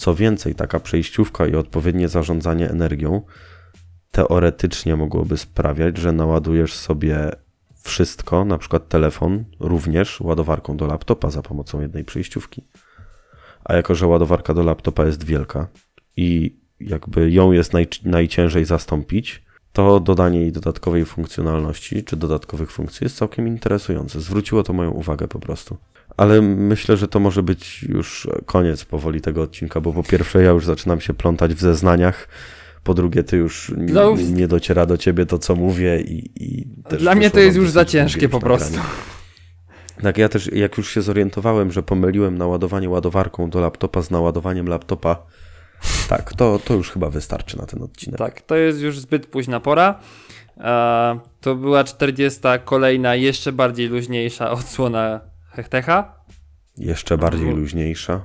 Co 0.00 0.14
więcej, 0.14 0.54
taka 0.54 0.80
przejściówka 0.80 1.46
i 1.46 1.54
odpowiednie 1.54 2.08
zarządzanie 2.08 2.70
energią 2.70 3.22
teoretycznie 4.10 4.96
mogłoby 4.96 5.36
sprawiać, 5.36 5.98
że 5.98 6.12
naładujesz 6.12 6.74
sobie 6.74 7.30
wszystko, 7.82 8.44
na 8.44 8.58
przykład 8.58 8.88
telefon, 8.88 9.44
również 9.58 10.20
ładowarką 10.20 10.76
do 10.76 10.86
laptopa 10.86 11.30
za 11.30 11.42
pomocą 11.42 11.80
jednej 11.80 12.04
przejściówki. 12.04 12.64
A 13.64 13.74
jako, 13.74 13.94
że 13.94 14.06
ładowarka 14.06 14.54
do 14.54 14.62
laptopa 14.62 15.04
jest 15.04 15.24
wielka 15.24 15.68
i 16.16 16.56
jakby 16.80 17.30
ją 17.30 17.52
jest 17.52 17.72
naj, 17.72 17.88
najciężej 18.04 18.64
zastąpić, 18.64 19.42
to 19.72 20.00
dodanie 20.00 20.40
jej 20.40 20.52
dodatkowej 20.52 21.04
funkcjonalności 21.04 22.04
czy 22.04 22.16
dodatkowych 22.16 22.72
funkcji 22.72 23.04
jest 23.04 23.16
całkiem 23.16 23.48
interesujące. 23.48 24.20
Zwróciło 24.20 24.62
to 24.62 24.72
moją 24.72 24.90
uwagę 24.90 25.28
po 25.28 25.38
prostu. 25.38 25.76
Ale 26.16 26.42
myślę, 26.42 26.96
że 26.96 27.08
to 27.08 27.20
może 27.20 27.42
być 27.42 27.82
już 27.82 28.28
koniec 28.46 28.84
powoli 28.84 29.20
tego 29.20 29.42
odcinka, 29.42 29.80
bo 29.80 29.92
po 29.92 30.02
pierwsze 30.02 30.42
ja 30.42 30.50
już 30.50 30.66
zaczynam 30.66 31.00
się 31.00 31.14
plątać 31.14 31.54
w 31.54 31.60
zeznaniach, 31.60 32.28
po 32.84 32.94
drugie 32.94 33.24
ty 33.24 33.36
już 33.36 33.72
No, 33.76 34.14
nie 34.32 34.48
dociera 34.48 34.86
do 34.86 34.96
ciebie 34.96 35.26
to, 35.26 35.38
co 35.38 35.54
mówię 35.54 36.00
i, 36.00 36.30
i 36.36 36.66
też 36.88 37.02
Dla 37.02 37.14
mnie 37.14 37.30
to 37.30 37.40
jest 37.40 37.56
już 37.56 37.70
za 37.70 37.84
ciężkie 37.84 38.28
po 38.28 38.40
prostu. 38.40 38.78
Tak, 40.02 40.18
ja 40.18 40.28
też, 40.28 40.52
jak 40.52 40.78
już 40.78 40.90
się 40.90 41.02
zorientowałem, 41.02 41.72
że 41.72 41.82
pomyliłem 41.82 42.38
naładowanie 42.38 42.88
ładowarką 42.88 43.50
do 43.50 43.60
laptopa 43.60 44.02
z 44.02 44.10
naładowaniem 44.10 44.68
laptopa, 44.68 45.26
tak, 46.08 46.32
to, 46.32 46.60
to 46.64 46.74
już 46.74 46.90
chyba 46.90 47.10
wystarczy 47.10 47.58
na 47.58 47.66
ten 47.66 47.82
odcinek. 47.82 48.18
Tak, 48.18 48.40
to 48.40 48.56
jest 48.56 48.80
już 48.80 48.98
zbyt 48.98 49.26
późna 49.26 49.60
pora. 49.60 50.00
E, 50.58 51.20
to 51.40 51.54
była 51.54 51.84
40. 51.84 52.40
kolejna, 52.64 53.14
jeszcze 53.14 53.52
bardziej 53.52 53.88
luźniejsza 53.88 54.50
odsłona 54.50 55.29
Hechtecha. 55.50 56.14
Jeszcze 56.76 57.18
bardziej 57.18 57.40
Mhm. 57.46 57.58
luźniejsza. 57.60 58.24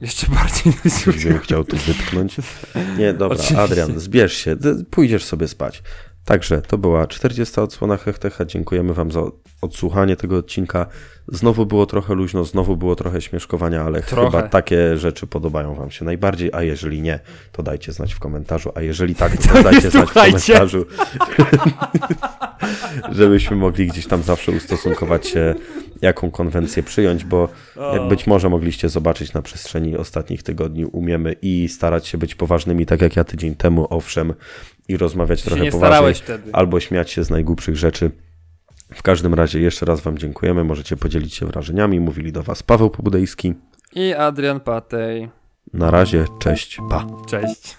Jeszcze 0.00 0.26
bardziej 0.26 0.72
luźniejsza. 0.84 1.28
bym 1.28 1.38
chciał 1.38 1.64
tu 1.64 1.76
wytknąć. 1.76 2.36
Nie, 2.98 3.12
dobra. 3.12 3.38
Adrian, 3.58 4.00
zbierz 4.00 4.32
się, 4.32 4.56
pójdziesz 4.90 5.24
sobie 5.24 5.48
spać. 5.48 5.82
Także 6.26 6.62
to 6.62 6.78
była 6.78 7.06
40. 7.06 7.60
odsłona 7.60 7.96
Hechtecha. 7.96 8.44
Dziękujemy 8.44 8.94
Wam 8.94 9.12
za 9.12 9.20
odsłuchanie 9.62 10.16
tego 10.16 10.36
odcinka. 10.36 10.86
Znowu 11.28 11.66
było 11.66 11.86
trochę 11.86 12.14
luźno, 12.14 12.44
znowu 12.44 12.76
było 12.76 12.96
trochę 12.96 13.20
śmieszkowania, 13.20 13.82
ale 13.82 14.02
Trochę. 14.02 14.30
chyba 14.30 14.48
takie 14.48 14.96
rzeczy 14.96 15.26
podobają 15.26 15.74
Wam 15.74 15.90
się 15.90 16.04
najbardziej, 16.04 16.50
a 16.52 16.62
jeżeli 16.62 17.02
nie, 17.02 17.20
to 17.52 17.62
dajcie 17.62 17.92
znać 17.92 18.14
w 18.14 18.18
komentarzu, 18.18 18.72
a 18.74 18.80
jeżeli 18.80 19.14
tak, 19.14 19.36
to, 19.46 19.48
To 19.54 19.62
dajcie 19.62 19.90
znać 19.90 20.10
w 20.10 20.12
komentarzu, 20.12 20.86
żebyśmy 23.18 23.56
mogli 23.56 23.86
gdzieś 23.86 24.06
tam 24.06 24.22
zawsze 24.22 24.52
ustosunkować 24.52 25.26
się, 25.26 25.54
jaką 26.02 26.30
konwencję 26.30 26.82
przyjąć, 26.82 27.24
bo 27.24 27.48
jak 27.92 28.08
być 28.08 28.26
może 28.26 28.48
mogliście 28.48 28.88
zobaczyć 28.88 29.32
na 29.32 29.42
przestrzeni 29.42 29.96
ostatnich 29.96 30.42
tygodni, 30.42 30.84
umiemy 30.84 31.36
i 31.42 31.68
starać 31.68 32.06
się 32.06 32.18
być 32.18 32.34
poważnymi, 32.34 32.86
tak 32.86 33.02
jak 33.02 33.16
ja 33.16 33.24
tydzień 33.24 33.54
temu, 33.54 33.86
owszem, 33.90 34.34
i 34.88 34.96
rozmawiać 34.96 35.42
trochę 35.42 35.62
nie 35.62 35.70
poważniej, 35.70 36.14
wtedy. 36.14 36.50
albo 36.52 36.80
śmiać 36.80 37.10
się 37.10 37.24
z 37.24 37.30
najgłupszych 37.30 37.76
rzeczy. 37.76 38.10
W 38.94 39.02
każdym 39.02 39.34
razie 39.34 39.60
jeszcze 39.60 39.86
raz 39.86 40.00
Wam 40.00 40.18
dziękujemy, 40.18 40.64
możecie 40.64 40.96
podzielić 40.96 41.34
się 41.34 41.46
wrażeniami. 41.46 42.00
Mówili 42.00 42.32
do 42.32 42.42
Was 42.42 42.62
Paweł 42.62 42.90
Pobudejski. 42.90 43.54
I 43.94 44.14
Adrian 44.14 44.60
Patej. 44.60 45.30
Na 45.72 45.90
razie, 45.90 46.24
cześć, 46.38 46.78
pa. 46.90 47.06
Cześć. 47.26 47.76